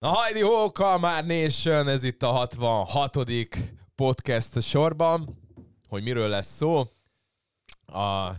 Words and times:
Na 0.00 0.08
hajdi 0.08 0.40
ho, 0.40 0.70
Kalmár 0.72 1.26
Nation, 1.26 1.88
ez 1.88 2.04
itt 2.04 2.22
a 2.22 2.26
66. 2.26 3.16
podcast 3.94 4.62
sorban. 4.62 5.38
Hogy 5.88 6.02
miről 6.02 6.28
lesz 6.28 6.56
szó? 6.56 6.78
A 7.86 8.32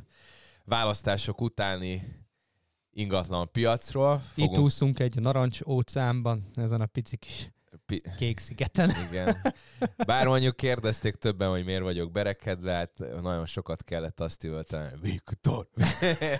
választások 0.65 1.41
utáni 1.41 2.03
ingatlan 2.91 3.51
piacról. 3.51 4.23
Itt 4.35 4.57
úszunk 4.57 4.99
egy 4.99 5.15
narancs 5.15 5.61
óceánban, 5.65 6.49
ezen 6.55 6.81
a 6.81 6.85
pici 6.85 7.17
kis 7.17 7.51
Pi- 7.91 8.03
kék 8.17 8.39
szigeten. 8.39 8.91
Igen. 9.09 9.37
Bár 10.05 10.27
mondjuk 10.27 10.55
kérdezték 10.55 11.15
többen, 11.15 11.49
hogy 11.49 11.65
miért 11.65 11.81
vagyok 11.81 12.11
berekedve, 12.11 12.71
hát 12.71 12.91
nagyon 13.21 13.45
sokat 13.45 13.83
kellett 13.83 14.19
azt 14.19 14.43
üvölteni, 14.43 14.89
Viktor. 15.01 15.67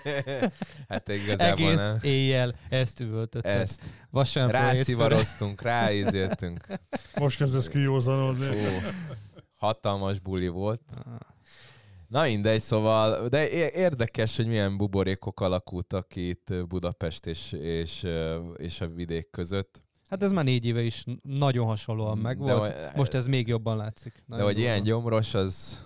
hát 0.88 1.08
igazából 1.08 1.66
Egész 1.66 1.76
nem. 1.76 1.98
éjjel 2.02 2.54
ezt 2.68 3.00
üvöltötted. 3.00 3.60
Ezt 3.60 3.82
hétfőre. 4.10 4.50
rászivaroztunk, 4.50 5.62
ráizéltünk. 5.62 6.66
Most 7.16 7.36
kezdesz 7.36 7.68
kijózanodni. 7.68 8.46
Fú, 8.46 8.86
hatalmas 9.56 10.18
buli 10.18 10.48
volt. 10.48 10.82
Na 12.08 12.22
mindegy, 12.22 12.60
szóval, 12.60 13.28
de 13.28 13.70
érdekes, 13.70 14.36
hogy 14.36 14.46
milyen 14.46 14.76
buborékok 14.76 15.40
alakultak 15.40 16.16
itt 16.16 16.54
Budapest 16.68 17.26
és, 17.26 17.52
és, 17.52 18.06
és 18.56 18.80
a 18.80 18.88
vidék 18.88 19.30
között. 19.30 19.81
Hát 20.12 20.22
ez 20.22 20.32
már 20.32 20.44
négy 20.44 20.66
éve 20.66 20.82
is 20.82 21.04
nagyon 21.22 21.66
hasonlóan 21.66 22.16
De 22.16 22.22
megvolt. 22.22 22.58
hogy- 22.66 22.74
Most 22.96 23.14
ez 23.14 23.26
még 23.26 23.46
jobban 23.48 23.76
látszik. 23.76 24.12
De 24.14 24.22
Nagyon 24.26 24.44
hogy 24.46 24.58
ilyen 24.58 24.82
gyomros, 24.82 25.34
az 25.34 25.84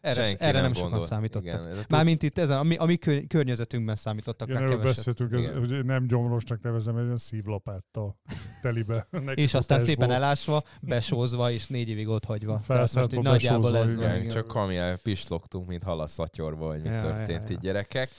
erre, 0.00 0.24
senki 0.24 0.42
erre 0.42 0.52
nem, 0.52 0.62
nem 0.62 0.72
sokan 0.72 1.00
számítottak. 1.00 1.44
Igen, 1.62 1.78
a 1.78 1.84
Mármint 1.88 2.22
itt 2.22 2.38
ezen, 2.38 2.58
ami, 2.58 2.76
ami 2.76 2.96
kö- 2.96 3.26
környezetünkben 3.26 3.94
számítottak 3.94 4.48
Igen, 4.48 4.60
rá 4.60 4.66
erről 4.66 4.78
keveset. 4.80 4.96
beszéltünk, 5.04 5.32
ez, 5.32 5.48
Igen. 5.56 5.58
hogy 5.68 5.84
nem 5.84 6.06
gyomrosnak 6.06 6.62
nevezem, 6.62 6.96
egy 6.96 7.04
olyan 7.04 7.16
szívlapáttal 7.16 8.16
telibe. 8.62 9.06
És 9.34 9.54
aztán 9.54 9.80
szépen 9.84 10.10
elásva, 10.10 10.62
besózva, 10.80 11.50
és 11.50 11.66
négy 11.66 11.88
évig 11.88 12.08
ott 12.08 12.24
hagyva. 12.24 12.58
Felszálltva, 12.58 13.16
így 13.18 13.22
nagyjából 13.24 13.70
besózva, 13.72 13.84
ez 13.88 13.94
igen. 13.96 14.08
van. 14.10 14.18
Igen, 14.20 14.32
csak 14.32 14.54
amilyen 14.54 14.98
pislogtunk, 15.02 15.66
mint 15.68 15.82
hal 15.82 16.00
a 16.00 16.06
szatyorba, 16.06 16.68
hogy 16.70 16.82
mi 16.82 16.88
Ja, 16.88 17.00
történt 17.00 17.28
ja, 17.28 17.44
itt 17.44 17.50
ja. 17.50 17.56
gyerekek. 17.60 18.10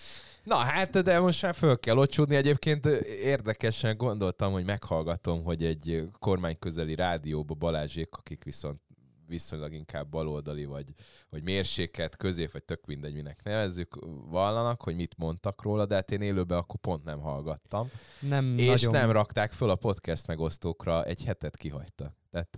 Na 0.46 0.56
hát, 0.56 1.04
de 1.04 1.20
most 1.20 1.42
már 1.42 1.54
föl 1.54 1.80
kell 1.80 1.98
ocsúdni. 1.98 2.36
Egyébként 2.36 2.86
érdekesen 3.06 3.98
gondoltam, 3.98 4.52
hogy 4.52 4.66
meghallgatom, 4.66 5.44
hogy 5.44 5.64
egy 5.64 6.10
kormányközeli 6.20 6.96
rádióba 6.96 7.54
Balázsék, 7.54 8.10
akik 8.12 8.44
viszont 8.44 8.80
viszonylag 9.28 9.74
inkább 9.74 10.10
baloldali, 10.10 10.66
vagy, 10.66 10.94
vagy 11.30 11.44
mérséket, 11.44 12.16
közép, 12.16 12.52
vagy 12.52 12.64
tök 12.64 12.86
mindegy, 12.86 13.14
minek 13.14 13.44
nevezzük, 13.44 13.98
vallanak, 14.30 14.82
hogy 14.82 14.96
mit 14.96 15.18
mondtak 15.18 15.62
róla, 15.62 15.86
de 15.86 15.96
hát 15.96 16.12
én 16.12 16.22
élőben 16.22 16.58
akkor 16.58 16.80
pont 16.80 17.04
nem 17.04 17.20
hallgattam. 17.20 17.90
Nem 18.20 18.58
És 18.58 18.82
nagyon... 18.82 18.92
nem 19.02 19.12
rakták 19.12 19.52
föl 19.52 19.70
a 19.70 19.76
podcast 19.76 20.28
megosztókra, 20.28 21.04
egy 21.04 21.24
hetet 21.24 21.58
kihagyta. 21.58 22.16
Tehát 22.32 22.58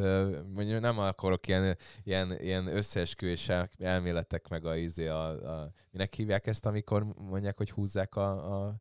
mondjuk 0.53 0.81
nem 0.81 0.99
akarok 0.99 1.47
ilyen, 1.47 1.77
ilyen, 2.03 2.39
ilyen 2.39 2.67
összeesküvés 2.67 3.49
el- 3.49 3.69
elméletek, 3.79 4.47
meg 4.47 4.65
a, 4.65 4.75
izé 4.75 5.07
a, 5.07 5.59
a, 5.59 5.71
minek 5.91 6.13
hívják 6.13 6.47
ezt, 6.47 6.65
amikor 6.65 7.03
mondják, 7.03 7.57
hogy 7.57 7.71
húzzák 7.71 8.15
a, 8.15 8.55
a, 8.65 8.75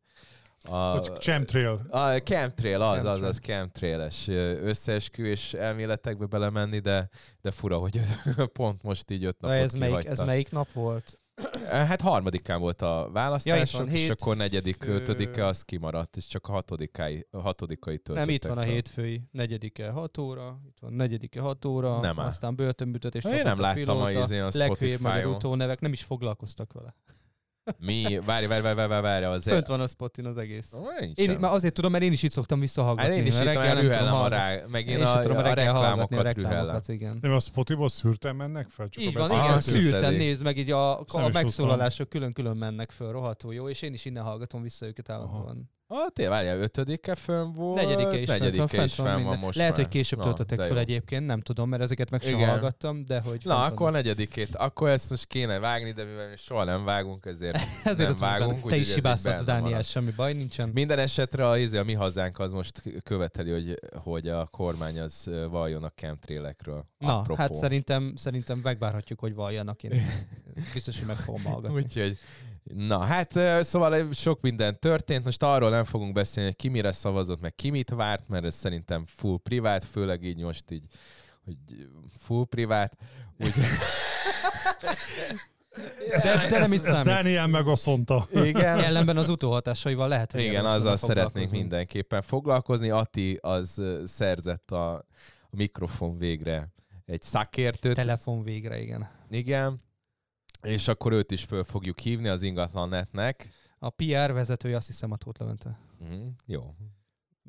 a, 0.63 0.97
chemtrail. 0.99 1.85
a 1.89 2.17
chemtrail, 2.17 2.81
az, 2.81 2.97
az, 2.97 3.03
Chemtrail. 3.03 3.25
az 3.25 3.39
chemtrailes 3.39 4.27
ö, 4.27 4.51
összeesküvés 4.61 5.53
elméletekbe 5.53 6.25
belemenni, 6.25 6.79
de, 6.79 7.09
de 7.41 7.51
fura, 7.51 7.77
hogy 7.77 7.99
pont 8.53 8.83
most 8.83 9.11
így 9.11 9.23
öt 9.23 9.39
napot 9.39 9.57
ez 9.57 9.73
melyik, 9.73 10.05
ez 10.05 10.19
melyik 10.19 10.51
nap 10.51 10.71
volt? 10.71 11.19
Hát 11.69 12.01
harmadikán 12.01 12.59
volt 12.59 12.81
a 12.81 13.09
választások, 13.13 13.79
van, 13.81 13.89
és 13.89 13.99
hét- 13.99 14.09
akkor 14.11 14.35
negyedik, 14.35 14.85
ötödike 14.85 15.45
az 15.45 15.61
kimaradt, 15.61 16.15
és 16.17 16.27
csak 16.27 16.47
a 16.47 16.51
hatodikai, 16.51 17.27
hatodikai 17.31 17.97
töltöttek 17.97 18.25
Nem, 18.25 18.35
itt 18.35 18.45
van 18.45 18.57
a 18.57 18.61
fel. 18.61 18.69
hétfői, 18.69 19.21
negyedike 19.31 19.89
6 19.89 20.17
óra, 20.17 20.59
itt 20.67 20.77
van 20.79 20.93
negyedike 20.93 21.39
6 21.41 21.65
óra, 21.65 21.99
Nem 21.99 22.17
aztán 22.17 22.55
börtönbüntetés. 22.55 23.23
Én 23.23 23.43
nem 23.43 23.57
a 23.57 23.61
láttam 23.61 23.97
a 23.99 24.05
pilóta, 24.05 24.19
izén 24.23 24.43
a 24.43 24.51
Spotify-on. 24.51 25.33
utónevek, 25.33 25.79
nem 25.79 25.91
is 25.91 26.03
foglalkoztak 26.03 26.73
vele. 26.73 26.95
Mi? 27.79 28.19
Várj, 28.25 28.45
várj, 28.45 28.61
várj, 28.61 28.75
várj, 28.87 29.01
várj, 29.01 29.25
az... 29.25 29.43
Fönt 29.43 29.67
van 29.67 29.81
a 29.81 29.87
spotin 29.87 30.25
az 30.25 30.37
egész. 30.37 30.73
Ó, 30.73 30.79
nincs 30.99 31.17
Én, 31.17 31.37
már 31.39 31.51
azért 31.51 31.73
tudom, 31.73 31.91
mert 31.91 32.03
én 32.03 32.11
is 32.11 32.23
itt 32.23 32.31
szoktam 32.31 32.59
visszahallgatni. 32.59 33.09
Hát 33.11 33.19
én 33.19 33.25
is 33.25 33.33
itt 33.39 33.43
reggel 33.43 33.81
rühellem 33.81 34.13
a 34.13 34.27
rá, 34.27 34.59
meg 34.67 34.87
Én 34.87 34.95
én 34.97 35.03
is 35.03 35.09
a, 35.09 35.19
tudom 35.19 35.37
a 35.37 35.39
a 35.39 35.53
reklámokat 35.53 36.09
rühellem. 36.09 36.33
reklámokat, 36.33 36.87
igen. 36.87 37.17
Nem, 37.21 37.31
a 37.31 37.39
Spotify 37.39 37.87
szűrten 37.87 38.35
mennek 38.35 38.67
fel? 38.69 38.89
Csak 38.89 39.03
Így 39.03 39.17
a 39.17 39.19
van, 39.19 39.31
igen, 39.31 39.41
Ah, 39.41 39.59
szűrten 39.59 40.13
nézd 40.13 40.43
meg, 40.43 40.57
így 40.57 40.71
a, 40.71 40.99
a 40.99 41.29
megszólalások 41.33 42.09
külön-külön 42.09 42.57
mennek 42.57 42.91
föl, 42.91 43.11
rohadtul 43.11 43.53
jó, 43.53 43.69
és 43.69 43.81
én 43.81 43.93
is 43.93 44.05
innen 44.05 44.23
hallgatom 44.23 44.61
vissza 44.61 44.85
őket 44.85 45.09
állandóan. 45.09 45.69
Ah, 45.89 46.11
té, 46.13 46.27
várjál, 46.27 46.59
ötödike 46.59 47.15
fönn 47.15 47.53
volt, 47.53 47.75
Negyedike 47.81 48.19
is 48.19 48.27
fent 48.27 48.39
negyedike 48.39 48.67
fent 48.67 48.85
is 48.87 48.93
fenn 48.93 49.05
van 49.05 49.23
van 49.23 49.37
most 49.37 49.57
Lehet, 49.57 49.71
már. 49.75 49.81
hogy 49.85 49.91
később 49.93 50.19
töltöttek 50.21 50.69
jó. 50.69 50.75
egyébként, 50.75 51.25
nem 51.25 51.39
tudom, 51.41 51.69
mert 51.69 51.81
ezeket 51.81 52.09
meg 52.09 52.21
sem 52.21 52.39
hallgattam, 52.39 53.05
de 53.05 53.19
hogy 53.19 53.41
Na, 53.43 53.53
fent 53.53 53.67
akkor 53.67 53.81
a 53.81 53.83
van. 53.83 53.91
negyedikét, 53.91 54.55
akkor 54.55 54.89
ezt 54.89 55.09
most 55.09 55.25
kéne 55.25 55.59
vágni, 55.59 55.91
de 55.91 56.03
mivel 56.03 56.29
mi 56.29 56.35
soha 56.35 56.63
nem 56.63 56.83
vágunk, 56.83 57.25
ezért 57.25 57.55
Ezért 57.83 57.97
nem 57.97 58.09
azt 58.09 58.19
vágunk. 58.19 58.69
Te 58.69 58.75
is 58.75 58.93
hibázhatsz, 58.93 59.43
Dániel, 59.43 59.81
semmi 59.81 60.11
baj 60.15 60.33
nincsen. 60.33 60.69
Minden 60.73 60.99
esetre 60.99 61.47
a, 61.49 61.57
izé, 61.57 61.77
a 61.77 61.83
mi 61.83 61.93
hazánk 61.93 62.39
az 62.39 62.51
most 62.51 62.81
követeli, 63.03 63.51
hogy, 63.51 63.79
hogy 64.03 64.27
a 64.27 64.45
kormány 64.45 64.99
az 64.99 65.29
valljon 65.49 65.83
a 65.83 65.89
chemtrailekről. 65.89 66.85
Na, 66.97 67.19
Apropó. 67.19 67.41
hát 67.41 67.55
szerintem, 67.55 68.13
szerintem 68.15 68.59
megvárhatjuk, 68.63 69.19
hogy 69.19 69.33
valljanak. 69.33 69.83
Én 69.83 69.91
biztos, 70.73 70.97
hogy 70.97 71.07
meg 71.07 71.17
fogom 71.17 71.43
hallgatni. 71.43 71.77
Úgyhogy, 71.77 72.17
na 72.75 72.99
hát 72.99 73.31
szóval 73.63 74.11
sok 74.13 74.41
minden 74.41 74.79
történt, 74.79 75.23
most 75.23 75.43
arról 75.43 75.69
nem 75.69 75.83
fogunk 75.83 76.13
beszélni, 76.13 76.49
hogy 76.49 76.57
ki 76.57 76.67
mire 76.67 76.91
szavazott, 76.91 77.41
meg 77.41 77.55
ki 77.55 77.69
mit 77.69 77.89
várt, 77.89 78.27
mert 78.27 78.45
ez 78.45 78.55
szerintem 78.55 79.05
full 79.05 79.37
privát, 79.43 79.85
főleg 79.85 80.23
így 80.23 80.41
most 80.41 80.71
így, 80.71 80.85
hogy 81.45 81.55
full 82.19 82.45
privát. 82.45 82.97
Úgy, 83.39 83.53
Ez, 86.11 86.25
ez, 86.25 86.41
de 86.41 86.49
nem 86.49 86.61
Ez, 86.61 86.71
is 86.71 86.81
ez. 86.81 87.01
Dániel 87.01 87.47
megasszonta. 87.47 88.27
igen, 88.31 88.79
Ellenben 88.79 89.17
az 89.17 89.29
utóhatásaival 89.29 90.07
lehet, 90.07 90.31
hogy 90.31 90.41
igen, 90.41 90.65
azzal 90.65 90.97
foglalkozni. 90.97 91.57
mindenképpen 91.57 92.21
foglalkozni. 92.21 92.89
Ati 92.89 93.39
az 93.41 93.81
szerzett 94.03 94.71
a, 94.71 94.93
a 94.93 95.05
mikrofon 95.49 96.17
végre 96.17 96.73
egy 97.05 97.21
szakértőt. 97.21 97.95
Telefon 97.95 98.43
végre, 98.43 98.81
igen. 98.81 99.09
Igen. 99.29 99.79
És 100.61 100.87
akkor 100.87 101.11
őt 101.11 101.31
is 101.31 101.43
föl 101.43 101.63
fogjuk 101.63 101.99
hívni 101.99 102.27
az 102.27 102.43
ingatlan.netnek. 102.43 103.49
A 103.79 103.89
PR 103.89 104.33
vezetője 104.33 104.75
azt 104.75 104.87
hiszem 104.87 105.11
a 105.11 105.15
Tóth 105.17 105.39
Levente. 105.39 105.79
Mm, 106.03 106.27
jó. 106.45 106.73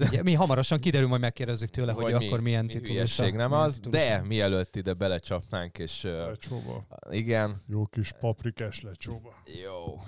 Ugye, 0.01 0.23
mi 0.23 0.33
hamarosan 0.35 0.81
kiderül, 0.81 1.09
majd 1.09 1.21
megkérdezzük 1.21 1.71
tőle, 1.71 1.93
hogy, 1.93 2.13
Vagy 2.13 2.27
akkor 2.27 2.41
milyen 2.41 2.65
mi 2.65 2.73
titulusa. 2.73 3.23
nem 3.23 3.33
milyen 3.35 3.53
az, 3.53 3.75
titulusa. 3.75 4.03
de 4.05 4.23
mielőtt 4.23 4.77
ide 4.77 4.95
belecsapnánk, 4.95 5.79
és 5.79 6.03
Lecsóba. 6.03 6.87
igen, 7.11 7.57
Jó 7.67 7.87
kis 7.87 8.13
paprikás 8.13 8.81
lecsóba. 8.83 9.43
jó. 9.65 10.01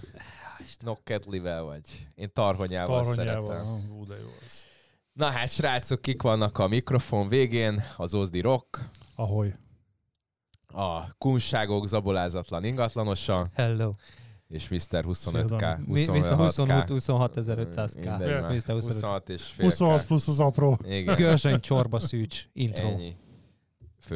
Nokkedlivel 0.81 1.63
vagy. 1.63 2.09
Én 2.15 2.33
tarhonyával, 2.33 3.03
Tarhonyával. 3.03 3.47
szeretem. 3.47 3.73
Ah, 3.73 3.99
Ú, 3.99 4.05
de 4.07 4.15
jó 4.17 4.29
az. 4.47 4.65
Na 5.13 5.27
hát, 5.27 5.51
srácok, 5.51 6.01
kik 6.03 6.23
vannak 6.23 6.59
a 6.59 6.69
mikrofon 6.69 7.29
végén? 7.29 7.83
Az 7.97 8.15
Ozdi 8.15 8.41
Rock, 8.41 8.89
Ahogy. 9.15 9.55
A 10.73 11.15
kunságok 11.19 11.87
zabolázatlan 11.87 12.65
ingatlanosa, 12.65 13.47
Hello. 13.55 13.93
és 14.49 14.69
Mr. 14.69 15.05
25K, 15.09 15.59
Szia, 15.59 15.79
Mi, 15.87 16.07
mi 16.09 16.19
a 16.21 16.35
26, 16.37 16.89
26 16.89 17.35
Mindegy 17.35 17.69
500k. 17.77 18.05
már. 18.05 18.19
Mr. 18.41 18.73
25. 18.73 18.83
26 18.83 19.29
és 19.29 19.43
fél 19.43 19.65
26 19.65 20.07
plusz 20.07 20.29
az 20.29 20.41
apró. 20.41 20.79
Igen. 20.89 21.15
Görzsöny 21.17 21.61
csorba 21.61 21.99
szűcs 21.99 22.45
intro. 22.53 22.87
Ennyi. 22.89 23.17
Fő. 24.07 24.15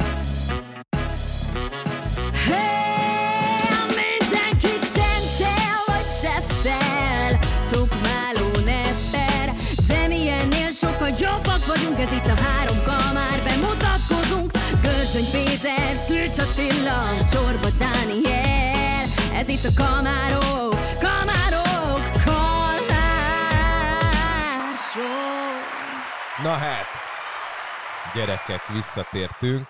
Hey, 2.33 3.87
mindenki 3.87 4.79
csencsel 4.95 5.77
vagy 5.87 6.07
seftel 6.21 7.39
Tukmáló 7.71 8.51
nepper 8.65 9.55
De 9.87 10.07
milyennél 10.09 10.71
sokkal 10.71 11.09
jobbak 11.09 11.67
vagyunk 11.67 11.99
Ez 11.99 12.13
itt 12.13 12.27
a 12.27 12.41
három 12.41 12.77
Bemutatkozunk 12.77 13.04
Görzsöny 15.15 15.31
Péter, 15.33 15.97
Szűcs 15.97 16.39
Attila 16.39 17.25
Csorba 17.25 17.69
Dániel 17.79 19.05
Ez 19.33 19.49
itt 19.49 19.65
a 19.65 19.73
kamárok 19.77 20.75
Kamárok 21.01 22.23
Kalmár 22.25 23.57
Show 24.77 26.43
Na 26.43 26.51
hát, 26.51 26.87
gyerekek, 28.15 28.67
visszatértünk. 28.73 29.69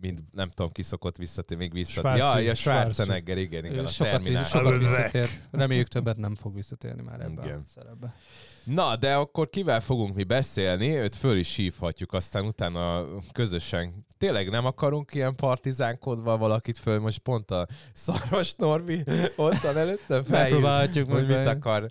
Mind, 0.00 0.18
nem 0.32 0.48
tudom, 0.48 0.72
ki 0.72 0.82
szokott 0.82 1.16
visszatérni, 1.16 1.62
még 1.64 1.72
visszatérni. 1.72 2.18
Ja, 2.18 2.38
ja. 2.38 2.54
Schwarzenegger, 2.54 3.38
igen, 3.38 3.64
igen, 3.64 3.84
a 3.84 3.88
sokat, 3.88 4.12
Terminál. 4.12 4.44
sokat 4.44 4.78
visszatér. 4.78 5.28
Reméljük 5.50 5.88
többet 5.88 6.16
nem 6.16 6.34
fog 6.34 6.54
visszatérni 6.54 7.02
már 7.02 7.20
ebbe 7.20 7.42
Igen. 7.42 7.64
a 7.66 7.68
szerepbe. 7.74 8.14
Na, 8.64 8.96
de 8.96 9.14
akkor 9.14 9.50
kivel 9.50 9.80
fogunk 9.80 10.14
mi 10.14 10.24
beszélni? 10.24 10.96
Őt 10.96 11.16
föl 11.16 11.36
is 11.36 11.56
hívhatjuk, 11.56 12.12
aztán 12.12 12.44
utána 12.44 13.04
közösen. 13.32 14.06
Tényleg 14.18 14.50
nem 14.50 14.66
akarunk 14.66 15.14
ilyen 15.14 15.34
partizánkodva 15.34 16.36
valakit 16.36 16.78
föl, 16.78 17.00
most 17.00 17.18
pont 17.18 17.50
a 17.50 17.66
Szaros 17.92 18.54
Norbi 18.54 19.02
ott 19.36 19.60
van 19.60 19.98
felhív, 20.06 20.28
Megpróbálhatjuk 20.28 21.12
hogy 21.12 21.26
mit 21.26 21.46
akar 21.46 21.86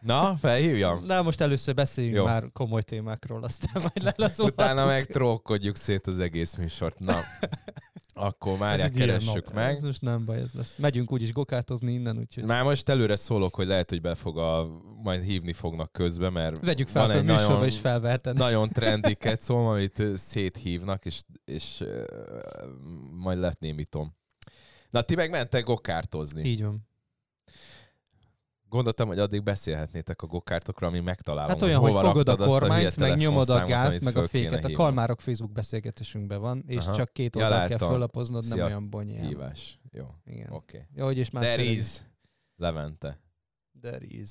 Na, 0.00 0.36
felhívjam? 0.36 1.04
Na, 1.06 1.22
most 1.22 1.40
először 1.40 1.74
beszéljünk 1.74 2.16
Jó. 2.16 2.24
már 2.24 2.44
komoly 2.52 2.82
témákról, 2.82 3.44
aztán 3.44 3.72
majd 3.74 4.02
lelazolhatunk. 4.02 4.70
Utána 4.70 4.86
meg 4.86 5.06
trollkodjuk 5.06 5.76
szét 5.76 6.06
az 6.06 6.20
egész 6.20 6.54
műsort. 6.54 6.98
Na, 6.98 7.20
akkor 8.14 8.56
ilyen 8.58 8.92
keressük 8.92 9.44
nap. 9.44 9.54
meg. 9.54 9.76
Ez 9.76 9.82
most 9.82 10.00
nem 10.00 10.24
baj, 10.24 10.38
ez 10.38 10.52
lesz. 10.52 10.76
Megyünk 10.76 11.12
úgyis 11.12 11.32
gokártozni 11.32 11.92
innen, 11.92 12.18
úgyhogy 12.18 12.44
Már 12.44 12.62
most 12.62 12.88
előre 12.88 13.16
szólok, 13.16 13.54
hogy 13.54 13.66
lehet, 13.66 13.90
hogy 13.90 14.00
be 14.00 14.14
fog 14.14 14.38
a, 14.38 14.68
majd 15.02 15.22
hívni 15.22 15.52
fognak 15.52 15.92
közben, 15.92 16.32
mert 16.32 16.64
vegyük 16.64 16.88
fel, 16.88 17.06
van 17.06 17.16
egy 17.16 17.24
nagyon, 17.24 17.66
is 17.66 17.78
felveheted. 17.78 18.38
nagyon 18.38 18.68
trendi 18.78 19.14
kecom, 19.14 19.66
amit 19.66 20.02
széthívnak, 20.14 21.04
és, 21.04 21.22
és 21.44 21.80
uh, 21.80 22.04
majd 23.22 23.38
letnémítom. 23.38 24.16
Na, 24.90 25.02
ti 25.02 25.14
meg 25.14 25.30
mentek 25.30 25.64
gokártozni. 25.64 26.48
Így 26.48 26.62
van. 26.62 26.88
Gondoltam, 28.74 29.08
hogy 29.08 29.18
addig 29.18 29.42
beszélhetnétek 29.42 30.22
a 30.22 30.26
gokártokra, 30.26 30.86
amíg 30.86 31.02
megtalálom. 31.02 31.48
Hát 31.50 31.62
olyan, 31.62 31.80
hogy 31.80 31.92
hova 31.92 32.06
fogod 32.06 32.28
a 32.28 32.36
kormányt, 32.36 32.94
hülye 32.94 33.08
meg 33.08 33.18
nyomod 33.18 33.48
a 33.48 33.66
gázt, 33.66 34.04
meg 34.04 34.16
a 34.16 34.28
féket. 34.28 34.64
A 34.64 34.72
kalmárok 34.72 35.20
Facebook 35.20 35.52
beszélgetésünkben 35.52 36.40
van, 36.40 36.64
és 36.66 36.86
Aha. 36.86 36.94
csak 36.96 37.12
két 37.12 37.36
Ja, 37.36 37.42
oldalt 37.42 37.60
kell 37.60 37.70
láttam. 37.70 37.88
föllapoznod, 37.88 38.42
nem 38.42 38.52
Szia. 38.52 38.64
olyan 38.64 38.90
bonyolult. 38.90 39.26
Hívás. 39.26 39.78
Jó, 39.90 40.06
Igen. 40.24 40.46
oké. 40.50 40.76
Okay. 40.76 40.88
Jó, 40.94 41.04
hogy 41.04 41.18
is 41.18 41.30
már 41.30 41.42
There 41.42 41.56
tényleg- 41.56 41.76
is 41.76 42.00
Levente. 42.56 43.20
There 43.80 44.04
is. 44.08 44.30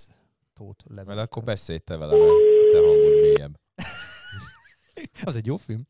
Tóth 0.53 0.85
Mert 0.87 0.97
Levente. 0.99 1.21
akkor 1.21 1.43
beszélj 1.43 1.79
te 1.79 1.97
vele, 1.97 2.15
mert 2.17 2.31
te 2.71 2.77
hangod 2.79 3.21
mélyebb. 3.21 3.59
Az 5.25 5.35
egy 5.35 5.45
jó 5.45 5.55
film. 5.55 5.87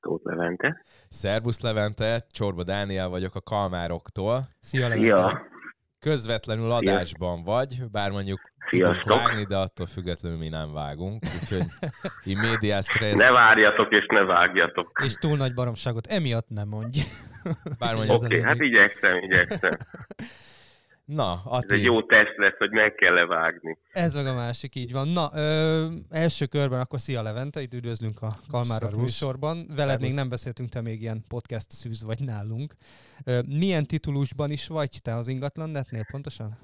Tóth 0.00 0.24
Levente. 0.26 0.82
Szervusz 1.08 1.60
Levente, 1.60 2.26
Csorba 2.30 2.62
Dániel 2.62 3.08
vagyok 3.08 3.34
a 3.34 3.40
Kalmároktól. 3.40 4.48
Szia, 4.60 4.88
Levente. 4.88 5.02
Szia! 5.04 5.54
Közvetlenül 6.06 6.70
adásban 6.70 7.42
vagy, 7.42 7.82
bár 7.92 8.10
mondjuk 8.10 8.40
Sziasztok! 8.68 9.18
vágni, 9.18 9.44
de 9.44 9.56
attól 9.56 9.86
függetlenül 9.86 10.38
mi 10.38 10.48
nem 10.48 10.72
vágunk. 10.72 11.22
Úgyhogy 11.40 11.64
így 12.30 12.36
médiás 12.36 12.94
rész, 12.98 13.18
Ne 13.18 13.30
várjatok 13.30 13.92
és 13.92 14.06
ne 14.08 14.22
vágjatok. 14.24 15.02
És 15.04 15.14
túl 15.14 15.36
nagy 15.36 15.54
baromságot 15.54 16.06
emiatt 16.06 16.48
nem 16.48 16.68
mondj. 16.68 17.00
bár 17.78 17.94
Oké, 17.94 18.10
okay, 18.10 18.42
hát 18.42 18.60
igyekszem, 18.60 19.16
igyekszem. 19.16 19.70
na, 21.06 21.32
Ez 21.32 21.52
Ati, 21.52 21.74
egy 21.74 21.82
jó 21.82 22.02
teszt 22.02 22.36
lesz, 22.36 22.56
hogy 22.58 22.70
meg 22.70 22.94
kell 22.94 23.14
levágni. 23.14 23.78
Ez 23.92 24.14
meg 24.14 24.26
a 24.26 24.34
másik, 24.34 24.74
így 24.74 24.92
van. 24.92 25.08
Na, 25.08 25.26
ö, 25.34 25.84
első 26.10 26.46
körben 26.46 26.80
akkor 26.80 27.00
szia 27.00 27.22
Levente, 27.22 27.60
itt 27.60 27.72
üdvözlünk 27.74 28.22
a 28.22 28.28
Kalmárok 28.50 28.88
Szervusz. 28.88 29.00
műsorban. 29.00 29.56
Veled 29.56 29.76
Szervusz. 29.88 30.06
még 30.06 30.14
nem 30.14 30.28
beszéltünk, 30.28 30.68
te 30.68 30.80
még 30.82 31.00
ilyen 31.00 31.24
podcast 31.28 31.70
szűz 31.70 32.04
vagy 32.04 32.20
nálunk. 32.24 32.72
Ö, 33.24 33.38
milyen 33.58 33.84
titulusban 33.86 34.50
is 34.50 34.68
vagy 34.68 34.90
te 35.02 35.14
az 35.14 35.28
ingatlan 35.28 35.70
netnél 35.70 36.04
pontosan? 36.12 36.58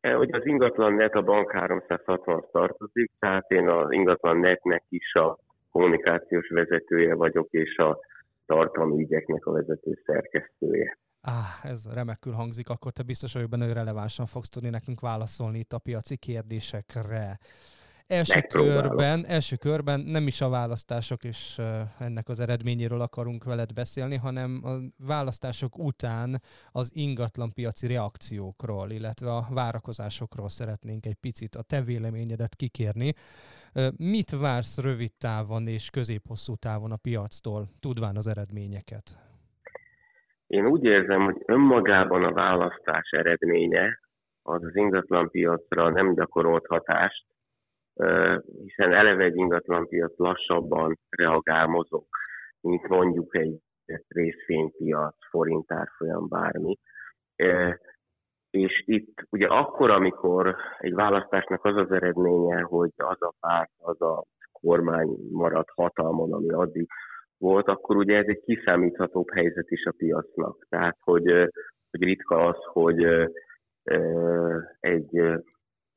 Eh, 0.00 0.14
Hogy 0.16 0.32
az 0.32 0.46
ingatlan 0.46 0.92
net 0.94 1.14
a 1.14 1.22
bank 1.22 1.50
360 1.52 2.44
tartozik, 2.52 3.10
tehát 3.18 3.50
én 3.50 3.68
az 3.68 3.90
ingatlan 3.92 4.36
netnek 4.38 4.84
is 4.88 5.14
a 5.14 5.38
kommunikációs 5.70 6.48
vezetője 6.48 7.14
vagyok, 7.14 7.48
és 7.50 7.76
a 7.76 7.98
tartalmi 8.46 9.02
ügyeknek 9.02 9.46
a 9.46 9.52
vezető 9.52 10.02
szerkesztője. 10.06 10.98
Á, 11.26 11.58
ez 11.62 11.84
remekül 11.84 12.32
hangzik, 12.32 12.68
akkor 12.68 12.92
te 12.92 13.02
biztos 13.02 13.32
vagyok 13.32 13.48
benne, 13.48 13.64
hogy 13.64 13.74
relevánsan 13.74 14.26
fogsz 14.26 14.48
tudni 14.48 14.68
nekünk 14.68 15.00
válaszolni 15.00 15.58
itt 15.58 15.72
a 15.72 15.78
piaci 15.78 16.16
kérdésekre. 16.16 17.38
Első 18.06 18.40
körben, 18.40 19.26
első 19.26 19.56
körben 19.56 20.00
nem 20.00 20.26
is 20.26 20.40
a 20.40 20.48
választások 20.48 21.24
és 21.24 21.60
ennek 21.98 22.28
az 22.28 22.40
eredményéről 22.40 23.00
akarunk 23.00 23.44
veled 23.44 23.72
beszélni, 23.72 24.16
hanem 24.16 24.60
a 24.64 25.04
választások 25.06 25.78
után 25.78 26.42
az 26.72 26.90
ingatlan 26.94 27.52
piaci 27.52 27.86
reakciókról, 27.86 28.90
illetve 28.90 29.34
a 29.34 29.46
várakozásokról 29.50 30.48
szeretnénk 30.48 31.06
egy 31.06 31.14
picit 31.14 31.54
a 31.54 31.62
te 31.62 31.82
véleményedet 31.82 32.56
kikérni. 32.56 33.14
Mit 33.96 34.30
vársz 34.30 34.78
rövid 34.78 35.12
távon 35.12 35.68
és 35.68 35.90
középhosszú 35.90 36.54
távon 36.54 36.92
a 36.92 36.96
piactól, 36.96 37.68
tudván 37.80 38.16
az 38.16 38.26
eredményeket? 38.26 39.18
Én 40.46 40.66
úgy 40.66 40.84
érzem, 40.84 41.24
hogy 41.24 41.42
önmagában 41.46 42.24
a 42.24 42.32
választás 42.32 43.10
eredménye 43.10 43.98
az 44.42 44.64
az 44.64 44.76
ingatlanpiacra 44.76 45.90
nem 45.90 46.14
gyakorolt 46.14 46.66
hatást, 46.66 47.26
hiszen 48.64 48.92
eleve 48.92 49.24
egy 49.24 49.36
ingatlanpiac 49.36 50.18
lassabban 50.18 50.98
reagál, 51.08 51.66
mozog, 51.66 52.04
mint 52.60 52.88
mondjuk 52.88 53.36
egy 53.36 53.60
részvénypiac, 54.08 55.16
forintárfolyam, 55.30 56.28
bármi. 56.28 56.78
És 58.50 58.82
itt 58.86 59.26
ugye 59.30 59.46
akkor, 59.46 59.90
amikor 59.90 60.56
egy 60.78 60.94
választásnak 60.94 61.64
az 61.64 61.76
az 61.76 61.90
eredménye, 61.90 62.60
hogy 62.60 62.90
az 62.96 63.22
a 63.22 63.34
párt, 63.40 63.70
az 63.78 64.00
a 64.02 64.24
kormány 64.52 65.16
marad 65.30 65.68
hatalmon, 65.74 66.32
ami 66.32 66.50
addig 66.50 66.88
volt, 67.38 67.68
akkor 67.68 67.96
ugye 67.96 68.16
ez 68.16 68.26
egy 68.26 68.40
kiszámíthatóbb 68.40 69.30
helyzet 69.30 69.70
is 69.70 69.84
a 69.84 69.94
piacnak. 69.96 70.66
Tehát, 70.68 70.96
hogy, 71.00 71.24
hogy 71.90 72.02
ritka 72.02 72.46
az, 72.46 72.56
hogy 72.72 73.04
egy 74.80 75.22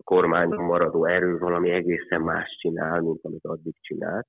kormányon 0.04 0.64
maradó 0.64 1.06
erő 1.06 1.38
valami 1.38 1.70
egészen 1.70 2.22
más 2.22 2.58
csinál, 2.60 3.02
mint 3.02 3.24
amit 3.24 3.46
addig 3.46 3.76
csinált. 3.82 4.28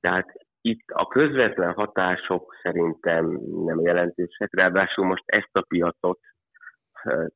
Tehát 0.00 0.32
itt 0.60 0.84
a 0.86 1.06
közvetlen 1.06 1.72
hatások 1.72 2.54
szerintem 2.62 3.40
nem 3.64 3.80
jelentősek, 3.80 4.54
ráadásul 4.54 5.04
most 5.04 5.22
ezt 5.26 5.50
a 5.52 5.64
piacot 5.68 6.20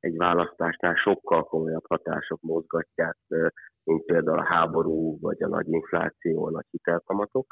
egy 0.00 0.17
választásnál 0.17 0.94
sokkal 0.94 1.44
komolyabb 1.44 1.87
hatások 1.88 2.40
mozgatják, 2.40 3.17
mint 3.85 4.05
például 4.05 4.38
a 4.38 4.44
háború, 4.44 5.19
vagy 5.20 5.43
a 5.43 5.49
nagy 5.49 5.69
infláció, 5.69 6.46
a 6.46 6.50
nagy 6.50 6.67
hitelkamatok. 6.70 7.46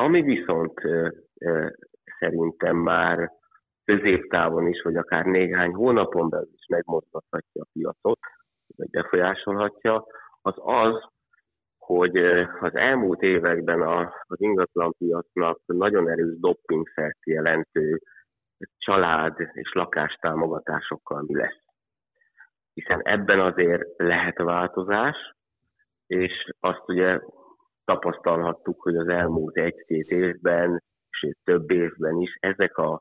Ami 0.00 0.22
viszont 0.22 0.80
szerintem 2.18 2.76
már 2.76 3.30
középtávon 3.84 4.66
is, 4.66 4.82
vagy 4.82 4.96
akár 4.96 5.24
néhány 5.24 5.72
hónapon 5.72 6.28
belül 6.28 6.50
is 6.54 6.66
megmozgathatja 6.66 7.62
a 7.62 7.66
piacot, 7.72 8.18
vagy 8.76 8.90
befolyásolhatja, 8.90 10.06
az 10.42 10.54
az, 10.56 11.02
hogy 11.78 12.16
az 12.60 12.74
elmúlt 12.74 13.22
években 13.22 13.82
az 14.26 14.40
ingatlanpiacnak 14.40 15.60
nagyon 15.66 16.08
erős 16.08 16.38
doppingszert 16.38 17.18
jelentő 17.26 18.00
család 18.78 19.36
és 19.52 19.72
lakástámogatásokkal 19.72 21.22
mi 21.26 21.34
lesz. 21.34 21.62
Hiszen 22.74 23.00
ebben 23.02 23.40
azért 23.40 23.82
lehet 23.96 24.38
változás, 24.38 25.34
és 26.06 26.50
azt 26.60 26.88
ugye 26.88 27.20
tapasztalhattuk, 27.88 28.82
hogy 28.82 28.96
az 28.96 29.08
elmúlt 29.08 29.56
egy-két 29.56 30.10
évben, 30.10 30.82
sőt 31.10 31.38
több 31.44 31.70
évben 31.70 32.16
is 32.20 32.36
ezek 32.40 32.76
a, 32.76 32.92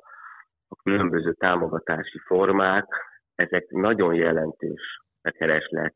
a 0.67 0.75
különböző 0.83 1.33
támogatási 1.33 2.19
formák, 2.25 2.85
ezek 3.35 3.69
nagyon 3.69 4.13
jelentős 4.13 5.01
kereslet 5.21 5.95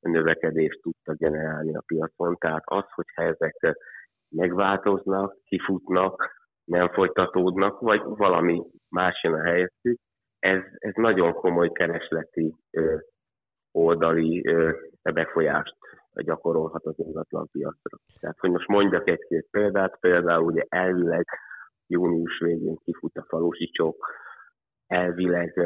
növekedést 0.00 0.80
tudtak 0.82 1.16
generálni 1.18 1.74
a 1.74 1.82
piacon. 1.86 2.36
Tehát 2.36 2.62
az, 2.64 2.84
hogyha 2.94 3.22
ezek 3.22 3.76
megváltoznak, 4.28 5.36
kifutnak, 5.44 6.34
nem 6.64 6.88
folytatódnak, 6.88 7.80
vagy 7.80 8.00
valami 8.04 8.62
más 8.88 9.22
jön 9.22 9.34
a 9.34 9.42
helyettük, 9.42 9.98
ez, 10.38 10.60
ez 10.78 10.92
nagyon 10.94 11.32
komoly 11.32 11.70
keresleti 11.72 12.54
ö, 12.70 12.96
oldali 13.72 14.48
ö, 14.48 14.70
befolyást 15.02 15.76
gyakorolhat 16.22 16.84
az 16.84 16.98
ingatlan 16.98 17.48
piacra. 17.52 17.98
Tehát, 18.20 18.38
hogy 18.38 18.50
most 18.50 18.68
mondjak 18.68 19.08
egy-két 19.08 19.48
példát, 19.50 19.98
például 20.00 20.44
ugye 20.44 20.64
elvileg 20.68 21.26
június 21.86 22.38
végén 22.38 22.76
kifut 22.84 23.16
a 23.16 23.24
falusi 23.28 23.70
csok, 23.70 24.06
elvileg 24.86 25.60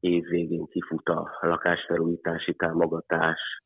év 0.00 0.24
végén 0.24 0.66
kifut 0.66 1.08
a 1.08 1.30
lakásfelújítási 1.40 2.54
támogatás, 2.54 3.62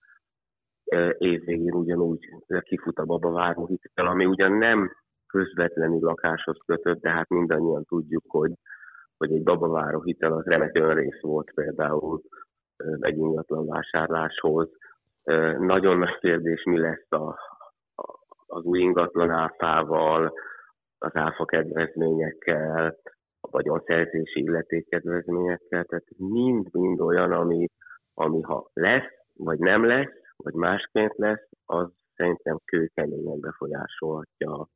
év 1.18 1.44
végén 1.44 1.74
ugyanúgy 1.74 2.28
kifut 2.60 2.98
a 2.98 3.04
babaváró 3.04 3.66
hitel, 3.66 4.06
ami 4.06 4.24
ugyan 4.24 4.52
nem 4.52 4.90
közvetlenül 5.26 5.98
lakáshoz 6.00 6.56
kötött, 6.66 7.00
de 7.00 7.10
hát 7.10 7.28
mindannyian 7.28 7.84
tudjuk, 7.84 8.24
hogy, 8.28 8.52
hogy 9.16 9.32
egy 9.32 9.42
babaváró 9.42 10.02
hitel 10.02 10.32
az 10.32 10.44
remek 10.44 10.78
önrész 10.78 11.20
volt 11.20 11.52
például 11.54 12.22
egy 13.00 13.16
ingatlan 13.16 13.66
vásárláshoz. 13.66 14.68
Nagyon 15.58 15.98
nagy 15.98 16.18
kérdés, 16.18 16.62
mi 16.62 16.78
lesz 16.78 17.10
a, 17.10 17.38
az 18.46 18.64
új 18.64 18.78
ingatlan 18.78 19.30
áfával, 19.30 20.32
az 20.98 21.10
áfa 21.14 21.44
kedvezményekkel, 21.44 22.96
a 23.40 23.48
vagyonszerzési 23.50 24.40
illetékkedvezményekkel, 24.40 25.84
tehát 25.84 26.04
mind-mind 26.16 27.00
olyan, 27.00 27.32
ami, 27.32 27.66
ami 28.14 28.40
ha 28.40 28.70
lesz, 28.72 29.12
vagy 29.34 29.58
nem 29.58 29.86
lesz, 29.86 30.12
vagy 30.36 30.54
másként 30.54 31.16
lesz, 31.16 31.48
az 31.64 31.88
szerintem 32.14 32.58
kőkeményen 32.64 33.40
befolyásolhatja 33.40 34.52
a 34.52 34.68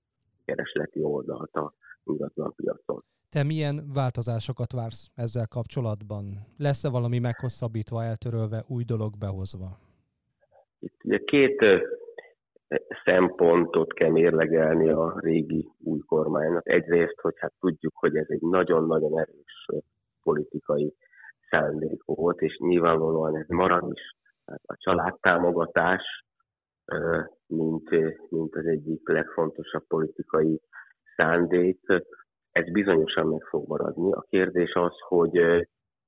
keresleti 0.45 1.03
oldalt 1.03 1.53
a 1.53 1.73
ingatlan 2.05 2.55
piacon. 2.55 3.05
Te 3.29 3.43
milyen 3.45 3.91
változásokat 3.95 4.73
vársz 4.73 5.11
ezzel 5.15 5.47
kapcsolatban? 5.47 6.25
Lesz-e 6.57 6.91
valami 6.91 7.19
meghosszabbítva, 7.19 8.03
eltörölve, 8.03 8.65
új 8.67 8.85
dolog 8.85 9.19
behozva? 9.19 9.79
Itt 10.81 11.05
ugye 11.05 11.19
két 11.19 11.65
szempontot 13.05 13.93
kell 13.93 14.11
mérlegelni 14.11 14.89
a 14.89 15.19
régi 15.21 15.69
új 15.85 15.99
kormánynak. 15.99 16.69
Egyrészt, 16.69 17.21
hogy 17.21 17.35
hát 17.37 17.53
tudjuk, 17.61 17.93
hogy 17.97 18.17
ez 18.17 18.27
egy 18.29 18.41
nagyon-nagyon 18.41 19.19
erős 19.19 19.67
politikai 20.23 20.95
szándék 21.49 22.03
volt, 22.05 22.41
és 22.41 22.59
nyilvánvalóan 22.59 23.37
ez 23.37 23.49
marad 23.49 23.93
is. 23.93 24.15
Hát 24.47 24.61
a 24.65 24.77
családtámogatás, 24.77 26.25
mint, 27.47 27.91
mint 28.31 28.55
az 28.55 28.67
egyik 28.67 29.09
legfontosabb 29.09 29.87
politikai 29.87 30.61
szándék, 31.17 31.81
ez 32.51 32.71
bizonyosan 32.73 33.27
meg 33.27 33.43
fog 33.43 33.69
maradni. 33.69 34.13
A 34.13 34.25
kérdés 34.29 34.73
az, 34.73 34.95
hogy, 35.09 35.39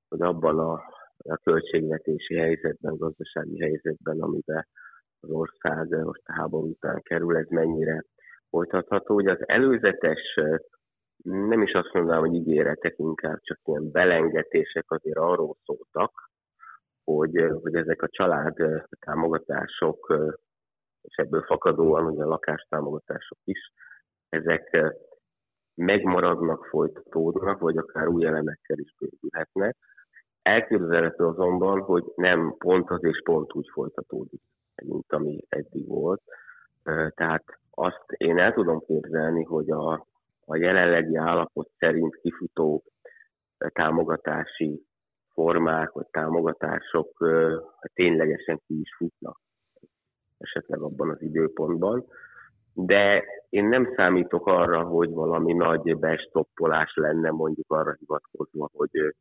hogy 0.08 0.22
abban 0.22 0.58
a, 0.58 0.82
a 1.24 1.36
költségvetési 1.36 2.34
helyzetben, 2.34 2.96
gazdasági 2.96 3.60
helyzetben, 3.60 4.20
amiben 4.20 4.66
az 5.20 5.30
ország 5.30 5.88
most 5.88 6.22
a 6.24 6.32
háború 6.32 6.68
után 6.68 7.02
kerül, 7.02 7.36
ez 7.36 7.48
mennyire 7.48 8.04
folytatható. 8.50 9.14
Ugye 9.14 9.30
az 9.30 9.48
előzetes, 9.48 10.40
nem 11.24 11.62
is 11.62 11.72
azt 11.72 11.92
mondanám, 11.92 12.20
hogy 12.20 12.34
ígéretek, 12.34 12.94
inkább 12.96 13.38
csak 13.40 13.58
ilyen 13.64 13.90
belengetések 13.90 14.90
azért 14.90 15.18
arról 15.18 15.56
szóltak, 15.64 16.12
hogy, 17.04 17.46
hogy 17.62 17.74
ezek 17.74 18.02
a 18.02 18.08
család 18.08 18.54
támogatások, 19.00 20.16
és 21.02 21.16
ebből 21.16 21.42
fakadóan 21.42 22.06
ugye 22.06 22.22
a 22.22 22.28
lakástámogatások 22.28 23.38
is, 23.44 23.72
ezek 24.28 24.94
megmaradnak, 25.74 26.66
folytatódnak, 26.66 27.58
vagy 27.58 27.76
akár 27.76 28.08
új 28.08 28.24
elemekkel 28.24 28.78
is 28.78 28.94
bővülhetnek. 28.98 29.76
Elképzelhető 30.42 31.26
azonban, 31.26 31.80
hogy 31.80 32.04
nem 32.14 32.54
pont 32.58 32.90
az 32.90 33.04
és 33.04 33.20
pont 33.24 33.54
úgy 33.54 33.68
folytatódik 33.72 34.40
mint 34.84 35.12
ami 35.12 35.44
eddig 35.48 35.88
volt. 35.88 36.22
Tehát 37.14 37.44
azt 37.70 38.04
én 38.16 38.38
el 38.38 38.52
tudom 38.52 38.80
képzelni, 38.80 39.44
hogy 39.44 39.70
a, 39.70 40.06
a 40.44 40.56
jelenlegi 40.56 41.16
állapot 41.16 41.70
szerint 41.78 42.16
kifutó 42.16 42.82
támogatási 43.58 44.82
formák 45.32 45.92
vagy 45.92 46.06
támogatások 46.10 47.26
ténylegesen 47.94 48.60
ki 48.66 48.80
is 48.80 48.94
futnak 48.96 49.40
esetleg 50.38 50.80
abban 50.80 51.10
az 51.10 51.22
időpontban. 51.22 52.04
De 52.74 53.24
én 53.48 53.64
nem 53.64 53.92
számítok 53.96 54.46
arra, 54.46 54.82
hogy 54.82 55.10
valami 55.10 55.52
nagy 55.52 55.98
bestoppolás 55.98 56.92
lenne, 56.94 57.30
mondjuk 57.30 57.72
arra 57.72 57.96
hivatkozva, 57.98 58.70
hogy 58.72 59.14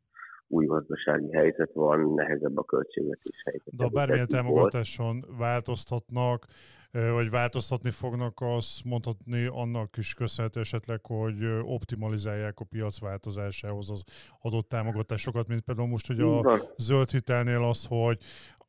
új 0.52 0.66
gazdasági 0.66 1.32
helyzet 1.32 1.70
van, 1.72 2.14
nehezebb 2.14 2.56
a 2.56 2.64
költségvetés 2.64 3.42
helyzet. 3.44 3.76
De 3.76 3.84
a 3.84 3.88
bármilyen 3.88 4.26
támogatáson 4.26 5.24
változtatnak, 5.38 6.46
vagy 6.92 7.30
változtatni 7.30 7.90
fognak, 7.90 8.38
azt 8.40 8.84
mondhatni 8.84 9.46
annak 9.46 9.96
is 9.96 10.14
köszönhető 10.14 10.60
esetleg, 10.60 11.00
hogy 11.06 11.44
optimalizálják 11.62 12.60
a 12.60 12.64
piac 12.64 13.00
változásához 13.00 13.90
az 13.90 14.04
adott 14.40 14.68
támogatásokat, 14.68 15.48
mint 15.48 15.60
például 15.60 15.88
most 15.88 16.06
hogy 16.06 16.20
a 16.20 16.60
zöld 16.76 17.10
hitelnél 17.10 17.62
az, 17.64 17.86
hogy 17.88 18.18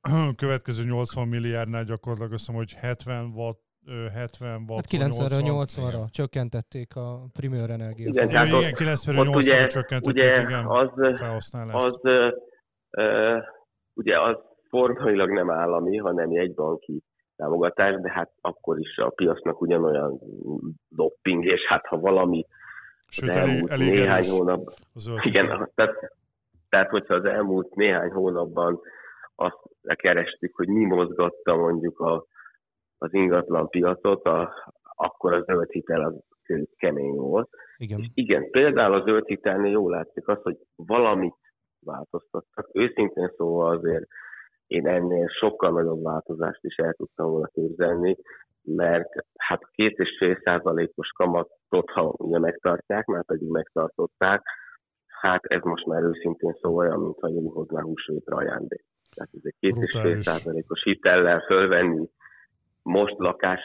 következő 0.35 0.83
80 0.83 1.27
milliárdnál 1.27 1.83
gyakorlatilag 1.83 2.33
azt 2.33 2.45
hiszem, 2.45 2.55
hogy 2.55 2.73
70 2.73 3.25
watt 3.25 3.62
70 4.13 4.63
watt. 4.67 4.91
Hát 4.91 5.11
90-ről 5.11 5.65
80-ra 5.75 6.11
csökkentették 6.11 6.95
a 6.95 7.19
primér 7.33 7.69
energia. 7.69 8.07
Igen, 8.07 8.27
tehát 8.27 8.47
igen, 8.47 8.73
90-ről 8.75 9.31
80-ra 9.33 9.67
csökkentették, 9.67 10.15
ugye 10.15 10.41
igen, 10.41 10.65
az, 10.65 10.89
felhasználást. 11.17 11.85
Az, 11.85 11.99
ö, 12.91 13.37
ugye 13.93 14.21
az 14.21 14.37
formailag 14.69 15.31
nem 15.31 15.51
állami, 15.51 15.97
hanem 15.97 16.31
jegybanki 16.31 17.03
támogatás, 17.35 18.01
de 18.01 18.11
hát 18.11 18.31
akkor 18.41 18.79
is 18.79 18.97
a 18.97 19.09
piacnak 19.09 19.61
ugyanolyan 19.61 20.19
dopping, 20.89 21.45
és 21.45 21.65
hát 21.67 21.85
ha 21.85 21.99
valami 21.99 22.45
Sőt, 23.07 23.29
az 23.29 23.35
elég, 23.35 23.65
elég 23.69 23.91
néhány 23.91 24.29
hónap... 24.29 24.73
Igen, 25.21 25.69
tehát, 25.75 26.13
tehát 26.69 26.89
hogyha 26.89 27.13
az 27.13 27.25
elmúlt 27.25 27.75
néhány 27.75 28.11
hónapban 28.11 28.79
azt 29.35 29.57
kerestük, 29.81 30.55
hogy 30.55 30.67
mi 30.67 30.85
mozgatta 30.85 31.55
mondjuk 31.55 31.99
a 31.99 32.25
az 33.03 33.13
ingatlan 33.13 33.69
piacot, 33.69 34.25
a, 34.25 34.53
akkor 34.95 35.33
a 35.33 35.41
zöld 35.41 35.71
hitel 35.71 36.03
az 36.03 36.13
kemény 36.77 37.15
volt. 37.15 37.49
Igen. 37.77 37.99
És 37.99 38.09
igen, 38.13 38.49
például 38.49 38.93
a 38.93 39.03
zöld 39.03 39.25
hitelnél 39.25 39.71
jól 39.71 39.91
látszik 39.91 40.27
az, 40.27 40.41
hogy 40.41 40.57
valamit 40.75 41.35
változtattak. 41.79 42.69
Őszintén 42.73 43.31
szóval 43.37 43.77
azért 43.77 44.05
én 44.67 44.87
ennél 44.87 45.27
sokkal 45.27 45.71
nagyobb 45.71 46.03
változást 46.03 46.63
is 46.63 46.75
el 46.75 46.93
tudtam 46.93 47.29
volna 47.29 47.47
képzelni, 47.47 48.17
mert 48.61 49.09
hát 49.37 49.69
két 49.71 49.97
és 49.97 50.15
fél 50.19 50.39
százalékos 50.43 51.07
kamatot, 51.07 51.89
ha 51.89 52.13
ugye 52.17 52.39
megtartják, 52.39 53.05
már 53.05 53.25
pedig 53.25 53.47
megtartották, 53.47 54.41
hát 55.07 55.45
ez 55.45 55.61
most 55.61 55.85
már 55.85 56.03
őszintén 56.03 56.57
szóval 56.61 56.85
olyan, 56.85 56.99
mintha 56.99 57.51
hozzá 57.53 57.81
húsvétra 57.81 58.35
ajándék. 58.35 58.85
Tehát 59.15 59.29
ez 59.33 59.41
egy 59.43 59.55
két 59.59 59.77
és 59.77 59.99
fél 60.01 60.21
százalékos 60.21 60.83
hitellel 60.83 61.39
fölvenni 61.39 62.09
most 62.83 63.15
lakás 63.17 63.61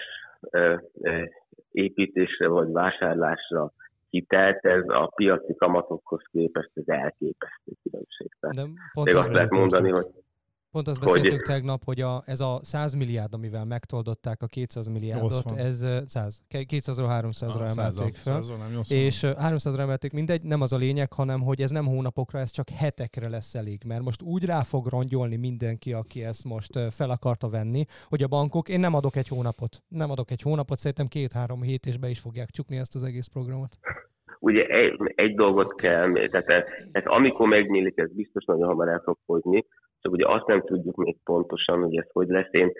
építésre 1.70 2.48
vagy 2.48 2.72
vásárlásra 2.72 3.72
hitelt, 4.10 4.64
ez 4.64 4.82
a 4.86 5.12
piaci 5.14 5.54
kamatokhoz 5.54 6.22
képest 6.32 6.70
ez 6.74 6.84
elképesztő 6.86 7.72
különbség. 7.82 8.30
De 8.40 8.64
pont 8.92 9.14
azt 9.14 9.32
lehet 9.32 9.50
mondani, 9.50 9.90
hogy 9.90 10.06
Pont 10.70 10.88
azt 10.88 11.00
beszéltük 11.00 11.30
hogy... 11.30 11.40
tegnap, 11.40 11.84
hogy 11.84 12.00
a, 12.00 12.22
ez 12.26 12.40
a 12.40 12.58
100 12.62 12.92
milliárd, 12.92 13.34
amivel 13.34 13.64
megtoldották 13.64 14.42
a 14.42 14.46
200 14.46 14.86
milliárdot, 14.86 15.30
80. 15.30 15.58
ez 15.58 15.86
100, 16.06 16.42
200-ról 16.50 17.22
300-ra 17.22 17.78
emelték 17.78 18.14
fel. 18.14 18.42
100 18.42 18.90
és 18.90 19.20
300-ra 19.24 19.78
emelték, 19.78 20.12
mindegy, 20.12 20.42
nem 20.44 20.60
az 20.60 20.72
a 20.72 20.76
lényeg, 20.76 21.12
hanem 21.12 21.40
hogy 21.40 21.60
ez 21.60 21.70
nem 21.70 21.86
hónapokra, 21.86 22.38
ez 22.38 22.50
csak 22.50 22.68
hetekre 22.68 23.28
lesz 23.28 23.54
elég, 23.54 23.82
mert 23.86 24.02
most 24.02 24.22
úgy 24.22 24.44
rá 24.44 24.62
fog 24.62 24.86
rongyolni 24.86 25.36
mindenki, 25.36 25.92
aki 25.92 26.24
ezt 26.24 26.44
most 26.44 26.78
fel 26.90 27.10
akarta 27.10 27.48
venni, 27.48 27.84
hogy 28.08 28.22
a 28.22 28.28
bankok, 28.28 28.68
én 28.68 28.80
nem 28.80 28.94
adok 28.94 29.16
egy 29.16 29.28
hónapot, 29.28 29.82
nem 29.88 30.10
adok 30.10 30.30
egy 30.30 30.42
hónapot, 30.42 30.78
szerintem 30.78 31.06
két-három 31.06 31.62
hét 31.62 31.86
és 31.86 31.96
be 31.96 32.08
is 32.08 32.18
fogják 32.18 32.50
csukni 32.50 32.76
ezt 32.76 32.94
az 32.94 33.02
egész 33.02 33.26
programot 33.26 33.78
ugye 34.40 34.64
egy, 34.64 35.12
egy 35.14 35.34
dolgot 35.34 35.74
kell, 35.74 36.12
tehát 36.12 36.48
ez, 36.92 37.02
amikor 37.04 37.48
megnyílik, 37.48 37.98
ez 37.98 38.12
biztos 38.12 38.44
nagyon 38.44 38.68
hamar 38.68 38.88
el 38.88 39.00
fog 39.04 39.16
fogyni, 39.26 39.66
csak 40.08 40.16
ugye 40.16 40.34
azt 40.34 40.46
nem 40.46 40.62
tudjuk 40.62 40.96
még 40.96 41.16
pontosan, 41.24 41.82
hogy 41.82 41.96
ez 41.96 42.06
hogy 42.12 42.28
lesz. 42.28 42.48
Én 42.50 42.72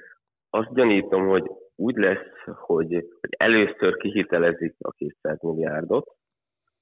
azt 0.50 0.75
gyanítom, 0.75 1.26
hogy 1.26 1.50
úgy 1.76 1.97
lesz, 1.97 2.56
hogy, 2.56 2.92
hogy 3.20 3.30
először 3.37 3.97
kihitelezik 3.97 4.75
a 4.78 4.90
200 4.90 5.38
milliárdot, 5.40 6.16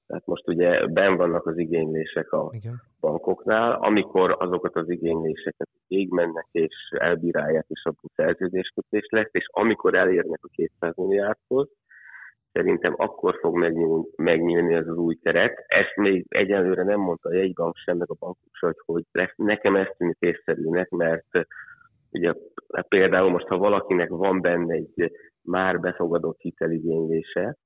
tehát 0.06 0.26
most 0.26 0.48
ugye 0.48 0.86
ben 0.86 1.16
vannak 1.16 1.46
az 1.46 1.58
igénylések 1.58 2.32
a 2.32 2.50
Igen. 2.52 2.82
bankoknál, 3.00 3.72
amikor 3.72 4.36
azokat 4.38 4.76
az 4.76 4.90
igényléseket 4.90 5.68
végigmennek 5.88 6.46
és 6.50 6.74
elbírálják, 6.90 7.64
és 7.68 7.84
abból 7.84 8.10
szerződéskötés 8.14 9.06
lesz, 9.10 9.30
és 9.32 9.48
amikor 9.52 9.94
elérnek 9.94 10.40
a 10.42 10.48
200 10.52 10.96
milliárdhoz, 10.96 11.68
szerintem 12.56 12.94
akkor 12.96 13.38
fog 13.40 13.56
megnyílni, 13.56 14.04
megnyílni 14.16 14.74
ez 14.74 14.86
az 14.86 14.96
új 14.96 15.14
keret. 15.22 15.64
Ezt 15.66 15.96
még 15.96 16.24
egyelőre 16.28 16.82
nem 16.82 17.00
mondta 17.00 17.28
a 17.28 17.34
jegybank 17.34 17.76
sem, 17.76 17.96
meg 17.96 18.10
a 18.10 18.16
bankok 18.18 18.50
sem, 18.52 18.72
hogy 18.84 19.04
nekem 19.36 19.76
ezt 19.76 19.94
tűnik 19.98 20.16
észszerűnek, 20.18 20.88
mert 20.90 21.46
ugye 22.10 22.32
például 22.88 23.30
most, 23.30 23.46
ha 23.46 23.58
valakinek 23.58 24.08
van 24.08 24.40
benne 24.40 24.74
egy 24.74 25.12
már 25.42 25.80
befogadott 25.80 26.40
hiteligénylése, 26.40 27.56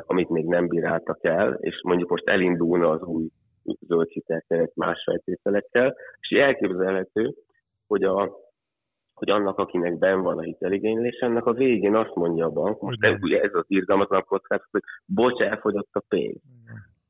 amit 0.00 0.28
még 0.28 0.46
nem 0.46 0.68
bíráltak 0.68 1.24
el, 1.24 1.58
és 1.60 1.80
mondjuk 1.82 2.10
most 2.10 2.28
elindulna 2.28 2.90
az 2.90 3.02
új 3.02 3.28
zöld 3.80 4.08
hitelkeret 4.08 4.74
más 4.74 5.02
feltételekkel, 5.04 5.96
és 6.20 6.38
elképzelhető, 6.38 7.34
hogy 7.86 8.02
a 8.02 8.46
hogy 9.18 9.30
annak, 9.30 9.58
akinek 9.58 9.98
ben 9.98 10.22
van 10.22 10.38
a 10.38 10.42
hiteligénylés, 10.42 11.18
ennek 11.18 11.46
a 11.46 11.52
végén 11.52 11.94
azt 11.94 12.14
mondja 12.14 12.46
a 12.46 12.50
bank, 12.50 12.80
most 12.80 13.04
ez, 13.04 13.16
ugye 13.20 13.40
ez 13.40 13.54
az 13.54 13.64
irgalmatlan 13.66 14.24
kockázat, 14.24 14.68
hogy 14.70 14.82
bocs, 15.06 15.40
elfogyott 15.40 15.90
a 15.92 16.02
pénz. 16.08 16.40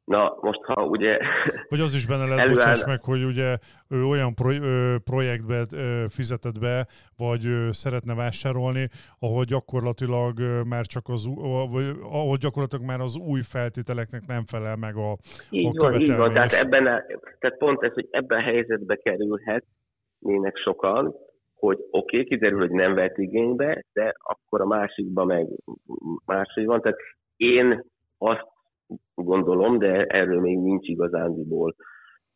Na, 0.08 0.38
most 0.40 0.60
ha 0.62 0.84
ugye... 0.84 1.18
Vagy 1.68 1.80
az 1.80 1.94
is 1.94 2.06
benne 2.06 2.24
lehet, 2.24 2.38
előáll... 2.38 2.54
bocsáss 2.54 2.84
meg, 2.84 3.02
hogy 3.02 3.24
ugye 3.24 3.56
ő 3.88 4.04
olyan 4.04 4.34
pro, 4.34 4.50
ö, 4.50 4.96
projektbe 5.04 5.66
fizetett 6.08 6.58
be, 6.58 6.86
vagy 7.16 7.42
szeretne 7.70 8.14
vásárolni, 8.14 8.88
ahol 9.18 9.44
gyakorlatilag 9.44 10.40
már 10.68 10.86
csak 10.86 11.08
az, 11.08 11.28
vagy, 11.72 11.84
ahol 12.02 12.36
gyakorlatilag 12.36 12.84
már 12.84 13.00
az 13.00 13.16
új 13.16 13.40
feltételeknek 13.42 14.26
nem 14.26 14.44
felel 14.44 14.76
meg 14.76 14.96
a, 14.96 15.16
így 15.50 15.76
a 15.76 15.82
van, 15.82 16.00
így 16.00 16.16
van, 16.16 16.32
tehát, 16.32 16.52
ebben 16.52 16.86
a, 16.86 17.02
tehát 17.38 17.58
pont 17.58 17.82
ez, 17.82 17.92
hogy 17.92 18.08
ebben 18.10 18.38
a 18.38 18.42
helyzetbe 18.42 18.96
kerülhet, 18.96 19.64
nének 20.18 20.56
sokan, 20.56 21.14
hogy 21.58 21.78
oké, 21.90 22.16
okay, 22.16 22.24
kiderül, 22.24 22.58
hogy 22.58 22.70
nem 22.70 22.94
vett 22.94 23.18
igénybe, 23.18 23.84
de 23.92 24.12
akkor 24.16 24.60
a 24.60 24.66
másikban 24.66 25.26
meg 25.26 25.46
máshogy 26.24 26.64
van. 26.64 26.80
Tehát 26.80 26.98
én 27.36 27.84
azt 28.18 28.46
gondolom, 29.14 29.78
de 29.78 30.04
erről 30.04 30.40
még 30.40 30.58
nincs 30.58 30.88
igazándiból 30.88 31.74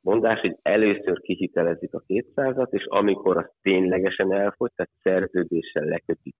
mondás, 0.00 0.40
hogy 0.40 0.56
először 0.62 1.20
kihitelezik 1.20 1.94
a 1.94 2.02
200-at, 2.06 2.70
és 2.70 2.84
amikor 2.88 3.36
az 3.36 3.50
ténylegesen 3.62 4.32
elfogy, 4.32 4.70
tehát 4.74 4.92
szerződéssel 5.02 5.84
lekötik 5.84 6.34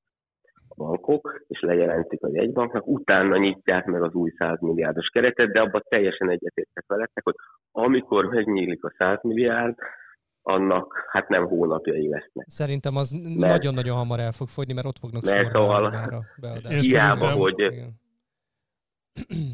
a 0.68 0.74
bankok, 0.76 1.44
és 1.46 1.60
lejelentik 1.60 2.22
a 2.22 2.30
jegybanknak, 2.32 2.86
utána 2.86 3.36
nyitják 3.36 3.84
meg 3.84 4.02
az 4.02 4.14
új 4.14 4.30
100 4.36 4.60
milliárdos 4.60 5.08
keretet, 5.08 5.52
de 5.52 5.60
abban 5.60 5.82
teljesen 5.88 6.30
egyetértek 6.30 6.84
veletek, 6.86 7.24
hogy 7.24 7.34
amikor 7.72 8.24
megnyílik 8.24 8.84
a 8.84 8.94
100 8.98 9.22
milliárd, 9.22 9.74
annak 10.42 11.06
hát 11.10 11.28
nem 11.28 11.46
hónapjai 11.46 12.08
lesznek. 12.08 12.46
Szerintem 12.48 12.96
az 12.96 13.10
nagyon-nagyon 13.22 13.96
hamar 13.96 14.20
el 14.20 14.32
fog 14.32 14.48
fogyni, 14.48 14.72
mert 14.72 14.86
ott 14.86 14.98
fognak 14.98 15.22
mert 15.22 15.42
sorba 15.42 15.58
szóval, 15.58 15.90
már 15.90 16.12
a 16.12 16.24
beadások. 16.40 16.80
Hiába, 16.80 17.30
hogy, 17.30 17.58
Igen. 17.58 18.00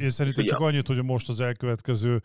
Én 0.00 0.08
szerintem 0.08 0.44
csak 0.44 0.60
annyit, 0.60 0.86
hogy 0.86 1.04
most 1.04 1.28
az 1.28 1.40
elkövetkező 1.40 2.20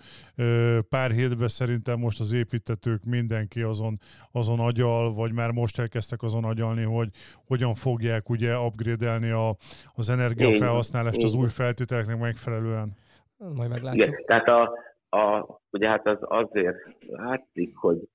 pár 0.89 1.11
hétben 1.11 1.47
szerintem 1.47 1.99
most 1.99 2.19
az 2.19 2.33
építetők 2.33 3.03
mindenki 3.03 3.61
azon, 3.61 3.97
azon 4.31 4.59
agyal, 4.59 5.13
vagy 5.13 5.33
már 5.33 5.51
most 5.51 5.79
elkezdtek 5.79 6.21
azon 6.21 6.43
agyalni, 6.43 6.83
hogy 6.83 7.09
hogyan 7.47 7.73
fogják 7.73 8.29
ugye 8.29 8.57
upgrade-elni 8.57 9.29
a, 9.29 9.55
az 9.93 10.09
energiafelhasználást 10.09 11.23
az 11.23 11.35
új 11.35 11.47
feltételeknek 11.47 12.19
megfelelően. 12.19 12.91
Majd 13.37 13.69
meglátjuk. 13.69 14.05
Igen, 14.05 14.23
tehát 14.25 14.47
a, 14.47 14.71
a, 15.17 15.47
ugye 15.69 15.87
hát 15.87 16.07
az 16.07 16.17
azért 16.21 16.77
látszik, 17.07 17.75
hogy 17.75 18.07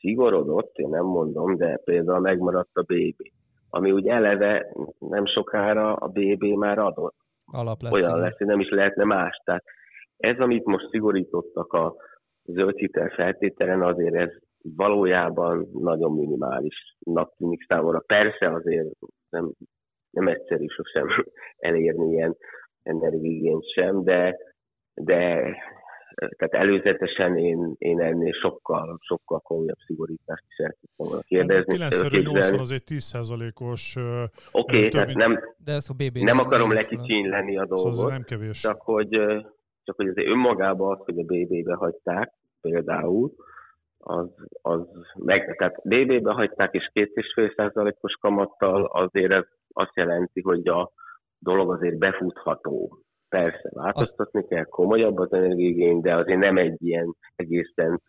szigorodott, 0.00 0.76
én 0.76 0.88
nem 0.88 1.04
mondom, 1.04 1.56
de 1.56 1.80
például 1.84 2.20
megmaradt 2.20 2.76
a 2.76 2.82
BB, 2.82 3.30
ami 3.70 3.92
úgy 3.92 4.06
eleve 4.06 4.72
nem 4.98 5.26
sokára 5.26 5.94
a 5.94 6.08
BB 6.08 6.42
már 6.44 6.78
adott 6.78 7.16
Alap 7.52 7.82
lesz. 7.82 7.92
olyan 7.92 8.18
lesz, 8.18 8.36
hogy 8.36 8.46
nem 8.46 8.60
is 8.60 8.70
lehetne 8.70 9.04
más. 9.04 9.42
Tehát 9.44 9.64
ez, 10.16 10.38
amit 10.38 10.64
most 10.64 10.88
szigorítottak 10.90 11.72
a 11.72 11.94
zöld 12.44 12.76
hitel 12.76 13.08
feltételen, 13.08 13.82
azért 13.82 14.14
ez 14.14 14.30
valójában 14.76 15.68
nagyon 15.72 16.12
minimálisnak 16.12 17.34
tűnik 17.36 17.64
számomra. 17.68 18.02
Persze 18.06 18.52
azért 18.52 18.88
nem, 19.30 19.52
nem 20.10 20.28
egyszerű 20.28 20.66
sosem 20.66 21.06
elérni 21.68 22.12
ilyen 22.12 22.36
energiigényt 22.82 23.72
sem, 23.72 24.04
de, 24.04 24.36
de 24.94 25.54
tehát 26.14 26.54
előzetesen 26.54 27.36
én, 27.36 27.74
én 27.78 28.00
ennél 28.00 28.32
sokkal, 28.32 28.98
sokkal 29.02 29.40
komolyabb 29.40 29.78
szigorítást 29.86 30.44
is 30.48 30.56
el 30.56 30.76
tudtam 30.80 31.06
volna 31.06 31.22
kérdezni. 31.22 31.74
9 31.74 32.60
az 32.60 32.70
egy 32.70 32.82
10%-os... 32.86 33.96
ö, 33.96 34.22
Oké, 34.52 34.76
okay, 34.76 34.88
tehát 34.88 35.14
nem, 35.14 35.54
De 35.64 35.72
ez 35.72 35.88
a 35.88 35.94
BB 35.94 36.18
nem 36.18 36.38
akarom 36.38 36.72
lekicsinyleni 36.72 37.58
a 37.58 37.66
Szóval 37.66 37.88
ez 37.88 37.96
dolgot, 37.96 38.12
nem 38.12 38.22
kevés. 38.22 38.60
csak 38.60 38.80
hogy, 38.82 39.08
csak 39.84 39.96
hogy 39.96 40.08
azért 40.08 40.28
önmagában 40.28 40.96
az, 40.96 41.04
hogy 41.04 41.18
a 41.18 41.22
BB-be 41.22 41.74
hagyták 41.74 42.32
például, 42.60 43.32
az, 43.98 44.28
az 44.62 44.80
meg, 45.14 45.56
tehát 45.56 45.80
BB-be 45.84 46.32
hagyták 46.32 46.74
és 46.74 46.90
2,5%-os 46.94 48.12
kamattal 48.20 48.84
azért 48.84 49.32
ez 49.32 49.44
azt 49.72 49.94
jelenti, 49.94 50.40
hogy 50.40 50.68
a 50.68 50.92
dolog 51.38 51.72
azért 51.72 51.98
befutható. 51.98 52.98
Persze, 53.30 53.70
változtatni 53.72 54.46
kell, 54.46 54.64
komolyabb 54.64 55.18
az 55.18 55.32
energiigény, 55.32 56.00
de 56.00 56.16
azért 56.16 56.38
nem 56.38 56.56
egy 56.56 56.82
ilyen 56.82 57.14
egészen 57.36 58.02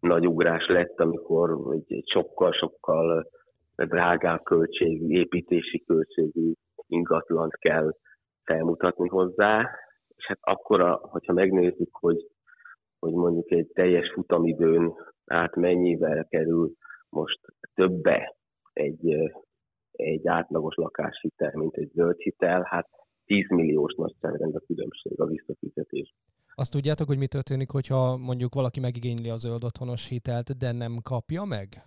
nagy 0.00 0.26
ugrás 0.26 0.66
lett, 0.66 1.00
amikor 1.00 1.58
egy, 1.72 2.02
sokkal-sokkal 2.06 3.30
drágább 3.76 4.42
költségű, 4.42 5.06
építési 5.06 5.84
költségű 5.84 6.52
ingatlant 6.86 7.56
kell 7.56 7.96
felmutatni 8.44 9.08
hozzá, 9.08 9.70
és 10.16 10.26
hát 10.26 10.38
akkor, 10.40 10.98
hogyha 11.00 11.32
megnézzük, 11.32 11.88
hogy, 11.92 12.26
hogy 12.98 13.12
mondjuk 13.12 13.50
egy 13.50 13.70
teljes 13.74 14.12
futamidőn 14.12 14.92
át 15.26 15.56
mennyivel 15.56 16.26
kerül 16.28 16.72
most 17.08 17.40
többe 17.74 18.36
egy, 18.72 19.32
egy 19.92 20.26
átlagos 20.28 20.74
lakáshitel, 20.74 21.52
mint 21.54 21.76
egy 21.76 21.90
zöld 21.94 22.18
hitel, 22.18 22.62
hát 22.70 22.88
10 23.26 23.48
milliós 23.48 23.94
nagyságrend 23.94 24.54
a 24.54 24.60
különbség 24.66 25.20
a 25.20 25.26
visszafizetés. 25.26 26.14
Azt 26.54 26.70
tudjátok, 26.70 27.06
hogy 27.06 27.18
mi 27.18 27.26
történik, 27.26 27.70
hogyha 27.70 28.16
mondjuk 28.16 28.54
valaki 28.54 28.80
megigényli 28.80 29.28
a 29.28 29.36
zöld 29.36 29.64
otthonos 29.64 30.08
hitelt, 30.08 30.56
de 30.56 30.72
nem 30.72 30.98
kapja 31.02 31.44
meg? 31.44 31.84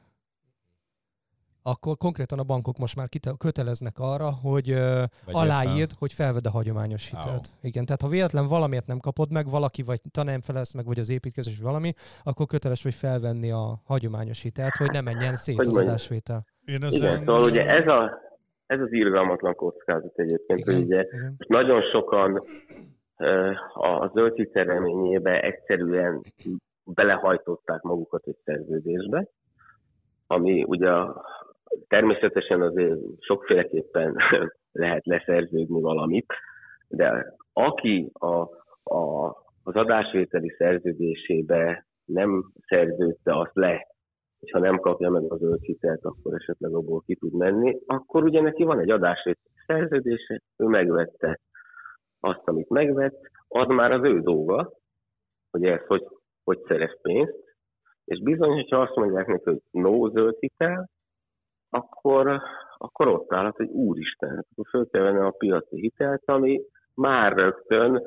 Akkor 1.68 1.98
konkrétan 1.98 2.40
a 2.40 2.44
bankok 2.44 2.78
most 2.78 2.96
már 2.96 3.10
kite- 3.10 3.38
köteleznek 3.38 4.00
arra, 4.00 4.32
hogy 4.32 4.70
ö, 4.70 5.04
aláírd, 5.26 5.92
hogy 5.92 6.14
felved 6.14 6.46
a 6.46 6.50
hagyományos 6.50 7.10
hitelt. 7.10 7.50
Igen, 7.62 7.86
tehát 7.86 8.02
ha 8.02 8.08
véletlen 8.08 8.48
valamiért 8.48 8.88
nem 8.88 9.00
kapod 9.00 9.32
meg, 9.32 9.50
valaki 9.50 9.82
vagy 9.82 10.02
te 10.12 10.24
nem 10.24 10.42
felelsz 10.42 10.74
meg, 10.74 10.86
vagy 10.86 11.00
az 11.00 11.10
építkezés, 11.10 11.56
vagy 11.56 11.66
valami, 11.66 11.94
akkor 12.24 12.46
köteles 12.46 12.84
vagy 12.84 12.94
felvenni 12.94 13.52
a 13.52 13.82
hagyományos 13.84 14.42
hitelt, 14.42 14.76
hogy 14.76 14.92
ne 14.92 15.02
menjen 15.02 15.36
szét 15.36 15.56
Hogy 15.56 15.68
az 15.68 15.74
mondjam? 15.74 15.94
adásvétel. 15.94 16.46
Én 16.66 16.76
Igen, 16.76 16.84
ezen, 16.88 17.18
szóval 17.26 17.44
ugye 17.44 17.66
ez, 17.68 17.88
a, 17.88 18.12
ez 18.66 18.80
az 18.80 18.92
irgalmatlan 18.92 19.56
kockázat 19.56 20.20
egyébként, 20.20 20.64
hogy 20.64 20.76
ugye 20.76 21.02
igen. 21.02 21.36
nagyon 21.48 21.82
sokan 21.82 22.44
a 23.74 24.08
zöld 24.14 24.50
reményébe 24.54 25.42
egyszerűen 25.42 26.22
belehajtották 26.84 27.82
magukat 27.82 28.28
egy 28.28 28.38
szerződésbe, 28.44 29.28
ami 30.28 30.64
ugye 30.64 30.92
természetesen 31.88 32.62
azért 32.62 33.00
sokféleképpen 33.20 34.16
lehet 34.72 35.06
leszerződni 35.06 35.82
valamit, 35.82 36.34
de 36.88 37.36
aki 37.54 38.10
a, 38.14 38.36
a, 38.96 39.28
az 39.64 39.76
adásvételi 39.76 40.56
szerződésébe 40.58 41.86
nem 42.06 42.52
szerződte 42.68 43.40
azt 43.40 43.54
le, 43.56 43.88
és 44.46 44.52
ha 44.52 44.60
nem 44.60 44.80
kapja 44.80 45.10
meg 45.10 45.32
az 45.32 45.40
zöld 45.40 45.62
hitelt, 45.62 46.06
akkor 46.06 46.34
esetleg 46.34 46.74
abból 46.74 47.02
ki 47.06 47.16
tud 47.16 47.34
menni, 47.34 47.80
akkor 47.86 48.24
ugye 48.24 48.42
neki 48.42 48.64
van 48.64 48.80
egy 48.80 48.90
adásvételi 48.90 49.56
szerződése, 49.66 50.42
ő 50.58 50.66
megvette 50.66 51.40
azt, 52.20 52.42
amit 52.48 52.70
megvett, 52.70 53.20
az 53.48 53.68
már 53.68 53.92
az 53.92 54.04
ő 54.04 54.20
dolga, 54.20 54.72
hogy 55.52 55.64
ez 55.64 55.86
hogy, 55.88 56.08
hogy 56.44 56.60
szerez 56.68 57.02
pénzt, 57.02 57.44
és 58.06 58.22
bizony, 58.22 58.52
hogyha 58.52 58.82
azt 58.82 58.96
mondják 58.96 59.28
neki, 59.28 59.44
hogy 59.44 59.62
no 59.72 60.10
zöld 60.10 60.36
hitel, 60.40 60.90
akkor, 61.70 62.42
akkor 62.78 63.08
ott 63.08 63.34
állhat, 63.34 63.56
hogy 63.56 63.70
úristen, 63.70 64.46
akkor 64.52 64.66
föl 64.70 64.90
kell 64.90 65.02
venni 65.02 65.20
a 65.20 65.36
piaci 65.38 65.80
hitelt, 65.80 66.24
ami 66.26 66.62
már 66.94 67.34
rögtön 67.34 68.04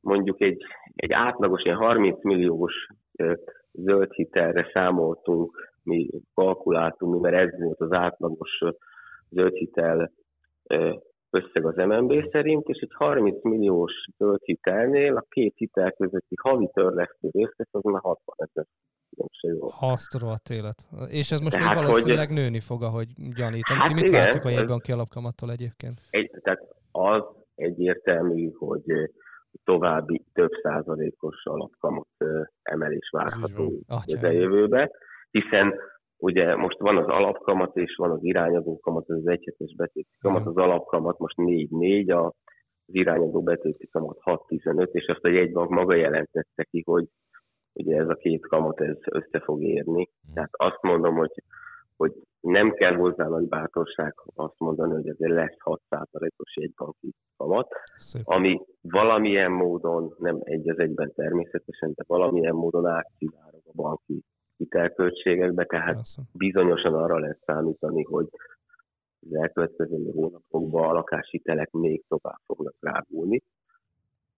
mondjuk 0.00 0.40
egy, 0.40 0.62
egy 0.94 1.12
átlagos 1.12 1.62
ilyen 1.62 1.76
30 1.76 2.24
milliós 2.24 2.86
zöld 3.72 4.12
hitelre 4.12 4.70
számoltunk, 4.72 5.69
mi 5.90 6.08
kalkuláltunk, 6.34 7.20
mert 7.20 7.36
ez 7.36 7.60
volt 7.60 7.80
az 7.80 7.92
átlagos 7.92 8.58
zöld 9.30 9.54
hitel 9.54 10.12
összeg 11.30 11.66
az 11.66 11.74
MNB 11.76 12.28
szerint, 12.30 12.68
és 12.68 12.78
egy 12.78 12.92
30 12.94 13.44
milliós 13.44 13.92
zöld 14.18 14.40
hitelnél 14.42 15.16
a 15.16 15.24
két 15.28 15.54
hitel 15.56 15.92
közötti 15.92 16.34
havi 16.42 16.68
törlesztő 16.72 17.28
részlet 17.32 17.68
az 17.70 17.82
már 17.82 18.00
60 18.02 18.34
ezer 18.38 18.66
különbség 19.10 19.60
volt. 19.60 19.74
Ha 19.74 19.86
azt 19.86 20.18
rohadt 20.18 20.48
élet. 20.48 20.78
És 21.10 21.30
ez 21.30 21.40
most 21.40 21.56
Tehát, 21.56 21.74
még 21.74 21.84
valószínűleg 21.84 22.30
nőni 22.30 22.60
fog, 22.60 22.82
ahogy 22.82 23.08
gyanítom. 23.34 23.76
Hát 23.76 23.88
Ti 23.88 23.94
mit 23.94 24.08
igen, 24.08 24.20
vártok 24.20 24.44
a 24.44 24.48
ez- 24.48 24.54
jegybanki 24.54 24.92
alapkamattól 24.92 25.50
egyébként? 25.50 26.00
Egy, 26.10 26.30
tehát 26.42 26.60
az 26.92 27.22
egyértelmű, 27.54 28.50
hogy 28.58 28.82
további 29.64 30.24
több 30.32 30.50
százalékos 30.62 31.44
alapkamat 31.44 32.06
emelés 32.62 33.10
Ez 33.12 33.40
várható 33.40 33.72
közeljövőbe, 34.06 34.90
hiszen 35.30 35.74
ugye 36.16 36.56
most 36.56 36.78
van 36.78 36.96
az 36.96 37.06
alapkamat 37.06 37.76
és 37.76 37.94
van 37.96 38.10
az 38.10 38.24
irányadó 38.24 38.78
kamat, 38.78 39.08
az 39.08 39.26
egyhetes 39.26 39.74
betéti 39.76 40.16
kamat, 40.20 40.46
az 40.46 40.56
alapkamat 40.56 41.18
most 41.18 41.36
4-4, 41.36 42.10
a- 42.10 42.26
az 42.86 42.94
irányadó 42.94 43.42
betéti 43.42 43.86
kamat 43.88 44.18
6-15, 44.20 44.88
és 44.94 45.06
azt 45.06 45.24
a 45.24 45.28
jegybank 45.28 45.70
maga 45.70 45.94
jelentette 45.94 46.62
ki, 46.70 46.82
hogy 46.86 47.04
ugye 47.72 47.96
ez 47.96 48.08
a 48.08 48.14
két 48.14 48.46
kamat 48.46 48.80
ez 48.80 48.96
össze 49.10 49.40
fog 49.40 49.62
érni. 49.62 50.10
Tehát 50.34 50.50
azt 50.52 50.82
mondom, 50.82 51.14
hogy, 51.14 51.42
hogy 51.96 52.12
nem 52.40 52.72
kell 52.72 52.94
hozzá 52.94 53.26
nagy 53.28 53.48
bátorság 53.48 54.14
azt 54.34 54.58
mondani, 54.58 54.92
hogy 54.92 55.08
azért 55.08 55.32
lesz 55.32 55.56
6%-os 55.64 56.56
jegybanki 56.56 57.12
kamat, 57.36 57.68
Szép. 57.96 58.22
ami 58.24 58.60
valamilyen 58.80 59.50
módon, 59.52 60.14
nem 60.18 60.38
egy 60.42 60.68
az 60.70 60.78
egyben 60.78 61.12
természetesen, 61.14 61.92
de 61.94 62.04
valamilyen 62.06 62.54
módon 62.54 62.86
átszivárog 62.86 63.62
a 63.66 63.72
banki 63.74 64.22
hitelköltségekbe, 64.60 65.64
tehát 65.64 65.94
Persze. 65.94 66.22
bizonyosan 66.32 66.94
arra 66.94 67.18
lehet 67.18 67.38
számítani, 67.46 68.02
hogy 68.02 68.28
az 69.20 69.34
elkövetkező 69.34 70.10
hónapokban 70.14 70.88
a 70.88 70.92
lakáshitelek 70.92 71.70
még 71.70 72.04
tovább 72.08 72.40
fognak 72.46 72.74
rágulni. 72.80 73.42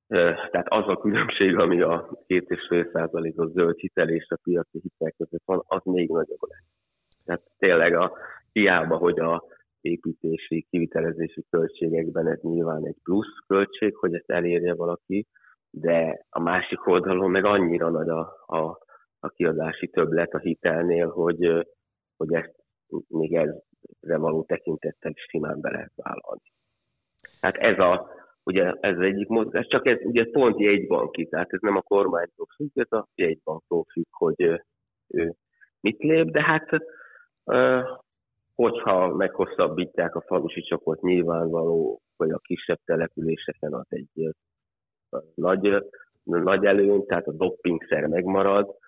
Ö, 0.08 0.32
Tehát 0.50 0.68
az 0.68 0.88
a 0.88 0.96
különbség, 0.96 1.58
ami 1.58 1.80
a 1.80 2.24
2,5%-os 2.26 3.50
zöld 3.50 3.78
hitel 3.78 4.08
és 4.08 4.26
a 4.28 4.38
piaci 4.42 4.80
hitel 4.82 5.12
között 5.16 5.42
van, 5.44 5.62
az 5.66 5.80
még 5.84 6.08
nagyobb 6.08 6.40
lesz. 6.48 6.66
Tehát 7.24 7.42
tényleg 7.58 7.94
a, 7.94 8.12
hiába, 8.52 8.96
hogy 8.96 9.18
a 9.18 9.44
építési, 9.80 10.66
kivitelezési 10.70 11.44
költségekben 11.50 12.26
ez 12.28 12.40
nyilván 12.40 12.86
egy 12.86 12.96
plusz 13.02 13.38
költség, 13.46 13.96
hogy 13.96 14.14
ezt 14.14 14.30
elérje 14.30 14.74
valaki, 14.74 15.26
de 15.70 16.26
a 16.30 16.40
másik 16.40 16.86
oldalon 16.86 17.30
meg 17.30 17.44
annyira 17.44 17.90
nagy 17.90 18.08
a, 18.08 18.20
a 18.46 18.78
a 19.24 19.28
kiadási 19.28 19.88
többlet 19.88 20.32
a 20.32 20.38
hitelnél, 20.38 21.08
hogy, 21.08 21.66
hogy 22.16 22.34
ezt 22.34 22.54
még 23.08 23.34
ezre 23.34 24.16
való 24.16 24.44
tekintettel 24.44 25.12
simán 25.16 25.60
be 25.60 25.70
lehet 25.70 25.92
vállalni. 25.96 26.52
Tehát 27.40 27.56
ez 27.56 27.78
a, 27.78 28.10
ugye 28.42 28.72
ez 28.80 28.96
az 28.96 29.02
egyik 29.02 29.28
mozgás, 29.28 29.66
csak 29.66 29.86
ez 29.86 29.98
ugye 30.02 30.24
pont 30.30 30.60
jegybanki, 30.60 31.26
tehát 31.26 31.52
ez 31.52 31.60
nem 31.60 31.76
a 31.76 31.80
kormánytól 31.80 32.46
függ, 32.56 32.70
ez 32.74 32.92
a 32.92 33.08
jegybanktól 33.14 33.84
függ, 33.92 34.06
hogy 34.10 34.60
ő 35.08 35.34
mit 35.80 36.02
lép, 36.02 36.30
de 36.30 36.42
hát 36.42 36.68
hogyha 38.54 39.14
meghosszabbítják 39.14 40.14
a 40.14 40.20
falusi 40.20 40.62
csoport 40.62 41.00
nyilvánvaló, 41.00 42.00
hogy 42.16 42.30
a 42.30 42.38
kisebb 42.38 42.78
településeken 42.84 43.72
az 43.72 43.86
egy 43.88 44.34
nagy, 45.34 45.82
nagy 46.22 46.64
előny, 46.64 47.06
tehát 47.06 47.26
a 47.26 47.32
doppingszer 47.32 48.06
megmarad, 48.06 48.80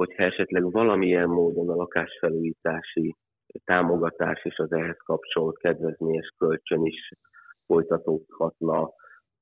hogyha 0.00 0.22
esetleg 0.22 0.70
valamilyen 0.70 1.28
módon 1.28 1.68
a 1.68 1.74
lakásfelújítási 1.74 3.16
támogatás 3.64 4.44
és 4.44 4.58
az 4.58 4.72
ehhez 4.72 4.96
kapcsolt 5.04 5.58
kedvezményes 5.58 6.34
kölcsön 6.38 6.84
is 6.84 7.12
folytatódhatna 7.66 8.90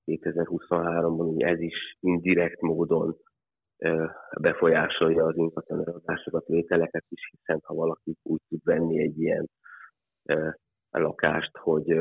2023-ban, 0.07 1.35
ugye 1.35 1.47
ez 1.47 1.61
is 1.61 1.97
indirekt 2.01 2.61
módon 2.61 3.17
befolyásolja 4.41 5.25
az 5.25 5.37
ingatlan 5.37 5.87
eladásokat, 5.87 6.47
vételeket 6.47 7.05
is, 7.09 7.31
hiszen 7.31 7.61
ha 7.65 7.75
valaki 7.75 8.17
úgy 8.23 8.41
tud 8.49 8.61
venni 8.65 9.01
egy 9.03 9.19
ilyen 9.19 9.49
lakást, 10.91 11.57
hogy, 11.57 11.99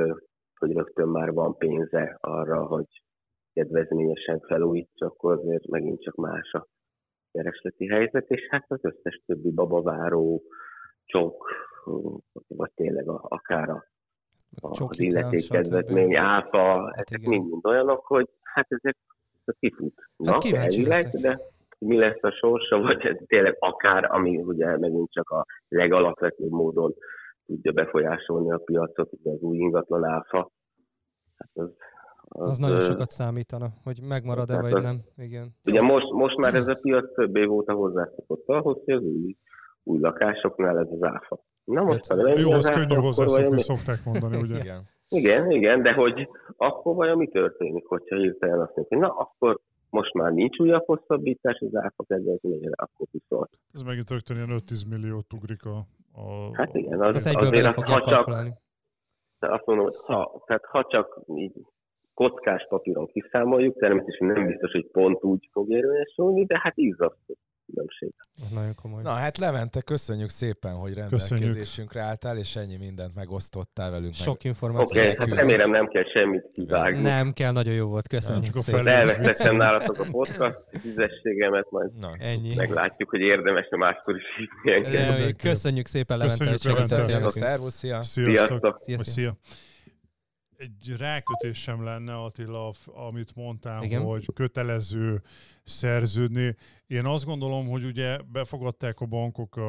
hogy 0.59 0.71
rögtön 0.71 1.07
már 1.07 1.31
van 1.31 1.57
pénze 1.57 2.17
arra, 2.19 2.65
hogy 2.65 3.01
kedvezményesen 3.53 4.39
felújítsa, 4.39 5.05
akkor 5.05 5.37
azért 5.37 5.67
megint 5.67 6.01
csak 6.01 6.15
más 6.15 6.51
a 6.51 6.67
keresleti 7.31 7.87
helyzet, 7.87 8.29
és 8.29 8.47
hát 8.49 8.65
az 8.67 8.79
összes 8.81 9.21
többi 9.25 9.51
babaváró, 9.51 10.43
csok, 11.05 11.49
vagy 12.47 12.71
tényleg 12.75 13.09
a, 13.09 13.25
akár 13.27 13.69
a, 13.69 13.85
a, 14.61 14.67
az 14.69 14.77
stb. 15.43 16.15
áfa, 16.15 16.91
Hát 16.95 17.05
ezek 17.09 17.19
igen. 17.19 17.29
mind-mind 17.29 17.65
olyanok, 17.65 18.05
hogy 18.05 18.29
hát 18.43 18.65
ezek 18.69 18.97
kifutnak 19.59 20.43
Hát 20.43 20.53
elvileg, 20.53 21.03
leszek. 21.03 21.21
de 21.21 21.39
mi 21.79 21.97
lesz 21.97 22.23
a 22.23 22.31
sorsa, 22.31 22.77
vagy 22.77 23.05
ez 23.05 23.17
tényleg 23.25 23.55
akár, 23.59 24.11
ami 24.11 24.37
ugye 24.37 24.77
megint 24.77 25.11
csak 25.11 25.29
a 25.29 25.45
legalapvetőbb 25.67 26.49
módon 26.49 26.93
tudja 27.45 27.71
befolyásolni 27.71 28.51
a 28.51 28.57
piacot, 28.57 29.13
ugye 29.13 29.31
az 29.31 29.41
új 29.41 29.57
ingatlan 29.57 30.03
áfa. 30.03 30.51
Hát 31.37 31.49
az, 31.53 31.69
az, 32.29 32.49
Az 32.49 32.57
nagyon 32.57 32.79
sokat 32.79 33.09
számítana, 33.09 33.67
hogy 33.83 33.99
megmarad-e 34.07 34.53
hát 34.53 34.61
vagy 34.61 34.73
az- 34.73 34.83
nem. 34.83 34.99
Igen. 35.17 35.55
Ugye 35.65 35.81
most, 35.81 36.11
most 36.11 36.37
már 36.37 36.53
ez 36.55 36.67
a 36.67 36.75
piac 36.75 37.13
több 37.13 37.35
év 37.35 37.51
óta 37.51 37.73
hozzászokott 37.73 38.47
ahhoz, 38.47 38.77
hogy 38.85 38.93
az 38.93 39.03
új, 39.03 39.35
új 39.83 39.99
lakásoknál 39.99 40.79
ez 40.79 40.87
az 40.91 41.03
áfa. 41.03 41.39
Na 41.63 41.83
most, 41.83 42.13
Jó, 42.35 42.51
az 42.51 42.69
áfa, 42.69 42.79
könnyű 42.79 42.95
hozzászokni, 42.95 43.59
szokták 43.59 43.99
mondani, 44.05 44.37
ugye? 44.37 44.57
Igen. 44.63 44.81
Igen, 45.09 45.51
igen, 45.51 45.81
de 45.81 45.93
hogy 45.93 46.29
akkor 46.57 46.95
vajon 46.95 47.17
mi 47.17 47.27
történik, 47.27 47.85
hogyha 47.85 48.15
hirtelen 48.15 48.59
azt 48.59 48.75
mondjuk, 48.75 49.01
na 49.01 49.07
akkor 49.09 49.59
most 49.89 50.13
már 50.13 50.31
nincs 50.31 50.59
újabb 50.59 50.85
hosszabbítás 50.85 51.59
az 51.59 51.75
áfa 51.75 52.03
kedvezményre, 52.07 52.71
akkor 52.75 53.07
viszont. 53.11 53.49
Ez 53.73 53.81
megint 53.81 54.09
rögtön 54.09 54.35
ilyen 54.35 54.61
5-10 54.65 54.89
milliót 54.89 55.33
ugrik 55.33 55.65
a... 55.65 55.77
a 56.13 56.55
Hát 56.55 56.75
igen, 56.75 57.01
az, 57.01 57.15
Az 57.15 57.25
egyből 57.25 57.47
azért 57.47 57.75
ha 57.75 58.01
csak, 58.01 58.27
azt 59.39 59.65
mondom, 59.65 59.85
hogy 59.85 59.95
ha, 60.05 60.43
tehát 60.45 60.65
ha 60.65 60.85
csak 60.89 61.21
így 61.35 61.53
kockás 62.17 62.65
papíron 62.69 63.07
kiszámoljuk, 63.07 63.77
természetesen 63.79 64.27
nem 64.27 64.47
biztos, 64.47 64.71
hogy 64.71 64.87
pont 64.91 65.23
úgy 65.23 65.49
fog 65.51 65.69
érvényesülni, 65.69 66.45
de 66.45 66.59
hát 66.63 66.73
izzasztó 66.75 67.37
különbség. 67.65 68.09
Nagyon 68.53 68.75
komoly. 68.81 69.01
Na 69.01 69.09
hát 69.09 69.37
Levente, 69.37 69.81
köszönjük 69.81 70.29
szépen, 70.29 70.73
hogy 70.73 70.93
rendelkezésünkre 70.93 72.01
álltál, 72.01 72.37
és 72.37 72.55
ennyi 72.55 72.77
mindent 72.77 73.15
megosztottál 73.15 73.91
velünk. 73.91 74.13
Sok 74.13 74.33
Oké, 74.33 74.47
információ. 74.47 75.01
okay, 75.01 75.11
nekünk. 75.11 75.29
hát 75.29 75.39
remélem 75.39 75.69
nem 75.69 75.87
kell 75.87 76.03
semmit 76.13 76.49
kivágni. 76.53 77.01
Nem 77.01 77.33
kell, 77.33 77.51
nagyon 77.51 77.73
jó 77.73 77.87
volt, 77.87 78.07
köszönjük 78.07 78.45
csak 78.45 78.55
a 78.55 78.59
szépen. 78.59 78.87
Elvesztettem 78.87 79.55
nálatok 79.65 79.99
a 79.99 80.05
podcast 80.11 80.57
fizességemet, 80.81 81.67
majd 81.69 81.93
Na, 81.99 82.09
Ennyi. 82.19 82.55
meglátjuk, 82.55 83.09
hogy 83.09 83.19
érdemes-e 83.19 83.77
máskor 83.77 84.15
is 84.15 84.23
hívni. 84.37 85.35
Köszönjük 85.35 85.87
szépen, 85.87 86.17
Levente, 86.17 86.43
hogy 86.43 86.53
Köszönjük, 86.53 86.79
segítettél 86.79 87.13
Levente. 87.13 87.29
Szervusz, 87.29 87.73
szia! 87.73 88.03
Sziasztok! 88.03 88.79
Sziasztok! 88.81 89.13
Szia! 89.13 89.37
Egy 90.57 90.95
rákötésem 90.97 91.83
lenne, 91.83 92.21
Attila, 92.23 92.73
amit 92.85 93.35
mondtál, 93.35 93.83
Igen. 93.83 94.01
hogy 94.01 94.25
kötelező 94.33 95.21
szerződni. 95.63 96.55
Én 96.87 97.05
azt 97.05 97.25
gondolom, 97.25 97.67
hogy 97.67 97.83
ugye 97.83 98.19
befogadták 98.31 98.99
a 98.99 99.05
bankok, 99.05 99.59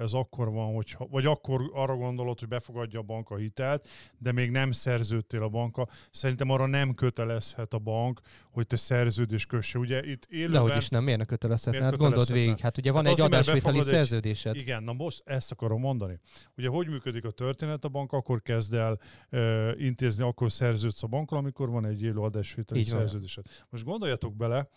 ez 0.00 0.12
akkor 0.12 0.50
van, 0.50 0.74
hogy, 0.74 0.96
vagy 1.10 1.26
akkor 1.26 1.70
arra 1.74 1.96
gondolod, 1.96 2.38
hogy 2.38 2.48
befogadja 2.48 2.98
a 2.98 3.02
bank 3.02 3.30
a 3.30 3.36
hitelt, 3.36 3.88
de 4.18 4.32
még 4.32 4.50
nem 4.50 4.70
szerződtél 4.70 5.42
a 5.42 5.48
banka. 5.48 5.88
Szerintem 6.10 6.50
arra 6.50 6.66
nem 6.66 6.94
kötelezhet 6.94 7.74
a 7.74 7.78
bank, 7.78 8.20
hogy 8.50 8.66
te 8.66 8.76
szerződés 8.76 9.46
kösse. 9.46 9.78
Ugye 9.78 10.04
itt 10.06 10.24
élőben... 10.30 10.52
De 10.52 10.58
hogy 10.72 10.76
is 10.76 10.88
nem, 10.88 11.04
miért 11.04 11.18
ne 11.18 11.24
kötelezhetne? 11.24 11.78
Miért 11.78 11.92
Hát 11.92 12.00
gondold 12.00 12.32
végig, 12.32 12.58
hát 12.58 12.78
ugye 12.78 12.92
van 12.92 13.04
Hát 13.04 13.12
egy 13.14 13.20
adásvételi 13.20 13.60
befogad 13.60 13.86
egy- 13.86 13.92
szerződésed. 13.92 14.56
Igen, 14.56 14.82
na 14.82 14.92
most 14.92 15.22
ezt 15.24 15.50
akarom 15.52 15.80
mondani. 15.80 16.18
Ugye 16.56 16.68
hogy 16.68 16.88
működik 16.88 17.24
a 17.24 17.30
történet? 17.30 17.84
A 17.84 17.88
bank 17.88 18.12
akkor 18.12 18.42
kezd 18.42 18.74
el 18.74 18.98
ö, 19.30 19.72
intézni, 19.78 20.24
akkor 20.24 20.52
szerződsz 20.52 21.02
a 21.02 21.06
bankkal, 21.06 21.38
amikor 21.38 21.70
van 21.70 21.86
egy 21.86 22.02
élő 22.02 22.18
adásvételi 22.18 22.82
szerződésed. 22.84 23.44
Most 23.70 23.84
gondoljatok 23.84 24.36
bele, 24.36 24.68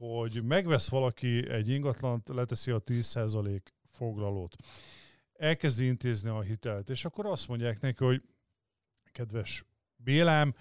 hogy 0.00 0.42
megvesz 0.42 0.88
valaki 0.88 1.50
egy 1.50 1.68
ingatlant, 1.68 2.28
leteszi 2.28 2.70
a 2.70 2.80
10% 2.80 3.60
foglalót, 3.90 4.56
elkezdi 5.32 5.84
intézni 5.84 6.28
a 6.30 6.40
hitelt, 6.40 6.90
és 6.90 7.04
akkor 7.04 7.26
azt 7.26 7.48
mondják 7.48 7.80
neki, 7.80 8.04
hogy 8.04 8.22
kedves 9.12 9.64
Bélám, 9.96 10.54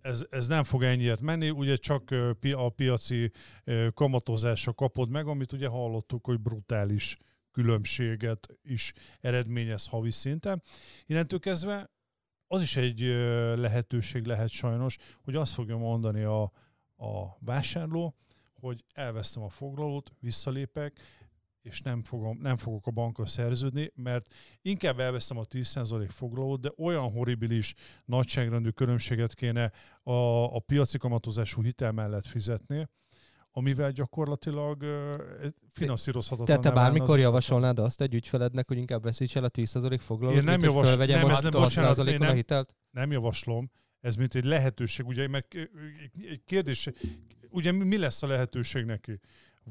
ez, 0.00 0.26
ez 0.30 0.46
nem 0.46 0.64
fog 0.64 0.82
ennyiért 0.82 1.20
menni, 1.20 1.50
ugye 1.50 1.76
csak 1.76 2.10
a 2.52 2.68
piaci 2.68 3.32
kamatozásra 3.94 4.72
kapod 4.72 5.08
meg, 5.10 5.26
amit 5.26 5.52
ugye 5.52 5.68
hallottuk, 5.68 6.24
hogy 6.24 6.40
brutális 6.40 7.18
különbséget 7.50 8.48
is 8.62 8.92
eredményez 9.20 9.86
havi 9.86 10.10
szinten. 10.10 10.62
Innentől 11.06 11.38
kezdve 11.38 11.90
az 12.46 12.62
is 12.62 12.76
egy 12.76 13.00
lehetőség 13.58 14.24
lehet 14.24 14.48
sajnos, 14.48 14.96
hogy 15.22 15.34
azt 15.34 15.52
fogja 15.52 15.76
mondani 15.76 16.22
a, 16.22 16.42
a 16.96 17.36
vásárló, 17.40 18.16
hogy 18.60 18.84
elvesztem 18.94 19.42
a 19.42 19.48
foglalót, 19.48 20.12
visszalépek, 20.20 21.00
és 21.62 21.80
nem, 21.80 22.02
fogom, 22.02 22.38
nem 22.42 22.56
fogok 22.56 22.86
a 22.86 22.90
bankkal 22.90 23.26
szerződni, 23.26 23.92
mert 23.94 24.34
inkább 24.62 25.00
elvesztem 25.00 25.38
a 25.38 25.44
10% 25.44 26.08
foglalót, 26.12 26.60
de 26.60 26.72
olyan 26.76 27.10
horribilis 27.10 27.74
nagyságrendű 28.04 28.68
különbséget 28.68 29.34
kéne 29.34 29.72
a, 30.02 30.12
a 30.54 30.58
piaci 30.58 30.98
kamatozású 30.98 31.62
hitel 31.62 31.92
mellett 31.92 32.26
fizetni, 32.26 32.88
amivel 33.50 33.90
gyakorlatilag 33.90 34.82
ö, 34.82 35.14
finanszírozhatatlan. 35.72 36.46
Tehát 36.46 36.62
te 36.62 36.68
az 36.68 36.74
bármikor 36.74 37.00
ingatlan. 37.08 37.26
javasolnád 37.26 37.78
azt 37.78 38.00
egy 38.00 38.14
ügyfelednek, 38.14 38.68
hogy 38.68 38.76
inkább 38.76 39.02
veszíts 39.02 39.36
el 39.36 39.44
a 39.44 39.50
10% 39.50 39.98
foglalót, 40.00 40.36
Én 40.36 40.44
nem 40.44 40.50
mint 40.60 40.64
hogy 40.64 40.72
javas- 40.72 40.88
fölvegyem 40.88 41.20
nem, 41.20 41.30
ez 41.30 41.42
nem- 41.42 41.52
6 41.52 41.62
bocsánat, 41.62 41.88
én 41.88 41.94
százalékon 41.94 42.22
a 42.22 42.24
nem- 42.26 42.36
hitelt? 42.36 42.74
nem 42.90 43.10
javaslom, 43.10 43.70
ez 44.00 44.16
mint 44.16 44.34
egy 44.34 44.44
lehetőség, 44.44 45.06
ugye, 45.06 45.28
mert 45.28 45.54
egy 46.30 46.42
kérdés, 46.44 46.90
ugye 47.50 47.72
mi 47.72 47.98
lesz 47.98 48.22
a 48.22 48.26
lehetőség 48.26 48.84
neki? 48.84 49.20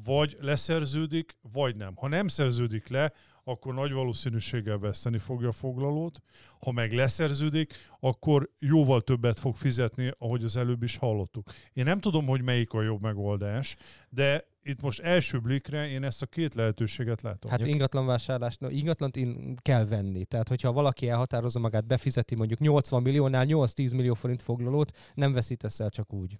Vagy 0.04 0.36
leszerződik, 0.40 1.36
vagy 1.52 1.76
nem. 1.76 1.94
Ha 1.96 2.08
nem 2.08 2.28
szerződik 2.28 2.88
le, 2.88 3.12
akkor 3.44 3.74
nagy 3.74 3.92
valószínűséggel 3.92 4.78
veszteni 4.78 5.18
fogja 5.18 5.48
a 5.48 5.52
foglalót. 5.52 6.22
Ha 6.60 6.72
meg 6.72 6.92
leszerződik, 6.92 7.74
akkor 8.00 8.50
jóval 8.58 9.00
többet 9.00 9.38
fog 9.38 9.56
fizetni, 9.56 10.12
ahogy 10.18 10.44
az 10.44 10.56
előbb 10.56 10.82
is 10.82 10.96
hallottuk. 10.96 11.50
Én 11.72 11.84
nem 11.84 12.00
tudom, 12.00 12.26
hogy 12.26 12.42
melyik 12.42 12.72
a 12.72 12.82
jobb 12.82 13.02
megoldás, 13.02 13.76
de 14.08 14.55
itt 14.68 14.80
most 14.80 15.00
első 15.00 15.38
blikre 15.38 15.88
én 15.88 16.04
ezt 16.04 16.22
a 16.22 16.26
két 16.26 16.54
lehetőséget 16.54 17.22
látom. 17.22 17.50
Hát 17.50 17.64
ingatlan 17.64 18.06
vásárlást, 18.06 18.60
no, 18.60 18.68
ingatlant 18.68 19.16
in, 19.16 19.56
kell 19.62 19.84
venni. 19.84 20.24
Tehát, 20.24 20.48
hogyha 20.48 20.72
valaki 20.72 21.08
elhatározza 21.08 21.58
magát, 21.58 21.86
befizeti 21.86 22.34
mondjuk 22.34 22.58
80 22.58 23.02
milliónál 23.02 23.44
8-10 23.48 23.96
millió 23.96 24.14
forint 24.14 24.42
foglalót, 24.42 24.92
nem 25.14 25.32
veszítesz 25.32 25.80
el 25.80 25.90
csak 25.90 26.12
úgy. 26.12 26.38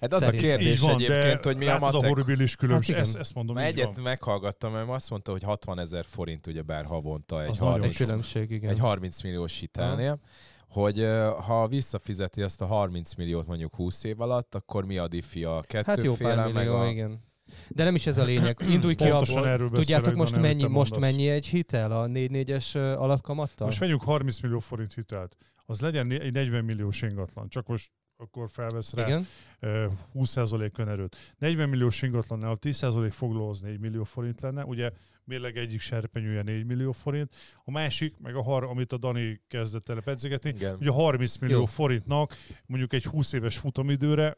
Hát 0.00 0.12
az 0.12 0.22
a 0.22 0.24
Szerintem. 0.24 0.48
kérdés 0.48 0.72
Így 0.72 0.80
van, 0.80 0.94
egyébként, 0.94 1.40
de 1.40 1.48
hogy 1.48 1.56
mi 1.56 1.66
a 1.66 1.68
látod 1.68 1.88
a 1.88 1.92
matek. 1.92 2.08
horribilis 2.08 2.56
különbség. 2.56 2.94
Hát 2.94 3.02
ezt, 3.04 3.10
igen. 3.10 3.22
ezt 3.22 3.34
mondom, 3.34 3.54
Már 3.54 3.68
így 3.68 3.72
egyet 3.78 3.94
van. 3.94 4.04
meghallgattam, 4.04 4.72
mert 4.72 4.88
azt 4.88 5.10
mondta, 5.10 5.30
hogy 5.30 5.42
60 5.42 5.78
ezer 5.78 6.04
forint 6.04 6.46
ugye 6.46 6.62
bár 6.62 6.84
havonta 6.84 7.42
egy 7.42 7.48
Az 7.48 7.58
nagyon 7.58 7.72
30, 7.72 7.94
sok. 7.96 8.06
Különbség, 8.06 8.50
igen. 8.50 8.70
egy 8.70 8.78
30 8.78 9.22
milliós 9.22 9.58
hitelnél, 9.60 10.20
hogy 10.68 10.98
ö, 10.98 11.30
ha 11.46 11.68
visszafizeti 11.68 12.42
azt 12.42 12.60
a 12.60 12.66
30 12.66 13.14
milliót 13.14 13.46
mondjuk 13.46 13.74
20 13.74 14.04
év 14.04 14.20
alatt, 14.20 14.54
akkor 14.54 14.84
mi 14.84 14.98
a 14.98 15.08
diffi 15.08 15.44
a 15.44 15.60
kettő 15.60 15.90
Hát 15.90 16.02
jó 16.02 16.14
meg 16.18 16.52
millió, 16.52 16.74
a... 16.76 16.86
igen. 16.88 17.28
De 17.68 17.84
nem 17.84 17.94
is 17.94 18.06
ez 18.06 18.18
a 18.18 18.24
lényeg. 18.24 18.58
Indulj 18.68 18.94
ki 18.94 19.08
abból. 19.08 19.70
Tudjátok 19.70 20.14
most 20.14 20.36
mennyi, 20.40 20.66
most 20.66 20.90
mondasz. 20.90 21.10
mennyi 21.10 21.28
egy 21.28 21.46
hitel 21.46 21.92
a 21.92 22.06
4-4-es 22.06 22.74
ö, 22.74 22.92
alapkamattal? 22.92 23.66
Most 23.66 23.78
vegyünk 23.78 24.02
30 24.02 24.40
millió 24.40 24.58
forint 24.58 24.94
hitelt. 24.94 25.36
Az 25.66 25.80
legyen 25.80 26.10
egy 26.10 26.32
40 26.32 26.64
milliós 26.64 27.02
ingatlan. 27.02 27.48
Csak 27.48 27.66
most 27.66 27.90
akkor 28.16 28.50
felvesz 28.50 28.94
rá 28.94 29.06
Igen. 29.06 29.26
ö, 29.60 29.86
20% 30.14 30.78
önerőt. 30.78 31.16
40 31.38 31.68
milliós 31.68 32.02
ingatlannál 32.02 32.50
a 32.50 32.56
10% 32.58 33.08
fogló 33.10 33.48
az 33.48 33.60
4 33.60 33.78
millió 33.80 34.04
forint 34.04 34.40
lenne, 34.40 34.64
ugye 34.64 34.90
mérleg 35.24 35.56
egyik 35.56 35.80
serpenyője 35.80 36.42
4 36.42 36.64
millió 36.64 36.92
forint, 36.92 37.34
a 37.64 37.70
másik, 37.70 38.18
meg 38.18 38.34
a 38.34 38.42
har, 38.42 38.64
amit 38.64 38.92
a 38.92 38.96
Dani 38.96 39.40
kezdett 39.48 39.88
el 39.88 40.00
pedzegetni, 40.00 40.54
ugye 40.78 40.90
30 40.90 41.36
millió 41.36 41.58
Jó. 41.58 41.64
forintnak 41.64 42.34
mondjuk 42.66 42.92
egy 42.92 43.04
20 43.04 43.32
éves 43.32 43.58
futamidőre 43.58 44.36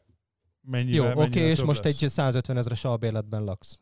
mennyivel, 0.63 1.05
Jó, 1.05 1.11
oké, 1.11 1.19
mennyivel 1.29 1.49
és 1.49 1.63
most 1.63 1.83
lesz? 1.83 2.01
egy 2.01 2.09
150 2.09 2.57
ezres 2.57 2.83
albérletben 2.83 3.43
laksz. 3.43 3.79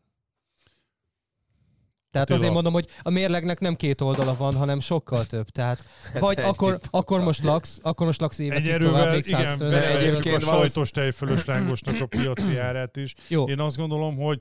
Tehát 2.10 2.26
Attila. 2.30 2.38
azért 2.38 2.52
mondom, 2.54 2.72
hogy 2.72 2.86
a 3.02 3.10
mérlegnek 3.10 3.60
nem 3.60 3.74
két 3.74 4.00
oldala 4.00 4.36
van, 4.36 4.54
hanem 4.54 4.80
sokkal 4.80 5.26
több. 5.26 5.48
Tehát 5.48 5.84
vagy 6.20 6.38
egy 6.38 6.44
akkor, 6.44 6.80
akkor 6.90 7.20
most 7.20 7.42
laksz, 7.42 7.78
akkor 7.82 8.06
most 8.06 8.20
laksz 8.20 8.38
Egy 8.38 8.44
évekig 8.46 8.64
tovább, 8.64 8.80
erővel, 8.82 9.12
még 9.12 9.26
igen, 9.26 9.40
150 9.40 9.58
vele 9.68 9.76
ezer. 9.76 9.88
beemeljük 9.90 10.18
egyébként 10.18 10.42
a 10.42 10.46
sajtos 10.46 10.90
tejfölös 10.90 11.44
lángosnak 11.44 12.00
a 12.00 12.06
piaci 12.06 12.56
árát 12.58 12.96
is. 12.96 13.14
Jó, 13.28 13.48
Én 13.48 13.60
azt 13.60 13.76
gondolom, 13.76 14.16
hogy 14.16 14.40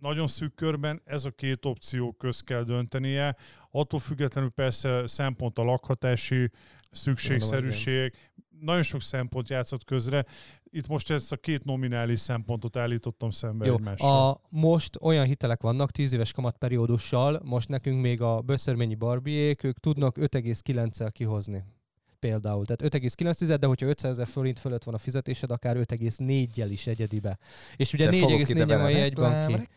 nagyon 0.00 0.26
szűk 0.26 0.54
körben 0.54 1.02
ez 1.04 1.24
a 1.24 1.30
két 1.30 1.64
opció 1.64 2.12
köz 2.12 2.40
kell 2.40 2.62
döntenie. 2.62 3.36
Attól 3.70 4.00
függetlenül 4.00 4.50
persze 4.50 5.06
szempont 5.06 5.58
a 5.58 5.62
lakhatási 5.62 6.50
szükségszerűség, 6.90 8.12
nagyon 8.60 8.82
sok 8.82 9.02
szempont 9.02 9.48
játszott 9.48 9.84
közre. 9.84 10.24
Itt 10.64 10.86
most 10.86 11.10
ezt 11.10 11.32
a 11.32 11.36
két 11.36 11.64
nominális 11.64 12.20
szempontot 12.20 12.76
állítottam 12.76 13.30
szembe 13.30 13.66
Jó, 13.66 13.74
egymással. 13.74 14.28
a, 14.28 14.40
most 14.48 14.98
olyan 15.00 15.24
hitelek 15.24 15.62
vannak 15.62 15.90
10 15.90 16.12
éves 16.12 16.32
kamatperiódussal, 16.32 17.40
most 17.44 17.68
nekünk 17.68 18.00
még 18.00 18.20
a 18.20 18.40
böszörményi 18.40 18.94
barbiék, 18.94 19.62
ők 19.62 19.80
tudnak 19.80 20.16
5,9-el 20.20 21.10
kihozni. 21.12 21.64
Például. 22.24 22.64
Tehát 22.64 22.94
5,9, 22.94 23.56
de 23.60 23.66
hogyha 23.66 23.86
500 23.86 24.10
ezer 24.10 24.26
forint 24.26 24.58
fölött 24.58 24.84
van 24.84 24.94
a 24.94 24.98
fizetésed, 24.98 25.50
akár 25.50 25.76
5,4-jel 25.76 26.66
is 26.68 26.86
egyedibe. 26.86 27.38
És 27.76 27.92
ugye 27.92 28.12
Se 28.12 28.18
fogok 28.18 28.40
4,4 28.40 28.48
ide 28.48 28.76
a 28.76 28.88
jegybanki. 28.88 29.68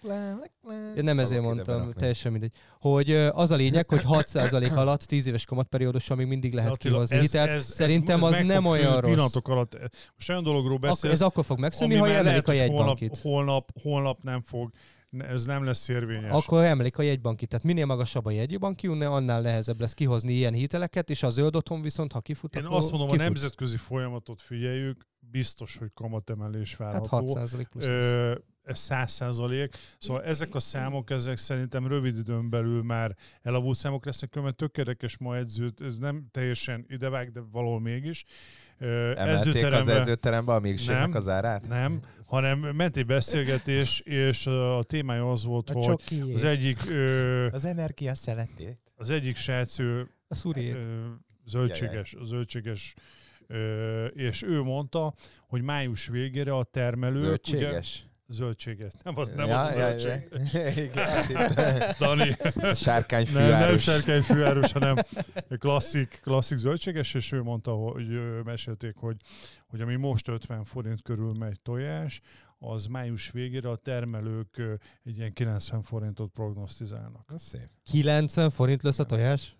Nem 0.95 1.19
ezért 1.19 1.41
mondtam, 1.41 1.91
teljesen 1.91 2.31
mindegy. 2.31 2.53
Hogy 2.79 3.12
az 3.12 3.51
a 3.51 3.55
lényeg, 3.55 3.89
hogy 3.89 4.01
6% 4.10 4.75
alatt 4.81 5.01
10 5.01 5.25
éves 5.25 5.45
kamatperiódussal 5.45 6.17
még 6.17 6.27
mindig 6.27 6.53
lehet 6.53 6.71
Attila, 6.71 6.93
kihozni 6.93 7.19
hitelt. 7.19 7.62
Szerintem 7.62 8.23
az 8.23 8.31
meg 8.31 8.45
nem 8.45 8.63
fog 8.63 8.71
olyan 8.71 8.99
rossz. 8.99 9.12
Pillanatok 9.12 9.47
alatt. 9.47 9.77
Most 10.15 10.29
olyan 10.29 10.43
dologról 10.43 10.75
Ak- 10.75 10.81
beszélsz, 10.81 11.13
ez 11.13 11.21
akkor 11.21 11.45
fog 11.45 11.60
megszűnni, 11.60 11.95
ha 11.95 12.07
emelik 12.07 12.47
a 12.47 12.51
hogy 12.51 12.69
holnap, 12.69 12.99
holnap, 13.21 13.71
holnap 13.81 14.23
nem 14.23 14.41
fog, 14.41 14.71
ez 15.17 15.46
nem 15.46 15.63
lesz 15.63 15.88
érvényes. 15.88 16.32
Akkor 16.32 16.63
emelik 16.63 16.98
a 16.98 17.02
jegybankit. 17.02 17.50
Tehát 17.50 17.65
minél 17.65 17.86
magasabb 17.86 18.26
a 18.26 18.32
jegybanki, 18.32 18.88
annál 18.88 19.41
nehezebb 19.41 19.80
lesz 19.80 19.93
kihozni 19.93 20.34
ilyen 20.34 20.54
hiteleket, 20.54 21.10
és 21.10 21.24
a 21.24 21.30
zöld 21.30 21.56
otthon 21.56 21.82
viszont, 21.82 22.12
ha 22.12 22.22
kifut, 22.22 22.56
Én 22.56 22.65
azt 22.65 22.89
mondom, 22.91 23.08
a 23.10 23.12
kifut. 23.12 23.26
nemzetközi 23.26 23.78
folyamatot 23.78 24.41
figyeljük, 24.41 25.08
biztos, 25.20 25.78
hogy 25.78 25.91
kamatemelés 25.93 26.76
Hát 26.76 26.91
várható. 26.91 27.36
6% 27.36 27.65
plusz. 27.70 27.86
lesz. 27.86 28.04
Ö, 28.13 28.36
ez 28.63 28.80
száz 28.80 29.12
százalék. 29.12 29.76
Szóval 29.98 30.24
ezek 30.24 30.56
a 30.56 30.60
számok, 30.60 31.10
ezek 31.10 31.38
szerintem 31.38 31.88
rövid 31.88 32.17
időn 32.17 32.50
belül 32.50 32.84
már 32.84 33.15
elavult 33.41 33.78
számok 33.78 34.06
lesznek, 34.06 34.36
mert 34.41 34.56
tök 34.56 34.78
érdekes 34.78 35.17
ma 35.17 35.38
edzőt, 35.38 35.82
ez 35.82 35.98
nem 35.98 36.28
teljesen 36.32 36.86
idevág, 36.88 37.32
de 37.32 37.39
valahol 37.52 37.80
mégis. 37.80 38.26
Emelték 38.79 39.17
az 39.39 39.47
edzőterembe- 39.47 39.95
edzőterembe 39.95 40.53
a 40.53 40.59
Nem. 41.09 41.11
az 41.13 41.27
árát? 41.27 41.67
Nem, 41.67 41.99
hanem 42.25 42.59
ment 42.59 42.97
egy 42.97 43.05
beszélgetés, 43.05 43.99
és 43.99 44.47
a 44.47 44.83
témája 44.83 45.31
az 45.31 45.43
volt, 45.45 45.69
hogy 45.69 46.33
az 46.33 46.43
egyik, 46.43 46.79
ö, 46.89 47.47
Az 47.51 47.65
energia 47.65 48.15
szeletét. 48.15 48.77
az 48.95 49.09
egyik 49.09 49.35
srác, 49.35 49.79
ő 49.79 50.07
A 50.27 50.35
szuriét. 50.35 50.73
ö, 50.75 51.05
zöldséges, 51.45 52.15
zöldséges, 52.23 52.93
ö, 53.47 54.05
és 54.05 54.43
ő 54.43 54.61
mondta, 54.61 55.13
hogy 55.47 55.61
május 55.61 56.07
végére 56.07 56.55
a 56.55 56.63
termelők... 56.63 57.41
Ugye, 57.51 57.81
Zöldséges. 58.29 58.93
Nem 59.03 59.17
az, 59.17 59.31
nem 59.35 59.49
az 59.49 59.69
a 59.69 59.71
zöldség. 59.73 60.29
Igen. 60.85 61.23
Dani, 61.99 62.35
A 62.55 62.73
sárkány 62.73 63.27
nem, 63.33 63.47
nem 63.47 63.59
fűárus. 63.59 63.83
sárkány 63.83 64.21
fűárus, 64.21 64.71
hanem 64.71 64.95
klasszik, 65.57 66.19
klasszik 66.23 66.57
zöldséges, 66.57 67.13
és 67.13 67.31
ő 67.31 67.41
mondta, 67.41 67.71
hogy 67.71 68.11
ö, 68.13 68.41
mesélték, 68.43 68.95
hogy, 68.95 69.15
hogy 69.67 69.81
ami 69.81 69.95
most 69.95 70.27
50 70.27 70.63
forint 70.63 71.01
körül 71.01 71.33
megy 71.39 71.61
tojás, 71.61 72.21
az 72.59 72.85
május 72.85 73.31
végére 73.31 73.69
a 73.69 73.75
termelők 73.75 74.61
egy 75.03 75.17
ilyen 75.17 75.33
90 75.33 75.81
forintot 75.81 76.31
prognosztizálnak. 76.31 77.23
Az 77.27 77.41
szép. 77.41 77.69
90 77.91 78.49
forint 78.49 78.83
lesz 78.83 78.99
a 78.99 79.05
tojás? 79.05 79.55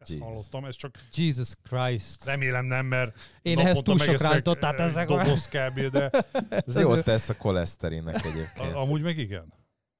Ezt 0.00 0.10
Jeez. 0.10 0.22
hallottam, 0.22 0.64
ez 0.64 0.76
csak 0.76 0.94
Jesus 1.14 1.52
Christ. 1.68 2.24
remélem 2.24 2.64
nem, 2.64 2.86
mert 2.86 3.16
Én 3.42 3.58
ehhez 3.58 3.78
túl 3.82 3.98
sok 3.98 4.06
megeszek, 4.06 4.30
rántottát 4.32 4.78
ö, 4.78 4.82
ezek 4.82 5.10
a... 5.10 5.16
doboz 5.16 5.48
kb, 5.48 5.80
de 5.80 6.10
Ez 6.66 6.78
jót 6.78 7.04
tesz 7.04 7.28
a 7.28 7.36
koleszterinnek 7.36 8.24
egyébként. 8.24 8.74
a, 8.74 8.80
amúgy 8.80 9.02
meg 9.02 9.18
igen. 9.18 9.52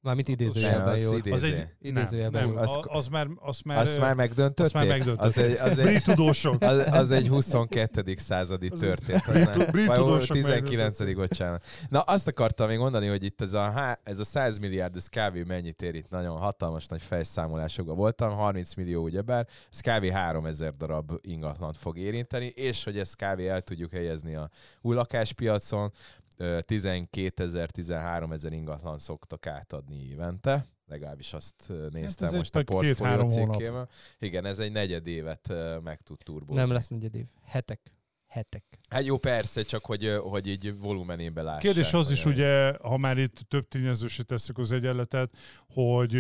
Mármint 0.03 0.27
Nem, 0.29 0.37
idézőjelben 0.39 0.99
jó. 0.99 1.13
Az 1.31 1.43
egy, 1.43 1.53
nem, 1.55 1.67
Idézőjelben 1.81 2.43
nem, 2.43 2.53
jó. 2.53 2.59
az, 2.59 2.69
Az- 2.77 2.85
az, 2.89 3.07
már, 3.07 3.27
az 3.37 3.61
már, 3.61 3.79
Azt 3.79 3.99
már 4.01 4.15
megdöntötték? 4.15 4.65
azt 4.65 4.75
már 4.75 4.87
megdöntötték. 4.87 5.37
Az 5.37 5.39
egy, 5.39 5.71
az 5.71 5.77
brit 5.79 5.97
egy, 5.97 6.03
tudósok. 6.03 6.63
az, 6.63 6.87
az 6.91 7.11
egy 7.11 7.29
22. 7.29 8.15
századi 8.17 8.69
történet. 8.69 9.25
brit- 9.31 9.55
nem- 9.57 9.67
brit 9.71 9.87
vagy 9.87 9.97
tudósok 9.97 10.37
19. 10.37 11.15
bocsánat. 11.15 11.65
Na 11.89 12.01
azt 12.01 12.27
akartam 12.27 12.69
még 12.69 12.79
mondani, 12.79 13.07
hogy 13.07 13.25
itt 13.25 13.41
ez 13.41 13.55
a, 13.55 13.71
há- 13.71 14.01
ez 14.03 14.19
a 14.19 14.25
100 14.25 14.59
milliárd, 14.59 14.97
ez 14.97 15.07
kb. 15.07 15.47
mennyit 15.47 15.83
ér 15.83 15.95
itt? 15.95 16.11
Nagyon 16.11 16.37
hatalmas 16.37 16.87
nagy 16.87 17.03
fejszámolásokban 17.03 17.97
voltam, 17.97 18.31
30 18.35 18.75
millió 18.75 19.03
ugyebár, 19.03 19.47
ez 19.73 19.81
kb. 19.81 20.11
3000 20.11 20.73
darab 20.73 21.13
ingatlant 21.21 21.77
fog 21.77 21.99
érinteni, 21.99 22.47
és 22.47 22.85
hogy 22.85 22.99
ezt 22.99 23.17
kb. 23.17 23.41
el 23.41 23.61
tudjuk 23.61 23.93
helyezni 23.93 24.35
a 24.35 24.51
új 24.81 24.95
lakáspiacon, 24.95 25.93
12 26.61 27.42
ezer, 27.42 27.70
13 27.70 28.33
ezer 28.33 28.53
ingatlan 28.53 28.98
szoktak 28.98 29.46
átadni 29.46 30.09
évente, 30.09 30.66
legalábbis 30.87 31.33
azt 31.33 31.64
ö, 31.68 31.87
néztem 31.90 32.29
egy 32.29 32.35
most 32.35 32.57
a 32.57 32.62
portfólió 32.62 33.29
cikkében. 33.29 33.88
Igen, 34.18 34.44
ez 34.44 34.59
egy 34.59 34.72
negyed 34.72 35.07
évet 35.07 35.53
meg 35.83 36.00
tud 36.00 36.18
turbózni. 36.18 36.62
Nem 36.62 36.72
lesz 36.72 36.88
negyed 36.88 37.14
év. 37.14 37.24
Hetek. 37.42 37.81
Hetek. 38.26 38.64
Hát 38.88 39.05
jó, 39.05 39.18
persze, 39.18 39.62
csak 39.62 39.85
hogy, 39.85 40.16
hogy 40.22 40.46
így 40.46 40.79
volumenében 40.79 41.44
lássák. 41.44 41.61
Kérdés 41.61 41.92
az 41.92 42.11
is, 42.11 42.24
ugye, 42.24 42.72
ha 42.83 42.96
már 42.96 43.18
itt 43.18 43.40
több 43.48 43.68
tényezősé 43.68 44.22
tesszük 44.22 44.59
az 44.59 44.72
egyenletet, 44.72 45.37
hogy 45.68 46.12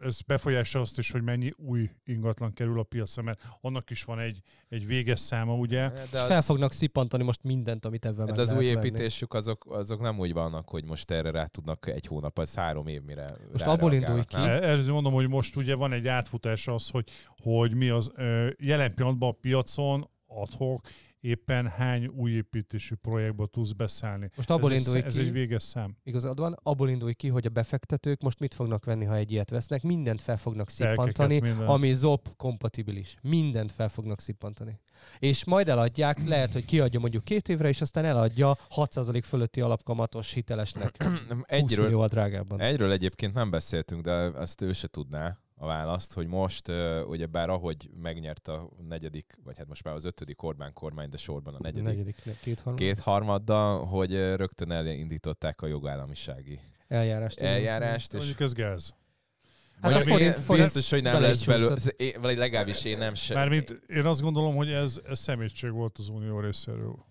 ez 0.00 0.20
befolyása 0.20 0.80
azt 0.80 0.98
is, 0.98 1.10
hogy 1.10 1.22
mennyi 1.22 1.50
új 1.56 1.90
ingatlan 2.04 2.52
kerül 2.52 2.78
a 2.78 2.82
piacra, 2.82 3.22
mert 3.22 3.40
annak 3.60 3.90
is 3.90 4.04
van 4.04 4.18
egy, 4.18 4.40
egy 4.68 4.86
véges 4.86 5.20
száma, 5.20 5.54
ugye? 5.54 5.88
De 6.10 6.20
az, 6.20 6.26
Fel 6.28 6.42
fognak 6.42 6.72
szippantani 6.72 7.22
most 7.24 7.42
mindent, 7.42 7.84
amit 7.84 8.04
ebben 8.04 8.26
de 8.26 8.40
az 8.40 8.48
lehet 8.50 8.62
új 8.62 8.72
venni. 8.74 8.86
építésük 8.86 9.34
azok, 9.34 9.66
azok 9.68 10.00
nem 10.00 10.18
úgy 10.18 10.32
vannak, 10.32 10.68
hogy 10.68 10.84
most 10.84 11.10
erre 11.10 11.30
rá 11.30 11.46
tudnak 11.46 11.86
egy 11.86 12.06
hónap, 12.06 12.38
az 12.38 12.54
három 12.54 12.86
év, 12.86 13.02
mire 13.02 13.26
Most 13.52 13.66
abból 13.66 13.92
indulj 13.92 14.24
ki. 14.24 14.36
nem? 14.36 14.62
Ezért 14.62 14.86
mondom, 14.86 15.12
hogy 15.12 15.28
most 15.28 15.56
ugye 15.56 15.74
van 15.74 15.92
egy 15.92 16.08
átfutás 16.08 16.68
az, 16.68 16.90
hogy, 16.90 17.08
hogy 17.42 17.74
mi 17.74 17.88
az 17.88 18.12
jelen 18.58 18.94
pillanatban 18.94 19.28
a 19.28 19.32
piacon 19.40 20.08
adhok 20.26 20.80
éppen 21.26 21.68
hány 21.68 22.06
új 22.06 22.30
építésű 22.30 22.94
projektbe 22.94 23.46
tudsz 23.50 23.72
beszállni. 23.72 24.30
Most 24.36 24.50
abból 24.50 24.72
ez, 24.72 24.78
indulj 24.78 25.02
ez 25.02 25.14
ki, 25.14 25.20
egy 25.20 25.32
véges 25.32 25.62
szám. 25.62 25.96
igazad 26.02 26.38
van, 26.38 26.58
abból 26.62 26.88
indulj 26.88 27.12
ki, 27.12 27.28
hogy 27.28 27.46
a 27.46 27.50
befektetők 27.50 28.22
most 28.22 28.40
mit 28.40 28.54
fognak 28.54 28.84
venni, 28.84 29.04
ha 29.04 29.16
egy 29.16 29.32
ilyet 29.32 29.50
vesznek. 29.50 29.82
Mindent 29.82 30.20
fel 30.20 30.36
fognak 30.36 30.70
szippantani, 30.70 31.40
mindent. 31.40 31.68
ami 31.68 31.92
ZOP 31.94 32.36
kompatibilis. 32.36 33.16
Mindent 33.22 33.72
fel 33.72 33.88
fognak 33.88 34.20
szippantani. 34.20 34.80
És 35.18 35.44
majd 35.44 35.68
eladják, 35.68 36.28
lehet, 36.28 36.52
hogy 36.52 36.64
kiadja 36.64 37.00
mondjuk 37.00 37.24
két 37.24 37.48
évre, 37.48 37.68
és 37.68 37.80
aztán 37.80 38.04
eladja 38.04 38.58
6% 38.76 39.20
fölötti 39.24 39.60
alapkamatos 39.60 40.32
hitelesnek. 40.32 40.96
20 41.04 41.14
Egyről, 41.46 42.06
drágábban. 42.06 42.60
Egyről 42.60 42.90
egyébként 42.90 43.34
nem 43.34 43.50
beszéltünk, 43.50 44.02
de 44.02 44.12
azt 44.12 44.62
ő 44.62 44.72
se 44.72 44.88
tudná 44.88 45.38
a 45.58 45.66
választ, 45.66 46.12
hogy 46.12 46.26
most, 46.26 46.68
ugye 47.06 47.26
bár 47.26 47.48
ahogy 47.48 47.90
megnyert 48.00 48.48
a 48.48 48.68
negyedik, 48.88 49.38
vagy 49.44 49.58
hát 49.58 49.68
most 49.68 49.84
már 49.84 49.94
az 49.94 50.04
ötödik 50.04 50.42
Orbán 50.42 50.72
kormány, 50.72 51.08
de 51.08 51.16
sorban 51.16 51.54
a 51.54 51.58
negyedik, 51.60 51.84
negyedik, 51.84 52.16
két 52.40 52.60
harmad. 52.60 52.80
kétharmaddal, 52.80 53.84
hogy 53.86 54.12
rögtön 54.12 54.70
elindították 54.70 55.62
a 55.62 55.66
jogállamisági 55.66 56.60
eljárást. 56.88 57.40
eljárást, 57.40 58.12
és 58.12 58.18
Mondjuk 58.18 58.40
ez 58.40 58.52
gáz. 58.52 58.94
Hát 59.80 59.92
a 59.92 60.00
forint- 60.00 60.38
forint 60.38 60.64
biztos, 60.64 60.90
hogy 60.90 61.02
nem 61.02 61.20
lesz 61.22 61.44
belőle, 61.44 61.76
vagy 62.20 62.36
legalábbis 62.36 62.84
én 62.84 62.98
nem 62.98 63.14
se. 63.14 63.34
Mármint 63.34 63.70
én 63.86 64.04
azt 64.06 64.20
gondolom, 64.20 64.54
hogy 64.54 64.70
ez, 64.70 65.00
ez 65.08 65.18
szemétség 65.18 65.70
volt 65.70 65.98
az 65.98 66.08
unió 66.08 66.40
részéről. 66.40 67.04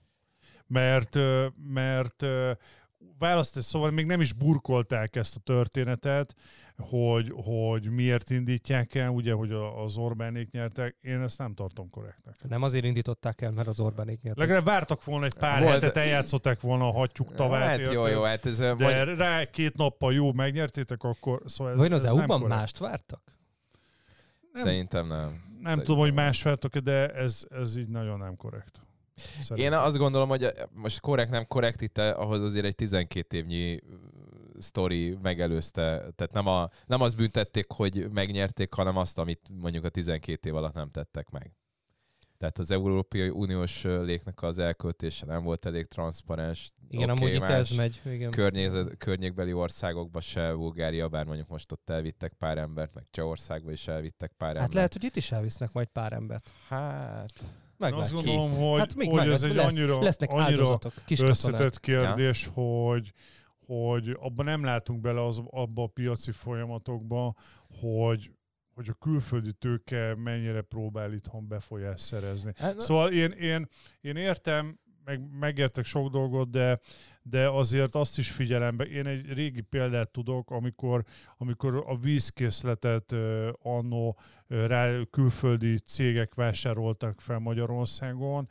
Mert, 0.68 1.18
mert 1.74 2.26
választás, 3.18 3.66
szóval 3.66 3.92
még 3.92 4.06
nem 4.06 4.22
is 4.22 4.34
burkolták 4.34 5.16
ezt 5.16 5.36
a 5.36 5.40
történetet, 5.40 6.36
hogy, 6.78 7.32
hogy 7.36 7.90
miért 7.90 8.30
indítják 8.30 8.96
el, 8.96 9.10
ugye, 9.10 9.34
hogy 9.34 9.52
az 9.86 9.98
Orbánék 9.98 10.52
nyertek. 10.52 10.96
Én 11.02 11.22
ezt 11.22 11.38
nem 11.38 11.54
tartom 11.54 11.90
korrektnek. 11.90 12.36
Nem 12.48 12.64
azért 12.64 12.86
indították 12.86 13.42
el, 13.42 13.52
mert 13.52 13.68
az 13.68 13.80
Orbánék 13.80 14.22
nyertek. 14.22 14.44
Legalább 14.44 14.66
vártak 14.66 15.04
volna 15.04 15.26
egy 15.26 15.34
pár 15.34 15.62
Volt- 15.62 15.74
hetet, 15.74 15.98
eljátszották 15.98 16.62
volna 16.62 16.88
a 16.88 16.92
hattyúk 16.92 17.34
tavát. 17.36 17.68
Hát 17.68 17.94
jó, 17.94 18.08
jó, 18.08 18.22
hát 18.22 18.46
ez 18.46 18.58
De 18.58 18.74
vagy, 18.74 19.16
rá 19.18 19.46
két 19.46 19.78
nappal 19.78 20.14
jó 20.14 20.34
megnyertétek, 20.34 21.04
akkor 21.04 21.42
szóval 21.46 21.74
ez, 21.74 21.80
Vajon 21.80 21.94
az 21.94 22.06
EU-ban 22.06 22.42
mást 22.42 22.78
vártak? 22.78 23.22
nem- 24.52 24.64
szerintem 24.64 25.08
nem. 25.08 25.20
Nem 25.20 25.74
Szerintem 25.74 25.84
tudom, 25.86 26.00
hogy 26.00 26.14
más 26.14 26.44
vártok, 26.44 26.78
de 26.78 27.10
ez, 27.14 27.44
ez 27.50 27.78
így 27.78 27.90
nagyon 27.90 28.18
nem 28.18 28.36
korrekt. 28.36 28.80
Én 29.38 29.44
Szerintem. 29.44 29.84
azt 29.84 29.98
gondolom, 29.98 30.30
hogy 30.30 30.52
most 30.74 31.00
korrekt, 31.00 31.32
nem 31.32 31.48
korrekt, 31.48 31.82
itt 31.82 31.98
ahhoz 31.98 32.42
azért 32.42 32.66
egy 32.66 32.76
12 32.76 33.38
évnyi 33.38 33.80
sztori 34.60 35.18
megelőzte, 35.22 35.98
tehát 36.15 36.34
nem, 36.34 36.48
a, 36.48 36.70
nem 36.86 37.02
azt 37.02 37.15
büntették, 37.18 37.65
hogy 37.72 38.08
megnyerték, 38.12 38.74
hanem 38.74 38.98
azt, 38.98 39.18
amit 39.18 39.50
mondjuk 39.62 39.84
a 39.84 39.89
12 39.89 40.50
év 40.50 40.56
alatt 40.56 40.74
nem 40.74 40.89
tettek 40.91 41.30
meg. 41.30 41.52
Tehát 42.38 42.58
az 42.58 42.72
Európai 42.72 43.30
Uniós 43.30 43.84
léknek 43.84 44.41
az 44.41 44.60
elköltése 44.60 45.26
nem 45.26 45.44
volt 45.44 45.65
elég 45.65 45.86
transzparens. 45.86 46.72
Igen, 46.89 47.10
Oké, 47.10 47.22
amúgy 47.22 47.36
itt 47.36 47.41
ez 47.50 47.70
megy. 47.70 48.02
Igen. 48.06 48.32
Környezet, 48.32 48.98
környékbeli 48.98 49.54
országokba 49.54 50.22
se, 50.22 50.54
Bulgária, 50.54 51.08
bár 51.08 51.26
mondjuk 51.26 51.48
most 51.48 51.72
ott 51.72 51.89
elvittek 51.89 52.34
pár 52.34 52.58
embert, 52.58 52.94
meg 52.94 53.04
Csehországba 53.12 53.72
is 53.72 53.88
elvittek 53.88 54.32
pár 54.38 54.48
Hát 54.48 54.56
embert. 54.56 54.74
lehet, 54.74 54.94
hogy 54.94 55.04
itt 55.04 55.15
is 55.15 55.32
elvisznek 55.32 55.74
majd 55.74 55.88
pár 55.88 56.13
embert. 56.13 56.52
Hát, 56.68 57.32
Én 57.80 57.94
azt 57.94 58.13
gondolom, 58.13 58.52
hogy, 58.52 58.80
Hát 58.80 58.96
még 58.96 59.10
hogy 59.10 59.18
meg, 59.20 59.30
ez 59.30 59.44
egy 59.44 59.56
lesz, 59.56 59.65
annyira, 59.65 60.02
lesznek 60.02 60.30
annyira 60.30 60.46
áldozatok, 60.46 60.94
kis 61.06 61.20
katonák. 61.20 61.38
összetett 61.38 61.80
kérdés, 61.80 62.50
hogy, 62.54 63.12
hogy 63.65 64.17
abban 64.19 64.45
nem 64.45 64.63
látunk 64.63 65.01
bele 65.01 65.25
az, 65.25 65.41
abba 65.49 65.84
a 65.84 65.88
piaci 65.88 66.32
folyamatokba, 66.32 67.36
hogy 67.82 68.32
hogy 68.75 68.89
a 68.89 68.93
külföldi 68.93 69.54
tőke 69.54 70.15
mennyire 70.15 70.62
próbál 70.62 71.13
itthon 71.13 71.47
befolyást 71.47 72.04
szerezni. 72.04 72.54
hát, 72.58 72.80
Szóval 72.80 73.12
én, 73.12 73.32
én, 73.32 73.67
én 74.01 74.15
értem, 74.15 74.80
meg, 75.06 75.38
megértek 75.39 75.86
sok 75.86 76.10
dolgot, 76.10 76.49
de, 76.49 76.80
de 77.21 77.49
azért 77.49 77.95
azt 77.95 78.17
is 78.17 78.32
figyelembe. 78.32 78.84
Én 78.84 79.08
egy 79.08 79.34
régi 79.34 79.62
példát 79.62 80.10
tudok, 80.10 80.51
amikor, 80.51 81.04
amikor 81.38 81.84
a 81.88 81.97
vízkészletet 81.97 83.12
uh, 83.12 83.47
annó 83.62 84.17
uh, 84.49 84.65
rá 84.65 84.91
külföldi 85.12 85.78
cégek 85.78 86.34
vásároltak 86.34 87.21
fel 87.21 87.39
Magyarországon, 87.39 88.49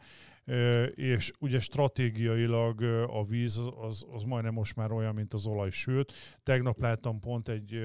és 0.94 1.32
ugye 1.38 1.58
stratégiailag 1.58 2.82
a 3.08 3.24
víz 3.24 3.58
az, 3.80 4.04
az, 4.10 4.22
majdnem 4.22 4.52
most 4.52 4.76
már 4.76 4.92
olyan, 4.92 5.14
mint 5.14 5.32
az 5.32 5.46
olaj. 5.46 5.70
Sőt, 5.70 6.12
tegnap 6.42 6.80
láttam 6.80 7.20
pont 7.20 7.48
egy 7.48 7.82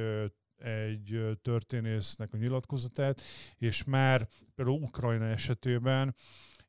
egy 0.60 1.38
történésznek 1.42 2.34
a 2.34 2.38
nyilatkozatát, 2.38 3.22
és 3.58 3.84
már 3.84 4.28
például 4.56 4.82
Ukrajna 4.82 5.26
esetében 5.26 6.16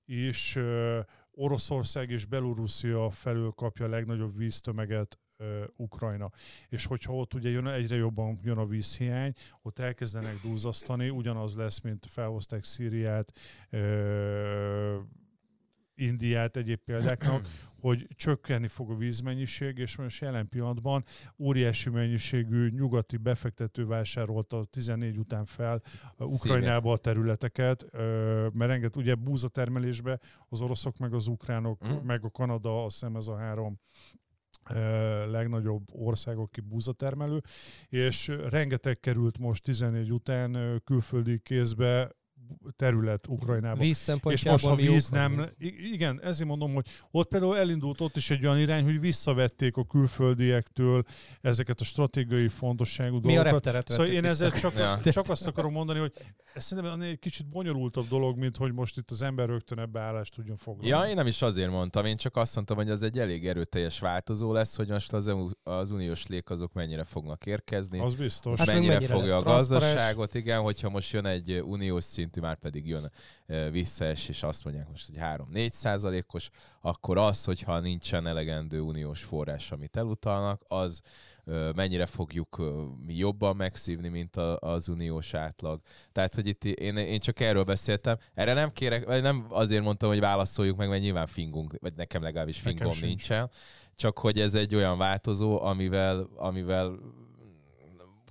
is 0.05 0.59
Oroszország 1.31 2.11
és 2.11 2.24
Belorusszia 2.24 3.11
felül 3.11 3.50
kapja 3.50 3.85
a 3.85 3.88
legnagyobb 3.88 4.37
víztömeget 4.37 5.18
Ukrajna. 5.76 6.31
És 6.68 6.87
hogyha 6.87 7.14
ott 7.14 7.35
ugye 7.35 7.48
jön, 7.48 7.66
egyre 7.66 7.96
jobban 7.96 8.40
jön 8.42 8.59
a 8.59 8.66
vízhiány, 8.66 9.33
ott 9.62 9.79
elkezdenek 9.79 10.40
duzzasztani, 10.42 11.09
ugyanaz 11.09 11.57
lesz, 11.57 11.81
mint 11.81 12.07
felhozták 12.07 12.64
Szíriát, 12.64 13.33
Indiát 16.00 16.56
egyéb 16.56 16.78
példáknak, 16.84 17.46
hogy 17.80 18.06
csökkenni 18.14 18.68
fog 18.68 18.90
a 18.90 18.94
vízmennyiség, 18.96 19.78
és 19.78 19.96
most 19.96 20.20
jelen 20.22 20.48
pillanatban 20.48 21.04
óriási 21.38 21.90
mennyiségű 21.90 22.68
nyugati 22.68 23.16
befektető 23.16 23.86
vásárolta 23.86 24.58
a 24.58 24.64
14 24.64 25.18
után 25.18 25.44
fel 25.44 25.80
Ukrajnába 26.18 26.92
a 26.92 26.96
területeket, 26.96 27.86
mert 28.52 28.70
renget, 28.70 28.96
ugye 28.96 29.14
búzatermelésbe 29.14 30.20
az 30.48 30.60
oroszok, 30.60 30.98
meg 30.98 31.14
az 31.14 31.26
ukránok, 31.26 31.82
Mhm. 31.82 32.06
meg 32.06 32.24
a 32.24 32.30
Kanada, 32.30 32.84
azt 32.84 32.98
hiszem 32.98 33.16
ez 33.16 33.26
a 33.26 33.36
három 33.36 33.78
legnagyobb 35.30 35.82
ország, 35.92 36.36
aki 36.36 36.60
búzatermelő, 36.60 37.40
és 37.88 38.28
rengeteg 38.48 39.00
került 39.00 39.38
most 39.38 39.62
14 39.62 40.12
után 40.12 40.80
külföldi 40.84 41.38
kézbe 41.38 42.10
terület 42.76 43.26
Ukrajnába. 43.26 43.80
Víz 43.80 44.12
És 44.28 44.44
most, 44.44 44.64
ha 44.64 44.74
mi 44.74 44.82
jók 44.82 44.94
víz 44.94 45.08
nem... 45.08 45.46
Igen, 45.92 46.20
ezért 46.22 46.48
mondom, 46.48 46.74
hogy 46.74 46.86
ott 47.10 47.28
például 47.28 47.56
elindult 47.56 48.00
ott 48.00 48.16
is 48.16 48.30
egy 48.30 48.44
olyan 48.46 48.58
irány, 48.58 48.84
hogy 48.84 49.00
visszavették 49.00 49.76
a 49.76 49.84
külföldiektől 49.84 51.02
ezeket 51.40 51.80
a 51.80 51.84
stratégiai 51.84 52.48
fontosságú 52.48 53.18
Mi 53.22 53.36
a 53.36 53.42
dolgokat. 53.42 53.52
repteret 53.52 53.88
Szóval 53.90 54.06
én 54.06 54.24
ezzel 54.24 54.50
vissza. 54.50 54.70
csak, 54.70 54.78
Ja. 55.04 55.12
csak 55.12 55.28
azt 55.28 55.46
akarom 55.46 55.72
mondani, 55.72 55.98
hogy 55.98 56.12
ez 56.54 56.64
szerintem 56.64 57.00
egy 57.00 57.18
kicsit 57.18 57.48
bonyolultabb 57.48 58.06
dolog, 58.08 58.38
mint 58.38 58.56
hogy 58.56 58.72
most 58.72 58.96
itt 58.96 59.10
az 59.10 59.22
ember 59.22 59.48
rögtön 59.48 59.78
ebbe 59.78 60.00
állást 60.00 60.34
tudjon 60.34 60.56
foglalni. 60.56 60.88
Ja, 60.88 61.08
én 61.08 61.14
nem 61.14 61.26
is 61.26 61.42
azért 61.42 61.70
mondtam, 61.70 62.04
én 62.04 62.16
csak 62.16 62.36
azt 62.36 62.54
mondtam, 62.54 62.76
hogy 62.76 62.90
az 62.90 63.02
egy 63.02 63.18
elég 63.18 63.46
erőteljes 63.48 63.98
változó 64.00 64.52
lesz, 64.52 64.76
hogy 64.76 64.88
most 64.88 65.12
az, 65.12 65.28
EU 65.28 65.48
az 65.62 65.90
uniós 65.90 66.26
lék 66.26 66.50
azok 66.50 66.72
mennyire 66.72 67.04
fognak 67.04 67.46
érkezni. 67.46 67.98
Az 67.98 68.14
biztos. 68.14 68.58
Hát 68.58 68.66
mennyire, 68.66 68.92
mennyire 68.92 69.14
fogja 69.14 69.36
a 69.36 69.42
gazdaságot, 69.42 70.34
igen, 70.34 70.60
hogyha 70.60 70.88
most 70.90 71.12
jön 71.12 71.26
egy 71.26 71.60
uniós 71.64 72.04
szintű, 72.04 72.39
már 72.40 72.57
pedig 72.57 72.87
jön 72.87 73.11
visszaes, 73.70 74.29
és 74.29 74.42
azt 74.42 74.64
mondják 74.64 74.88
most, 74.88 75.07
hogy 75.07 75.16
3-4 75.53 75.70
százalékos, 75.70 76.50
akkor 76.81 77.18
az, 77.18 77.44
hogyha 77.44 77.81
nincsen 77.81 78.26
elegendő 78.26 78.81
uniós 78.81 79.22
forrás, 79.22 79.72
amit 79.72 79.96
elutalnak, 79.96 80.62
az 80.68 81.00
mennyire 81.74 82.07
fogjuk 82.07 82.62
mi 83.07 83.14
jobban 83.16 83.57
megszívni, 83.57 84.09
mint 84.09 84.37
az 84.59 84.88
uniós 84.88 85.35
átlag. 85.35 85.81
Tehát, 86.12 86.35
hogy 86.35 86.46
itt 86.46 86.64
én, 86.64 86.96
én 86.96 87.20
csak 87.20 87.40
erről 87.40 87.64
beszéltem. 87.64 88.18
Erre 88.35 88.53
nem 88.53 88.70
kérek, 88.70 89.05
vagy 89.05 89.22
nem 89.22 89.46
azért 89.48 89.83
mondtam, 89.83 90.09
hogy 90.09 90.20
válaszoljuk 90.20 90.76
meg, 90.76 90.88
mert 90.88 91.03
nyilván 91.03 91.26
fingunk, 91.26 91.74
vagy 91.81 91.94
nekem 91.94 92.22
legalábbis 92.22 92.62
Nekem 92.62 92.76
fingom 92.76 92.92
sincs. 92.92 93.07
nincsen. 93.07 93.50
Csak 93.94 94.18
hogy 94.18 94.40
ez 94.40 94.55
egy 94.55 94.74
olyan 94.74 94.98
változó, 94.98 95.62
amivel, 95.62 96.29
amivel 96.37 96.98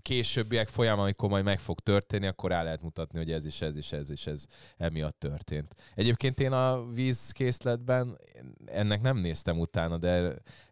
későbbiek 0.10 0.67
folyamán, 0.67 1.04
amikor 1.04 1.30
majd 1.30 1.43
meg 1.43 1.60
fog 1.60 1.80
történni, 1.80 2.28
akkor 2.28 2.50
rá 2.50 2.63
lehet 2.63 2.82
mutatni, 2.82 3.17
hogy 3.17 3.32
ez 3.32 3.45
is, 3.45 3.62
ez 3.62 3.78
is, 3.78 3.91
ez 3.91 4.10
is, 4.10 4.28
ez 4.28 4.45
emiatt 4.78 5.19
történt. 5.19 5.76
Egyébként 5.95 6.39
én 6.39 6.52
a 6.52 6.86
vízkészletben 6.86 8.17
ennek 8.65 9.02
nem 9.02 9.17
néztem 9.17 9.60
utána, 9.60 9.98
de 9.98 10.08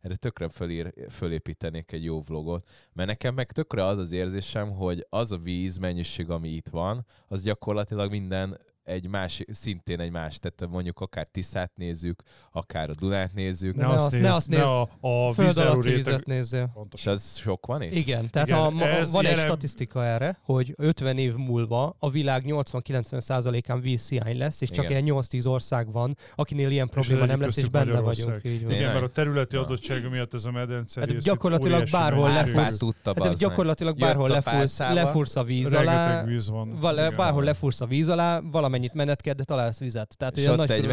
erre, 0.01 0.15
tökre 0.15 0.49
fölír, 0.49 0.93
fölépítenék 1.09 1.91
egy 1.91 2.03
jó 2.03 2.21
vlogot, 2.21 2.69
mert 2.93 3.09
nekem 3.09 3.33
meg 3.33 3.51
tökre 3.51 3.85
az 3.85 3.97
az 3.97 4.11
érzésem, 4.11 4.71
hogy 4.71 5.05
az 5.09 5.31
a 5.31 5.37
víz 5.37 5.77
mennyiség, 5.77 6.29
ami 6.29 6.49
itt 6.49 6.69
van, 6.69 7.05
az 7.27 7.43
gyakorlatilag 7.43 8.11
minden 8.11 8.59
egy 8.87 9.07
más, 9.07 9.43
szintén 9.51 9.99
egy 9.99 10.11
más, 10.11 10.39
tehát 10.39 10.73
mondjuk 10.73 10.99
akár 10.99 11.27
Tiszát 11.31 11.71
nézzük, 11.75 12.21
akár 12.51 12.89
a 12.89 12.93
Dunát 12.99 13.33
nézzük, 13.33 13.75
Ne 13.75 13.85
azt- 13.87 14.19
ne 14.21 14.33
azt 14.33 14.49
ne 14.49 14.57
nézd. 14.57 14.67
a, 15.01 15.27
a 15.27 15.33
Föld 15.33 15.57
alatti 15.57 15.87
réteg. 15.87 16.03
vizet 16.05 16.25
nézzél. 16.25 16.87
és 16.95 17.07
az 17.07 17.37
sok 17.37 17.65
van 17.65 17.81
itt? 17.81 17.91
Igen, 17.95 18.29
tehát 18.29 18.47
Igen, 18.47 18.59
a, 18.61 18.69
ma, 18.69 18.85
ez 18.87 19.11
van 19.11 19.23
egy 19.25 19.29
jelen- 19.29 19.45
statisztika 19.45 20.05
erre, 20.05 20.39
hogy 20.43 20.73
50 20.77 21.17
év 21.17 21.35
múlva 21.35 21.95
a 21.99 22.09
világ 22.09 22.43
80-90%-án 22.45 23.81
vízhiány 23.81 24.37
lesz, 24.37 24.61
és 24.61 24.69
csak 24.69 24.85
Igen. 24.89 25.03
ilyen 25.05 25.17
8-10 25.23 25.47
ország 25.47 25.91
van, 25.91 26.17
akinél 26.35 26.71
ilyen 26.71 26.87
probléma 26.87 27.25
nem 27.25 27.41
lesz, 27.41 27.57
és 27.57 27.69
benne 27.69 27.99
vagyunk. 27.99 28.39
Így 28.43 28.63
van. 28.63 28.73
Igen, 28.73 28.91
mert 28.91 29.03
a 29.03 29.07
területi 29.07 29.55
Na. 29.55 29.61
adottsága 29.61 30.09
miatt 30.09 30.33
ez 30.33 30.45
a 30.45 30.51
medence 30.51 30.99
Hát 30.99 31.17
gyakorlatilag 31.17 31.87
bárhol 31.91 32.29
lefúrsz. 32.29 32.81
Hát 33.03 33.37
gyakorlatilag 33.37 33.97
bárhol 33.97 34.31
a 34.31 34.33
lefúrsz, 34.33 34.79
lefúrsz 34.79 35.35
a 35.35 35.43
víz 35.43 35.73
alá, 35.73 36.23
víz 36.23 36.49
van. 36.49 36.77
bárhol 37.15 37.43
lefúrsz 37.43 37.81
a 37.81 37.85
víz 37.85 38.09
alá, 38.09 38.39
valamennyit 38.77 38.93
menet 38.93 39.21
kell, 39.21 39.33
de 39.33 39.43
találsz 39.43 39.79
vizet. 39.79 40.17
Tehát 40.17 40.37
És 40.37 40.41
olyan 40.43 40.59
ott 40.59 40.67
nagy 40.67 40.77
egy 40.77 40.85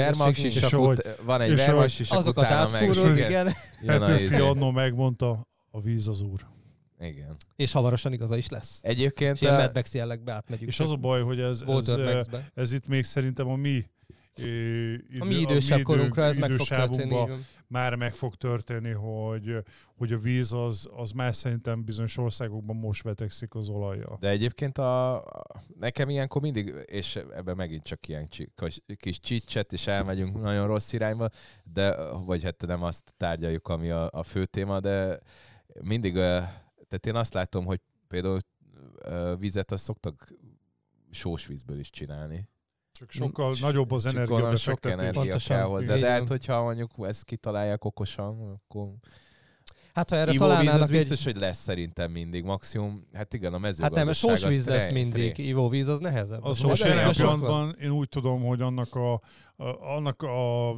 is, 0.44 0.56
És 0.56 0.62
ahogy- 0.62 0.98
ut- 0.98 1.20
van 1.24 1.40
egy 1.40 1.50
és 1.50 2.00
is, 2.00 2.06
akkor 2.06 2.18
Azokat 2.18 2.44
átfúrod, 2.44 3.16
igen. 3.16 3.46
a 3.46 3.52
Petőfi 3.86 4.34
annó 4.40 4.70
megmondta, 4.70 5.48
a 5.70 5.80
víz 5.80 6.08
az 6.08 6.20
úr. 6.22 6.46
Igen. 7.00 7.36
És 7.56 7.72
hamarosan 7.72 8.12
igaza 8.12 8.36
is 8.36 8.48
lesz. 8.48 8.78
Egyébként 8.82 9.34
És 9.34 9.40
ilyen 9.40 9.54
eh, 9.54 9.60
Mad 9.60 9.74
Max 9.74 9.94
jellegbe 9.94 10.32
átmegyünk. 10.32 10.68
És 10.68 10.80
az 10.80 10.90
a 10.90 10.96
baj, 10.96 11.22
hogy 11.22 11.40
ez, 11.40 11.62
ez, 11.86 12.26
ez 12.54 12.72
itt 12.72 12.86
még 12.86 13.04
szerintem 13.04 13.48
a 13.48 13.56
mi 13.56 13.84
idő- 14.38 15.04
A 15.20 15.24
mi 15.24 15.34
idősebb 15.34 15.78
idő- 15.78 15.82
korunkra 15.82 16.22
ez 16.22 16.36
meg 16.36 16.50
fog 16.52 16.66
történni. 16.66 17.28
már 17.66 17.94
meg 17.94 18.12
fog 18.12 18.34
történni, 18.34 18.90
hogy, 18.90 19.56
hogy 19.96 20.12
a 20.12 20.18
víz 20.18 20.52
az, 20.52 20.88
az 20.96 21.10
már 21.10 21.34
szerintem 21.34 21.84
bizonyos 21.84 22.16
országokban 22.16 22.76
most 22.76 23.02
vetekszik 23.02 23.54
az 23.54 23.68
olajjal. 23.68 24.16
De 24.20 24.28
egyébként 24.28 24.78
a, 24.78 25.16
a- 25.22 25.44
nekem 25.78 26.08
ilyenkor 26.08 26.42
mindig, 26.42 26.74
és 26.86 27.16
ebben 27.16 27.56
megint 27.56 27.82
csak 27.82 28.08
ilyen 28.08 28.28
kis, 28.96 29.20
csicset, 29.20 29.72
és 29.72 29.86
elmegyünk 29.86 30.40
nagyon 30.42 30.66
rossz 30.66 30.92
irányba, 30.92 31.28
de, 31.64 32.10
vagy 32.12 32.42
hát 32.42 32.66
nem 32.66 32.82
azt 32.82 33.14
tárgyaljuk, 33.16 33.68
ami 33.68 33.90
a, 33.90 34.08
a 34.12 34.22
fő 34.22 34.44
téma, 34.46 34.80
de 34.80 35.18
mindig, 35.80 36.12
tehát 36.14 37.06
én 37.06 37.14
azt 37.14 37.34
látom, 37.34 37.64
hogy 37.64 37.80
például 38.08 38.38
vizet 39.38 39.72
azt 39.72 39.84
szoktak 39.84 40.32
sós 41.10 41.46
vízből 41.46 41.78
is 41.78 41.90
csinálni. 41.90 42.48
Csak 42.98 43.10
sokkal 43.10 43.54
nagyobb 43.60 43.90
az 43.90 44.06
onnan 44.06 44.56
sok 44.56 44.86
energia 44.86 45.36
kell 45.46 45.62
hozzá. 45.62 45.96
De 45.96 46.10
hát, 46.10 46.28
hogyha 46.28 46.62
mondjuk 46.62 46.90
ezt 47.00 47.24
kitalálják 47.24 47.84
okosan, 47.84 48.50
akkor 48.50 48.88
Hát 49.94 50.10
ha 50.10 50.16
erre 50.16 50.32
Ivóvíz 50.32 50.50
az 50.50 50.56
találnának 50.56 50.90
egy... 50.90 50.96
biztos, 50.96 51.24
hogy 51.24 51.36
lesz 51.36 51.58
szerintem 51.58 52.10
mindig. 52.10 52.44
Maximum, 52.44 53.06
hát 53.12 53.34
igen, 53.34 53.50
a 53.50 53.52
Hát 53.52 53.60
mezőgazdaság. 53.62 54.04
nem, 54.04 54.14
sósvíz 54.14 54.58
az 54.58 54.66
lesz 54.66 54.82
tre- 54.82 54.92
mindig, 54.92 55.38
ivóvíz 55.38 55.88
az 55.88 55.98
nehezebb. 55.98 56.44
Az 56.44 56.64
A 56.64 56.66
most 56.66 56.84
jelen 56.84 57.12
pillanatban 57.12 57.76
én 57.80 57.90
úgy 57.90 58.08
tudom, 58.08 58.42
hogy 58.42 58.60
annak, 58.60 58.94
a, 58.94 59.12
a, 59.56 59.64
annak 59.96 60.22
a, 60.22 60.70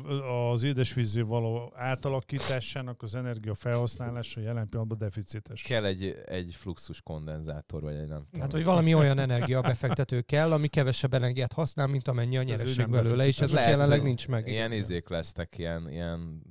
az 0.51 0.63
édesvízé 0.63 1.21
való 1.21 1.73
átalakításának 1.77 3.03
az 3.03 3.15
energia 3.15 3.55
felhasználása 3.55 4.41
jelen 4.41 4.69
pillanatban 4.69 4.99
deficites. 4.99 5.63
Kell 5.63 5.85
egy, 5.85 6.15
egy 6.27 6.55
fluxus 6.59 7.01
kondenzátor, 7.03 7.83
vagy 7.83 7.95
egy 7.95 8.09
nem 8.09 8.25
tudom. 8.25 8.41
Hát, 8.41 8.53
hogy 8.53 8.65
valami 8.65 8.95
olyan 8.95 9.19
energia 9.19 9.61
befektető 9.61 10.21
kell, 10.21 10.53
ami 10.53 10.69
kevesebb 10.69 11.15
energiát 11.15 11.53
használ, 11.53 11.87
mint 11.87 12.09
amennyi 12.09 12.37
a 12.37 12.43
nyereség 12.43 12.89
belőle, 12.89 13.27
és 13.27 13.35
ez 13.35 13.41
most 13.41 13.53
Lehet, 13.53 13.71
jelenleg 13.71 14.03
nincs 14.03 14.29
meg. 14.29 14.49
Ilyen 14.49 14.73
izék 14.73 15.09
lesznek, 15.09 15.59
ilyen, 15.59 15.91
ilyen 15.91 16.43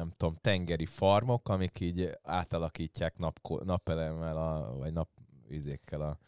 nem 0.00 0.12
tudom, 0.16 0.36
tengeri 0.40 0.86
farmok, 0.86 1.48
amik 1.48 1.80
így 1.80 2.10
átalakítják 2.22 3.18
napko- 3.18 3.64
napelemmel, 3.64 4.36
a, 4.36 4.76
vagy 4.78 4.92
nap 4.92 5.08
izékkel 5.48 6.00
a, 6.00 6.18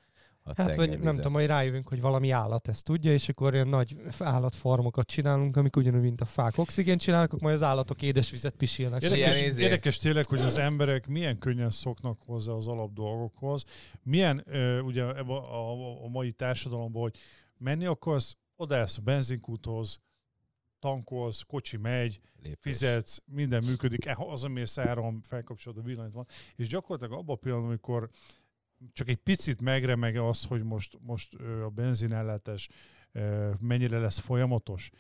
a 0.43 0.53
Hát 0.57 0.75
vagy 0.75 1.01
nem 1.01 1.15
tudom, 1.15 1.33
majd 1.33 1.47
rájövünk, 1.49 1.89
hogy 1.89 2.01
valami 2.01 2.31
állat 2.31 2.69
ezt 2.69 2.85
tudja, 2.85 3.13
és 3.13 3.29
akkor 3.29 3.55
ilyen 3.55 3.69
nagy 3.69 3.97
állatfarmokat 4.19 5.07
csinálunk, 5.07 5.57
amik 5.57 5.77
ugyanúgy, 5.77 6.01
mint 6.01 6.21
a 6.21 6.25
fák 6.25 6.59
oxigént 6.59 7.01
csinálnak, 7.01 7.29
akkor 7.29 7.43
majd 7.43 7.55
az 7.55 7.63
állatok 7.63 8.03
édesvizet 8.03 8.55
pisilnek. 8.55 9.03
Ilyen 9.03 9.15
Érdekes, 9.15 9.43
izé- 9.43 9.63
érdekes 9.63 9.97
tényleg, 9.97 10.27
hogy 10.27 10.41
az 10.41 10.59
emberek 10.59 11.07
milyen 11.07 11.39
könnyen 11.39 11.71
szoknak 11.71 12.19
hozzá 12.27 12.53
az 12.53 12.67
alap 12.67 12.93
dolgokhoz. 12.93 13.65
Milyen, 14.03 14.45
ugye 14.85 15.03
a, 15.03 15.31
a, 15.31 16.05
a 16.05 16.09
mai 16.09 16.33
társadalomban, 16.33 17.03
hogy 17.03 17.19
menni 17.59 17.87
akarsz, 17.87 18.37
odaállsz 18.57 18.99
a 18.99 19.03
benzinkúthoz, 19.03 20.01
tankolsz, 20.83 21.43
kocsi 21.43 21.77
megy, 21.77 22.21
Lépés. 22.43 22.59
fizetsz, 22.61 23.19
minden 23.25 23.65
működik, 23.65 24.05
eh, 24.07 24.21
az, 24.21 24.45
amész 24.45 24.79
áram, 24.79 25.23
felkapcsolod 25.23 25.79
a 25.79 25.83
villanyt 25.83 26.13
van, 26.13 26.27
és 26.57 26.69
gyakorlatilag 26.69 27.19
abban 27.19 27.37
a 27.37 27.39
pillanatban, 27.39 27.71
amikor 27.71 28.11
csak 28.93 29.09
egy 29.09 29.17
picit 29.17 29.61
megremeg 29.61 30.17
az, 30.17 30.45
hogy 30.45 30.63
most, 30.63 30.99
most 31.01 31.35
a 31.65 31.69
benzinellátás 31.69 32.69
mennyire 33.59 33.99
lesz 33.99 34.19
folyamatos, 34.19 34.91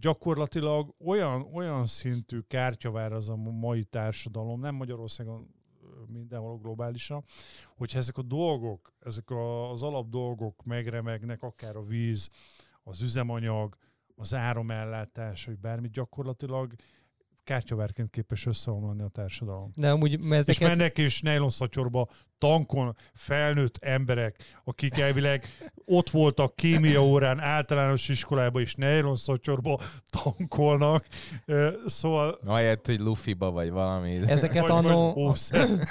gyakorlatilag 0.00 0.94
olyan, 0.98 1.42
olyan 1.52 1.86
szintű 1.86 2.40
kártyavár 2.40 3.12
az 3.12 3.28
a 3.28 3.36
mai 3.36 3.84
társadalom, 3.84 4.60
nem 4.60 4.74
Magyarországon 4.74 5.54
mindenhol 6.06 6.58
globálisan, 6.58 7.24
hogyha 7.76 7.98
ezek 7.98 8.16
a 8.16 8.22
dolgok, 8.22 8.94
ezek 9.00 9.30
a, 9.30 9.70
az 9.70 9.82
alap 9.82 10.08
dolgok 10.08 10.64
megremegnek, 10.64 11.42
akár 11.42 11.76
a 11.76 11.84
víz, 11.84 12.30
az 12.82 13.00
üzemanyag, 13.00 13.76
az 14.22 14.34
áramellátás, 14.34 15.44
vagy 15.44 15.58
bármi 15.58 15.88
gyakorlatilag 15.88 16.72
kártyavárként 17.44 18.10
képes 18.10 18.46
összeomlani 18.46 19.02
a 19.02 19.08
társadalom. 19.08 19.72
De 19.74 19.90
amúgy 19.90 20.20
mert 20.20 20.48
És 20.48 20.54
ezeket... 20.56 20.76
mennek 20.76 20.98
és 20.98 21.20
nejlonszatyorba 21.20 22.08
tankon 22.46 22.96
felnőtt 23.14 23.76
emberek, 23.80 24.36
akik 24.64 24.98
elvileg 24.98 25.46
ott 25.84 26.10
voltak 26.10 26.56
kémia 26.56 27.02
órán 27.04 27.40
általános 27.40 28.08
iskolában, 28.08 28.62
és 28.62 28.74
nejlonszatyorba 28.74 29.80
tankolnak. 30.22 31.06
Ö, 31.46 31.68
Szóval... 31.86 32.38
Ahelyett, 32.44 32.86
hogy 32.86 32.98
Luffy-ba 32.98 33.50
vagy 33.50 33.70
valami. 33.70 34.20
Ezeket 34.26 34.66
vagy- 34.68 34.82
vagy 34.82 34.92
annó, 34.92 35.34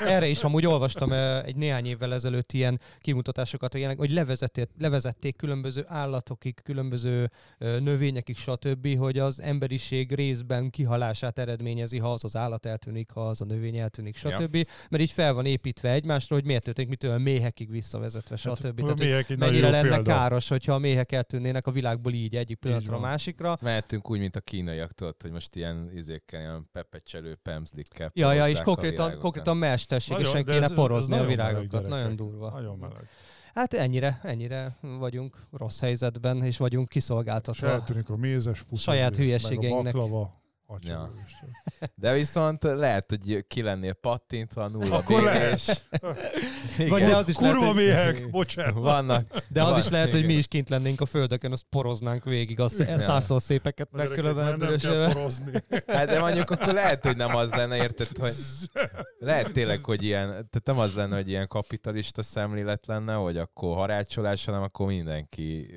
erre 0.06 0.28
is 0.28 0.44
amúgy 0.44 0.66
olvastam 0.66 1.12
egy 1.46 1.56
néhány 1.56 1.86
évvel 1.86 2.14
ezelőtt 2.14 2.52
ilyen 2.52 2.80
kimutatásokat, 3.00 3.74
ilyenek, 3.74 3.98
hogy 3.98 4.12
levezették, 4.12 4.70
levezették 4.80 5.36
különböző 5.36 5.86
állatokig, 5.88 6.62
különböző 6.64 7.32
növényekig, 7.60 8.38
stb., 8.38 8.98
hogy 8.98 9.18
az 9.18 9.42
emberiség 9.42 10.14
részben 10.16 10.70
kihalását 10.70 11.40
eredményezi, 11.40 11.98
ha 11.98 12.12
az 12.12 12.24
az 12.24 12.36
állat 12.36 12.66
eltűnik, 12.66 13.12
ha 13.12 13.28
az 13.28 13.42
a 13.42 13.46
növény 13.46 13.78
eltűnik, 13.78 14.20
Ja. 14.22 14.30
stb. 14.40 14.68
Mert 14.90 15.04
így 15.04 15.12
fel 15.12 15.34
van 15.34 15.46
építve 15.46 15.92
egymásra, 15.92 16.36
hogy 16.42 16.50
miért 16.50 16.64
történik, 16.64 16.90
mitől 16.90 17.12
a 17.12 17.18
méhekig 17.18 17.70
visszavezetve, 17.70 18.36
stb. 18.36 18.52
Hát, 18.88 18.98
Tehát, 18.98 19.00
a 19.00 19.24
hogy 19.28 19.38
mennyire 19.38 19.70
lenne 19.70 19.82
példa. 19.90 20.02
káros, 20.02 20.48
hogyha 20.48 20.74
a 20.74 20.78
méhek 20.78 21.12
eltűnnének 21.12 21.68
a 21.68 21.72
világból 21.72 22.14
így 22.14 22.36
egyik 22.36 22.58
pillanatra 22.58 22.96
a 22.96 23.00
másikra. 23.00 23.56
Mehetünk 23.62 24.10
úgy, 24.10 24.20
mint 24.20 24.36
a 24.36 24.40
kínaiak, 24.40 24.92
tudod, 24.92 25.16
hogy 25.22 25.32
most 25.32 25.56
ilyen 25.56 25.92
izékkel, 25.96 26.40
ilyen 26.40 26.70
pepecselő 26.72 27.36
pemzlikkel 27.44 28.12
Ja, 28.14 28.34
ja, 28.34 28.48
és 28.48 28.60
konkrétan, 28.60 29.20
konkrétan 29.20 29.58
mesterségesen 29.58 30.44
kéne 30.44 30.56
ez- 30.58 30.64
ez- 30.64 30.70
ez 30.70 30.76
porozni 30.78 31.18
a 31.18 31.26
virágokat. 31.26 31.88
Nagyon 31.88 32.16
durva. 32.16 32.50
Nagyon 32.50 32.78
meleg. 32.78 33.08
Hát 33.54 33.74
ennyire, 33.74 34.20
ennyire 34.24 34.78
vagyunk 34.82 35.38
rossz 35.52 35.80
helyzetben, 35.80 36.44
és 36.44 36.58
vagyunk 36.58 36.88
És 36.88 36.94
kiszolgáltatva. 36.94 37.68
eltűnik 37.68 38.10
a 38.10 38.16
mézes 38.16 38.64
puszadé, 38.64 38.98
Saját 38.98 39.12
meg 39.12 39.20
hülyeségeinknek. 39.26 39.96
a 39.96 39.98
baklava. 40.00 40.41
Ja. 40.80 41.12
De 41.96 42.14
viszont 42.14 42.64
lehet, 42.64 43.06
hogy 43.10 43.46
ki 43.48 43.62
lennél 43.62 43.94
pattintva, 43.94 44.68
nulla 44.68 44.96
Akkor 44.98 45.24
bérés. 45.24 45.66
Vagy 46.78 46.86
Igen. 47.00 47.10
de 47.10 47.16
az 47.16 47.28
is 47.30 47.38
lehet, 47.38 47.56
Kurva 47.56 47.72
hogy, 47.74 47.84
méhek, 47.84 48.30
bocsánat. 48.30 48.74
Vannak. 48.74 49.44
de 49.48 49.64
az 49.64 49.78
is 49.78 49.84
van- 49.84 49.92
lehet, 49.92 50.12
hogy 50.12 50.20
mi 50.22 50.26
igen. 50.26 50.38
is 50.38 50.48
kint 50.48 50.70
lennénk 50.70 51.02
a 51.02 51.06
földeken, 51.06 51.52
azt 51.52 51.66
poroznánk 51.70 52.24
végig, 52.24 52.60
azt 52.60 52.78
Ja. 52.80 52.98
százszor 53.00 53.42
szépeket 53.42 53.88
A 53.92 53.98
már 53.98 54.58
nem 54.58 54.78
kell 54.78 55.12
porozni. 55.14 55.52
Hát 55.88 56.08
de 56.08 56.20
mondjuk 56.20 56.50
akkor 56.50 56.74
lehet, 56.74 57.06
hogy 57.06 57.18
nem 57.18 57.36
az 57.36 57.54
lenne, 57.54 57.76
érted, 57.76 58.08
hogy 58.20 58.32
lehet 59.20 59.52
tényleg, 59.52 59.84
hogy 59.84 60.04
ilyen, 60.04 60.28
tehát 60.30 60.62
nem 60.64 60.80
az 60.80 60.96
lenne, 60.96 61.16
hogy 61.16 61.30
ilyen 61.30 61.48
kapitalista 61.48 62.22
szemlélet 62.22 62.86
lenne, 62.86 63.14
hogy 63.14 63.38
akkor 63.38 63.76
harácsolás, 63.76 64.46
hanem 64.46 64.62
akkor 64.62 64.88
mindenki 64.88 65.68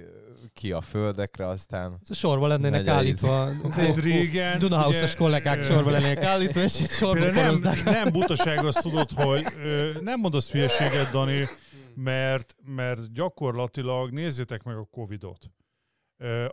ki 0.52 0.72
a 0.72 0.80
földekre, 0.80 1.46
aztán 1.48 2.00
Sorba 2.10 2.46
lennének 2.46 2.86
a 2.86 2.90
állítva. 2.90 3.48
Régen... 4.02 4.58
Ugye, 4.88 5.14
kollégák 5.16 5.58
ö, 5.58 5.62
sorba 5.62 5.90
lennének 5.90 6.24
állítva, 6.24 6.60
és 6.62 6.80
itt 6.80 6.88
sorba 6.90 7.30
nem, 7.30 7.60
nem 7.84 8.10
butaság 8.12 8.64
azt 8.64 8.82
tudod, 8.82 9.10
hogy 9.10 9.46
ö, 9.64 9.90
nem 10.00 10.20
mondasz 10.20 10.50
hülyeséget, 10.50 11.10
Dani, 11.10 11.48
mert, 11.94 12.54
mert 12.64 13.12
gyakorlatilag 13.12 14.10
nézzétek 14.10 14.62
meg 14.62 14.76
a 14.76 14.88
Covidot. 14.90 15.50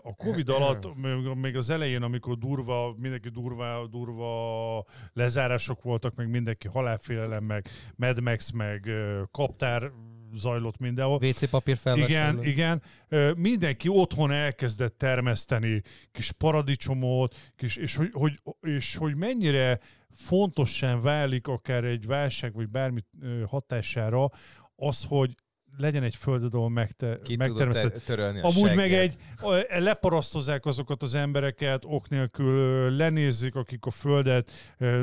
A 0.03 0.15
Covid 0.15 0.49
alatt, 0.49 0.87
még- 1.35 1.55
az 1.55 1.69
elején, 1.69 2.01
amikor 2.01 2.37
durva, 2.37 2.95
mindenki 2.97 3.29
durva, 3.29 3.87
durva 3.87 4.85
lezárások 5.13 5.81
voltak, 5.83 6.15
meg 6.15 6.29
mindenki 6.29 6.67
halálfélelem, 6.67 7.43
meg 7.43 7.69
Mad 7.95 8.21
Max, 8.21 8.51
meg 8.51 8.89
kaptár 9.31 9.91
zajlott 10.33 10.77
mindenhol. 10.77 11.15
WC 11.23 11.49
papír 11.49 11.77
Igen, 11.83 11.95
felvásárló. 11.97 12.41
igen. 12.43 12.81
Ö, 13.09 13.31
Mindenki 13.37 13.87
otthon 13.87 14.31
elkezdett 14.31 14.97
termeszteni 14.97 15.81
kis 16.11 16.31
paradicsomot, 16.31 17.35
kis, 17.55 17.75
és, 17.75 17.95
hogy, 17.95 18.09
hogy, 18.11 18.39
és 18.61 18.95
hogy 18.95 19.15
mennyire 19.15 19.79
fontosan 20.15 21.01
válik 21.01 21.47
akár 21.47 21.83
egy 21.83 22.05
válság, 22.05 22.53
vagy 22.53 22.69
bármi 22.69 22.99
hatására 23.47 24.29
az, 24.75 25.05
hogy 25.07 25.35
legyen 25.77 26.03
egy 26.03 26.15
földed, 26.15 26.53
ahol 26.53 26.69
megte, 26.69 27.19
megtermesztett. 27.37 27.93
te- 27.93 27.99
törölni 27.99 28.39
a 28.39 28.45
Amúgy 28.45 28.75
meg 28.75 28.89
segget. 28.89 28.99
egy, 28.99 29.15
ö, 29.43 29.79
leparasztozzák 29.79 30.65
azokat 30.65 31.01
az 31.03 31.15
embereket, 31.15 31.83
ok 31.85 32.09
nélkül 32.09 32.89
lenézik, 32.95 33.55
akik 33.55 33.85
a 33.85 33.91
földet 33.91 34.51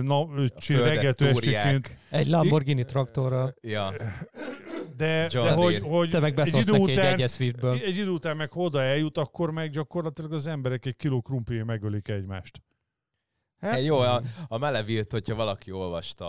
na, 0.02 0.26
ö, 0.36 0.46
csin- 0.48 0.76
földet 0.76 0.94
reggeltől 0.94 1.32
túrják. 1.32 1.64
estéként. 1.64 1.98
Egy 2.10 2.28
Lamborghini 2.28 2.84
traktorral. 2.84 3.54
Ja, 3.60 3.92
De, 4.98 5.26
John 5.30 5.46
de 5.46 5.52
hogy, 5.52 5.78
hogy 5.82 6.10
Te 6.10 6.20
meg 6.20 6.38
egy 6.38 6.56
idő 6.56 6.74
egy 6.74 6.80
után, 6.80 7.12
egyes 7.12 7.32
Swiftből. 7.32 7.72
egy 7.72 7.96
idő 7.96 8.10
után 8.10 8.36
meg 8.36 8.56
oda 8.56 8.80
eljut, 8.82 9.18
akkor 9.18 9.50
meg 9.50 9.70
gyakorlatilag 9.70 10.32
az 10.32 10.46
emberek 10.46 10.86
egy 10.86 10.96
kiló 10.96 11.20
krumpli 11.20 11.62
megölik 11.62 12.08
egymást. 12.08 12.62
Hát, 13.60 13.74
Egy 13.76 13.84
jó, 13.84 13.98
a, 13.98 14.22
a 14.48 14.58
melevilt, 14.58 15.12
hogyha 15.12 15.34
valaki 15.34 15.70
olvasta 15.72 16.26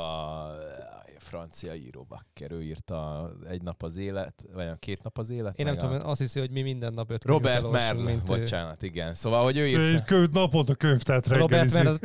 a 0.47 0.98
francia 1.21 1.73
író 1.73 2.05
Bakker, 2.09 2.51
ő 2.51 2.63
írta 2.63 3.31
egy 3.49 3.61
nap 3.61 3.83
az 3.83 3.97
élet, 3.97 4.33
vagy 4.53 4.67
a 4.67 4.75
két 4.75 5.03
nap 5.03 5.17
az 5.17 5.29
élet. 5.29 5.59
Én 5.59 5.65
nem 5.65 5.75
a- 5.75 5.77
tudom, 5.77 6.07
azt 6.09 6.19
hiszi, 6.19 6.39
hogy 6.39 6.51
mi 6.51 6.61
minden 6.61 6.93
nap 6.93 7.11
öt 7.11 7.25
Robert 7.25 7.71
Merle, 7.71 8.03
mint 8.03 8.29
ő. 8.29 8.37
bocsánat, 8.37 8.81
igen. 8.81 9.13
Szóval, 9.13 9.43
hogy 9.43 9.57
ő 9.57 9.63
Egy 9.63 9.71
írta. 9.71 10.03
könyv, 10.05 10.29
naponta 10.29 10.75
könyvtát 10.75 11.27
Robert. 11.27 11.73
Merle, 11.73 11.89
az... 11.89 11.99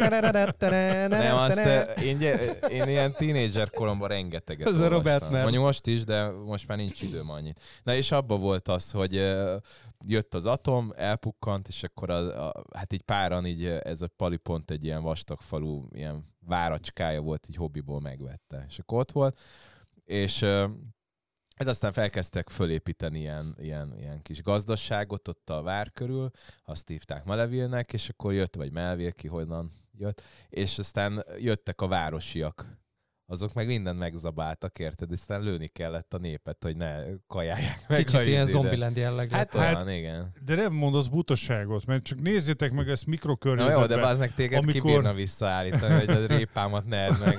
Nem, 1.08 1.36
azt 1.36 1.58
én, 2.02 2.20
én 2.70 2.88
ilyen 2.88 3.12
tínédzser 3.12 3.70
koromban 3.70 4.08
rengeteget 4.08 4.68
Ez 4.68 4.78
a. 4.78 4.88
Robert 4.88 5.22
Merle. 5.22 5.42
Mondjuk 5.42 5.64
most 5.64 5.86
is, 5.86 6.04
de 6.04 6.30
most 6.30 6.68
már 6.68 6.78
nincs 6.78 7.02
időm 7.02 7.30
annyit. 7.30 7.60
Na 7.82 7.94
és 7.94 8.12
abban 8.12 8.40
volt 8.40 8.68
az, 8.68 8.90
hogy 8.90 9.34
jött 10.06 10.34
az 10.34 10.46
atom, 10.46 10.92
elpukkant, 10.96 11.68
és 11.68 11.82
akkor 11.82 12.10
a, 12.10 12.48
a, 12.48 12.64
hát 12.74 12.92
így 12.92 13.02
páran 13.02 13.46
így 13.46 13.64
ez 13.64 14.02
a 14.02 14.08
Pali 14.08 14.36
pont 14.36 14.70
egy 14.70 14.84
ilyen 14.84 15.02
vastag 15.02 15.40
falu, 15.40 15.86
ilyen 15.92 16.34
váracskája 16.40 17.20
volt, 17.20 17.48
így 17.48 17.56
hobbiból 17.56 18.00
megvette. 18.00 18.64
És 18.68 18.78
akkor 18.78 18.98
ott 18.98 19.12
volt, 19.12 19.40
és 20.04 20.42
ez 21.54 21.66
aztán 21.66 21.92
felkezdtek 21.92 22.48
fölépíteni 22.48 23.18
ilyen, 23.18 23.56
ilyen, 23.58 23.98
ilyen 23.98 24.22
kis 24.22 24.42
gazdaságot 24.42 25.28
ott 25.28 25.50
a 25.50 25.62
vár 25.62 25.92
körül, 25.92 26.30
azt 26.64 26.88
hívták 26.88 27.24
Malevilnek, 27.24 27.92
és 27.92 28.08
akkor 28.08 28.32
jött, 28.32 28.54
vagy 28.54 28.72
Melville, 28.72 29.10
ki 29.10 29.28
honnan 29.28 29.70
jött, 29.92 30.22
és 30.48 30.78
aztán 30.78 31.24
jöttek 31.38 31.80
a 31.80 31.88
városiak 31.88 32.82
azok 33.26 33.54
meg 33.54 33.66
mindent 33.66 33.98
megzabáltak, 33.98 34.78
érted? 34.78 35.12
Aztán 35.12 35.42
lőni 35.42 35.66
kellett 35.68 36.14
a 36.14 36.18
népet, 36.18 36.62
hogy 36.62 36.76
ne 36.76 36.96
kajálják 37.26 37.84
meg 37.88 37.98
Kicsit 37.98 38.14
a 38.14 38.22
ilyen 38.22 38.42
izédet. 38.42 38.60
Zombieland 38.62 38.96
jelleg. 38.96 39.30
Hát, 39.30 39.54
olyan, 39.54 39.74
Hát- 39.74 39.88
igen. 39.88 40.30
De 40.44 40.54
nem 40.54 40.72
mondasz 40.72 41.06
butaságot, 41.06 41.86
mert 41.86 42.02
csak 42.02 42.20
nézzétek 42.20 42.72
meg 42.72 42.88
ezt 42.88 43.06
Na 43.06 43.06
jó, 43.06 43.10
mikrokörnyezetben. 43.10 43.88
de 43.88 44.00
bazd 44.00 44.32
téged 44.36 44.62
amikor- 44.62 44.72
ki 44.80 44.80
bírna 44.88 45.12
visszaállítani, 45.12 45.94
hogy 45.94 46.10
a 46.10 46.26
répámat 46.26 46.86
ne 46.86 46.96
edd 46.96 47.12
meg. 47.24 47.38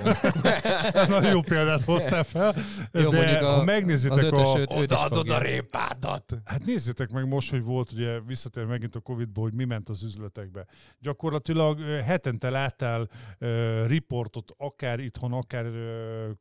Nagyon 1.09 1.31
jó 1.31 1.41
példát 1.41 1.81
hoztál 1.83 2.23
fel, 2.23 2.55
Jó, 2.91 3.09
de 3.09 3.37
a- 3.39 3.43
ha 3.45 3.51
az 3.51 3.65
megnézitek 3.65 4.17
a... 4.23 4.25
ötösöt 4.25 4.59
őt 4.59 4.69
is 4.71 4.77
Odaadod 4.77 5.29
a 5.29 5.39
répádat! 5.41 6.37
Hát 6.45 6.65
nézzétek 6.65 7.09
meg 7.09 7.27
most, 7.27 7.49
hogy 7.49 7.63
volt, 7.63 7.91
ugye 7.91 8.19
visszatér 8.21 8.65
megint 8.65 8.95
a 8.95 8.99
Covid-ból, 8.99 9.43
hogy 9.43 9.53
mi 9.53 9.63
ment 9.65 9.89
az 9.89 10.03
üzletekbe. 10.03 10.65
Gyakorlatilag 10.99 11.79
hetente 11.81 12.49
láttál 12.49 13.09
uh, 13.39 13.87
riportot, 13.87 14.51
akár 14.57 14.99
itthon, 14.99 15.33
akár 15.33 15.65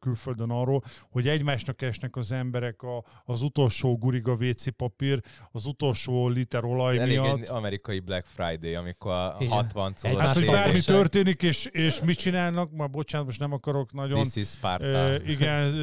külföldön 0.00 0.50
arról, 0.50 0.82
hogy 1.10 1.28
egymásnak 1.28 1.82
esnek 1.82 2.16
az 2.16 2.32
emberek 2.32 2.82
a, 2.82 3.04
az 3.24 3.42
utolsó 3.42 3.96
guriga 3.98 4.32
WC 4.32 4.76
papír, 4.76 5.20
az 5.52 5.66
utolsó 5.66 6.28
liter 6.28 6.64
olaj 6.64 6.98
Elég 6.98 7.18
miatt. 7.20 7.38
egy 7.40 7.48
amerikai 7.48 7.98
Black 8.00 8.26
Friday, 8.26 8.74
amikor 8.74 9.12
a 9.18 9.36
Igen. 9.38 9.52
60 9.52 9.94
Egymás 10.02 10.12
colos 10.12 10.26
Hát, 10.26 10.34
hogy 10.34 10.46
Más 10.46 10.54
bármi 10.54 10.80
történik, 10.80 11.42
és, 11.42 11.64
és 11.64 12.00
mit 12.00 12.18
csinálnak, 12.18 12.70
már 12.70 12.90
bocsánat, 12.90 13.26
most 13.26 13.38
nem 13.40 13.52
akarok 13.52 13.92
nagyon... 13.92 14.22
This 14.22 14.36
is 14.36 14.48
Sparta. 14.48 15.14
Igen, 15.26 15.74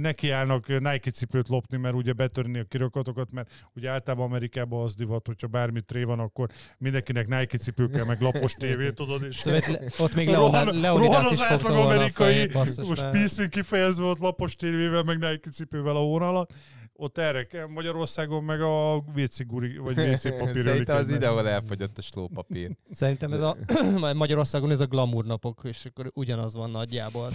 nekiállnak 0.00 0.66
Nike 0.68 1.10
cipőt 1.10 1.48
lopni, 1.48 1.76
mert 1.76 1.94
ugye 1.94 2.12
betörni 2.12 2.58
a 2.58 2.64
kirakatokat, 2.64 3.30
mert 3.32 3.50
ugye 3.74 3.90
általában 3.90 4.26
Amerikában 4.26 4.82
az 4.82 4.94
divat, 4.94 5.26
hogyha 5.26 5.46
bármi 5.46 5.80
tré 5.80 6.02
van, 6.02 6.18
akkor 6.18 6.48
mindenkinek 6.78 7.26
Nike 7.28 7.58
cipő 7.58 7.86
kell, 7.86 8.04
meg 8.04 8.20
lapos 8.20 8.52
tévé, 8.52 8.90
tudod, 8.90 9.22
és 9.22 9.36
Szóval 9.36 9.60
ott- 9.68 10.00
ott 10.00 10.14
még 10.14 10.28
rohan, 10.28 10.50
Leonid- 10.50 10.82
rohan 10.82 11.00
Leonidas 11.10 11.26
az 11.26 11.32
is 11.32 11.44
fogta 11.46 11.72
a 11.74 11.84
amerikai, 11.84 12.46
basszus, 12.76 12.88
most 12.88 13.02
már. 13.02 13.12
PC 13.12 13.48
kifejezve 13.48 14.04
ott 14.04 14.18
lapos 14.18 14.56
tévével, 14.56 15.02
meg 15.02 15.18
Nike 15.18 15.50
cipővel 15.50 15.96
a 15.96 15.98
hón 15.98 16.22
alatt, 16.22 16.52
ott 17.00 17.18
erre 17.18 17.46
kell, 17.46 17.66
Magyarországon 17.66 18.44
meg 18.44 18.60
a 18.60 18.94
WC 18.96 19.46
guri, 19.46 19.76
vagy 19.76 19.98
WC 20.10 20.38
papír 20.38 20.62
Szerintem 20.62 20.96
az 20.96 21.06
ölik 21.08 21.20
ide, 21.20 21.28
ahol 21.28 21.48
elfogyott 21.48 21.98
a 21.98 22.00
slópapír. 22.00 22.76
Szerintem 22.90 23.32
ez 23.32 23.40
a 23.40 23.56
Magyarországon 24.14 24.70
ez 24.70 24.80
a 24.80 24.86
glamour 24.86 25.24
napok, 25.24 25.60
és 25.64 25.84
akkor 25.84 26.10
ugyanaz 26.14 26.54
van 26.54 26.70
nagyjából. 26.70 27.30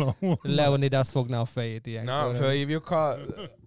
Leonidas 0.42 1.08
fogná 1.08 1.40
a 1.40 1.44
fejét 1.44 1.86
ilyenkor. 1.86 2.14
Na, 2.14 2.34
felhívjuk 2.34 2.90
a, 2.90 3.16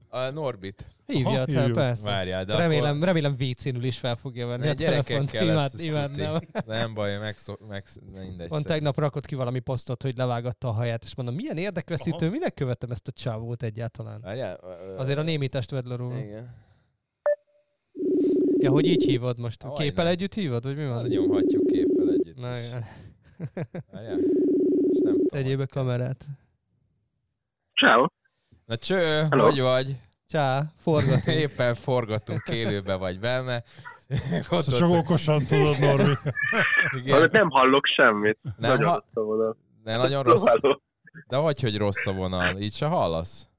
a 0.09 0.29
Norbit. 0.29 0.95
Hívja, 1.11 1.29
Aha, 1.29 1.53
hát 1.53 1.71
persze. 1.71 2.03
Várjál, 2.03 2.45
de 2.45 2.55
remélem, 2.55 2.95
akkor... 2.95 3.07
remélem 3.07 3.35
WC-nül 3.39 3.83
is 3.83 3.99
fel 3.99 4.15
fogja 4.15 4.47
venni 4.47 4.67
a 4.67 4.73
telefont. 4.73 5.33
Imád, 5.33 5.71
imádnám. 5.77 6.39
Nem 6.65 6.93
baj, 6.93 7.17
megszó, 7.17 7.53
megsz... 7.67 7.99
mindegy. 8.13 8.49
Van 8.49 8.63
tegnap 8.63 8.97
rakott 8.97 9.25
ki 9.25 9.35
valami 9.35 9.59
posztot, 9.59 10.01
hogy 10.01 10.17
levágatta 10.17 10.67
a 10.67 10.71
haját, 10.71 11.03
és 11.03 11.15
mondom, 11.15 11.35
milyen 11.35 11.57
érdekveszítő, 11.57 12.25
Aha. 12.25 12.29
minek 12.29 12.53
követem 12.53 12.91
ezt 12.91 13.07
a 13.07 13.11
csávót 13.11 13.63
egyáltalán? 13.63 14.21
Várjál, 14.21 14.59
Azért 14.97 15.17
a 15.17 15.23
némítest 15.23 15.71
vedd 15.71 15.87
le 15.87 15.95
róla. 15.95 16.17
Igen. 16.17 16.49
Ja, 18.57 18.71
hogy 18.71 18.87
így 18.87 19.03
hívod 19.03 19.39
most? 19.39 19.63
Ahogy 19.63 19.77
Képpel 19.77 20.03
nem. 20.03 20.13
együtt 20.13 20.33
hívod, 20.33 20.63
vagy 20.63 20.75
mi 20.75 20.85
van? 20.85 21.07
Nyomhatjuk 21.07 21.67
képpel 21.67 22.09
együtt. 22.09 22.39
Na, 22.39 22.57
igen. 22.57 22.85
Várjál. 23.91 24.15
Nem 24.15 24.91
tudom, 24.91 25.25
Tegyél 25.25 25.57
be 25.57 25.65
kamerát. 25.65 26.25
Ciao. 27.73 28.05
Na 28.65 28.77
cső, 28.77 29.27
Hello. 29.29 29.43
hogy 29.43 29.59
vagy? 29.59 29.97
Csá, 30.29 30.61
forgatunk. 30.77 31.37
Éppen 31.45 31.75
forgatunk, 31.75 32.47
élőbe 32.47 32.95
vagy 32.95 33.19
benne. 33.19 33.63
Ott, 34.49 34.59
Ezt 34.59 34.77
csak 34.77 34.89
ott, 34.89 34.97
okosan 34.97 35.45
tudod, 35.45 35.79
Norbi. 35.79 36.11
igen. 37.03 37.29
Nem 37.31 37.49
hallok 37.49 37.85
semmit. 37.85 38.39
Nem, 38.43 38.53
Nagyon 38.57 38.87
ha... 38.87 38.93
rossz 38.93 39.13
a 39.13 39.21
vonal. 39.21 39.57
De 39.83 39.97
nagyon 39.97 40.23
rossz. 40.23 40.43
De 41.27 41.35
hogy, 41.35 41.61
hogy 41.61 41.77
rossz 41.77 42.05
a 42.05 42.13
vonal? 42.13 42.57
Így 42.57 42.73
se 42.73 42.85
hallasz? 42.85 43.49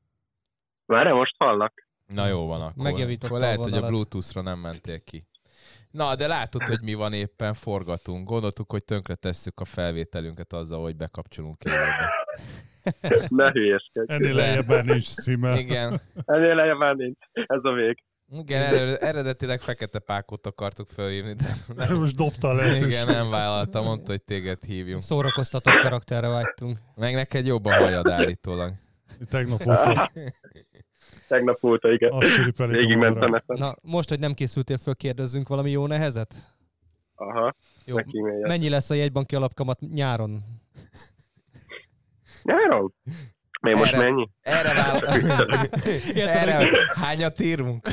Várj, 0.87 1.11
most 1.11 1.35
hallak. 1.39 1.87
Na 2.07 2.27
jó 2.27 2.47
van 2.47 2.61
akkor. 2.61 2.83
Megjavította 2.83 3.27
akkor 3.27 3.39
a 3.39 3.41
lehet, 3.41 3.61
hogy 3.61 3.73
a. 3.73 3.87
Bluetooth-ra 3.87 4.41
nem 4.41 4.59
mentél 4.59 5.05
ki. 5.05 5.27
Na, 5.91 6.15
de 6.15 6.27
látod, 6.27 6.63
hogy 6.63 6.81
mi 6.83 6.95
van 6.95 7.13
éppen, 7.13 7.55
forgatunk. 7.55 8.29
Gondoltuk, 8.29 8.71
hogy 8.71 8.85
tönkre 8.85 9.15
tesszük 9.15 9.61
a 9.61 9.65
felvételünket 9.65 10.53
azzal, 10.53 10.83
hogy 10.83 10.97
bekapcsolunk 10.97 11.65
élőbe. 11.65 12.11
Ne 13.29 13.51
hülyeskedj. 13.51 14.13
Ennél 14.13 14.35
lejjebb 14.35 14.69
már 14.69 14.85
nincs 14.85 15.07
címe. 15.07 15.59
Igen. 15.59 16.01
Ennél 16.25 16.55
lejjebb 16.55 16.79
már 16.79 16.95
nincs. 16.95 17.19
Ez 17.33 17.61
a 17.63 17.73
vég. 17.73 18.03
Igen, 18.33 18.63
elő, 18.63 18.95
eredetileg 18.97 19.61
fekete 19.61 19.99
pákot 19.99 20.47
akartuk 20.47 20.89
felhívni, 20.89 21.35
de 21.35 21.47
nem, 21.77 21.97
Most 22.01 22.17
dobta 22.17 22.49
a 22.49 22.75
igen, 22.75 23.07
nem 23.07 23.31
vállalta, 23.31 23.83
mondta, 23.83 24.11
hogy 24.11 24.23
téged 24.23 24.65
hívjunk. 24.65 25.01
Szórakoztatott 25.01 25.83
karakterre 25.83 26.29
vágytunk. 26.29 26.79
Meg 26.97 27.15
neked 27.15 27.47
jobb 27.47 27.65
a 27.65 27.75
hajad 27.75 28.09
állítólag. 28.09 28.73
Tegnap 29.31 29.61
óta. 29.61 30.11
Tegnap 31.29 31.65
óta, 31.65 31.93
igen. 31.93 32.13
Madarak. 32.13 33.45
ezen. 33.47 33.69
Na, 33.69 33.75
most, 33.83 34.09
hogy 34.09 34.19
nem 34.19 34.35
készültél 34.35 34.79
föl, 34.79 34.95
kérdezzünk 34.95 35.49
valami 35.49 35.71
jó 35.71 35.87
nehezet? 35.87 36.35
Aha, 37.15 37.55
Jó. 37.85 37.97
Mennyi 38.41 38.69
lesz 38.69 38.91
a 38.91 38.95
jegybanki 38.95 39.35
alapkamat 39.35 39.81
nyáron? 39.81 40.43
Nyáron? 42.43 42.95
Még 43.61 43.75
most 43.75 43.97
mennyi? 43.97 44.29
Erre. 44.41 44.71
Érted, 46.15 46.49
Erre 46.49 46.69
hányat 46.95 47.41
írunk? 47.41 47.87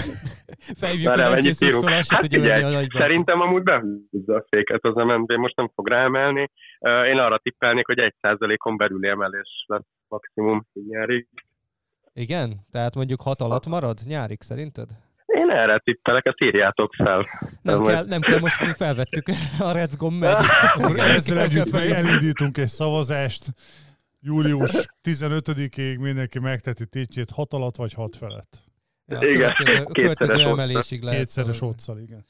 Fejvjük, 0.75 1.09
hogy 1.09 1.17
nem 1.17 1.39
készült 1.39 1.89
se 1.89 2.03
Hát 2.09 2.19
tudja 2.19 2.39
venni 2.41 2.51
a 2.51 2.55
figyelj, 2.55 2.73
nagyban. 2.73 3.01
szerintem 3.01 3.41
amúgy 3.41 3.63
behúzza 3.63 4.35
a 4.35 4.45
féket 4.49 4.83
az 4.83 4.93
MNB, 4.95 5.31
most 5.31 5.55
nem 5.55 5.71
fog 5.75 5.87
ráemelni. 5.87 6.51
Én 6.79 7.17
arra 7.17 7.37
tippelnék, 7.37 7.85
hogy 7.85 7.99
egy 7.99 8.13
százalékon 8.21 8.77
belüli 8.77 9.07
emelés 9.07 9.63
lesz 9.67 9.85
maximum 10.07 10.67
nyárig. 10.89 11.27
Igen? 12.13 12.65
Tehát 12.71 12.95
mondjuk 12.95 13.21
hat 13.21 13.41
alatt 13.41 13.65
marad 13.67 13.97
nyárig 14.05 14.41
szerinted? 14.41 14.89
Én 15.25 15.49
erre 15.49 15.79
tippelek, 15.83 16.25
ezt 16.25 16.41
írjátok 16.41 16.93
fel. 16.93 17.25
Nem 17.61 17.83
kell, 17.83 18.05
nem 18.05 18.21
kell, 18.21 18.39
most 18.39 18.55
felvettük 18.55 19.27
a 19.59 19.71
Recgom 19.71 20.13
megy. 20.13 20.35
Akkor 20.75 20.99
ezzel 20.99 21.39
együtt 21.39 21.69
fel- 21.69 21.91
elindítunk 21.93 22.57
egy 22.57 22.67
szavazást. 22.67 23.45
Július 24.27 24.85
15-ig 25.03 25.99
mindenki 25.99 26.39
megteti 26.39 26.85
tétjét 26.85 27.29
6 27.31 27.53
alatt 27.53 27.75
vagy 27.75 27.93
6 27.93 28.15
felett. 28.15 28.57
Ja, 29.05 29.17
Igen, 29.21 29.31
következő, 29.31 29.73
kétszeres 29.73 29.93
következő 29.93 30.43
emelésig 30.49 31.01
lehet. 31.01 31.19
Kétszeres 31.19 31.61
otszal, 31.61 31.99
igen. 31.99 32.25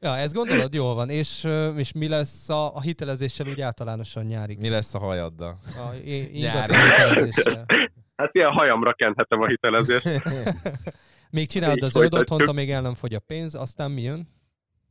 Ja, 0.00 0.16
ezt 0.16 0.34
gondolod? 0.34 0.74
Jól 0.74 0.94
van. 0.94 1.08
És, 1.10 1.48
és 1.76 1.92
mi 1.92 2.08
lesz 2.08 2.48
a, 2.48 2.74
a 2.76 2.80
hitelezéssel 2.80 3.46
úgy 3.48 3.60
általánosan 3.60 4.24
nyárig? 4.24 4.58
Mi 4.58 4.68
lesz 4.68 4.94
a 4.94 4.98
hajaddal? 4.98 5.58
A 5.66 5.94
i- 6.04 6.30
Nyári. 6.32 6.38
ingatlan 6.38 6.82
hitelezéssel. 6.84 7.64
Hát 8.16 8.34
ilyen 8.34 8.50
hajamra 8.50 8.92
kenthetem 8.92 9.40
a 9.40 9.46
hitelezést. 9.46 10.04
Még 11.30 11.48
csinálod 11.48 11.76
Így 11.76 11.84
a 11.84 11.88
zöld 11.88 12.14
otthont, 12.14 12.46
amíg 12.48 12.70
el 12.70 12.82
nem 12.82 12.94
fogy 12.94 13.14
a 13.14 13.20
pénz, 13.26 13.54
aztán 13.54 13.90
mi 13.90 14.02
jön? 14.02 14.28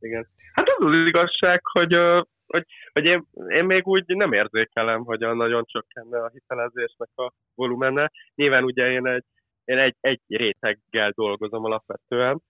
Igen. 0.00 0.28
Hát 0.52 0.66
az 0.78 0.86
az 0.86 1.06
igazság, 1.06 1.60
hogy, 1.72 1.92
ö, 1.94 2.20
hogy, 2.52 2.64
hogy 2.92 3.04
én, 3.04 3.24
én 3.48 3.64
még 3.64 3.86
úgy 3.86 4.04
nem 4.06 4.32
érzékelem, 4.32 5.04
hogy 5.04 5.22
a 5.22 5.34
nagyon 5.34 5.64
csökkenne 5.64 6.24
a 6.24 6.30
hitelezésnek 6.32 7.08
a 7.14 7.32
volumene. 7.54 8.10
Nyilván 8.34 8.64
ugye 8.64 8.90
én 8.90 9.06
egy, 9.06 9.24
én 9.64 9.78
egy, 9.78 9.96
egy 10.00 10.20
réteggel 10.26 11.10
dolgozom 11.14 11.64
alapvetően, 11.64 12.42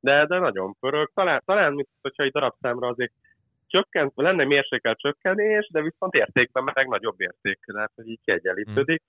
de, 0.00 0.26
de 0.26 0.38
nagyon 0.38 0.74
pörög. 0.80 1.10
Talán, 1.14 1.42
talán 1.44 1.72
mint 1.72 1.88
hogyha 2.02 2.22
egy 2.22 2.30
darabszámra 2.30 2.88
azért 2.88 3.12
csökkent, 3.66 4.12
lenne 4.14 4.44
mérsékelt 4.44 4.98
csökkenés, 4.98 5.68
de 5.72 5.82
viszont 5.82 6.14
értékben 6.14 6.70
meg 6.74 6.88
nagyobb 6.88 7.20
érték, 7.20 7.58
tehát 7.64 7.92
hogy 7.94 8.08
így 8.08 8.20
kiegyenlítődik. 8.24 9.02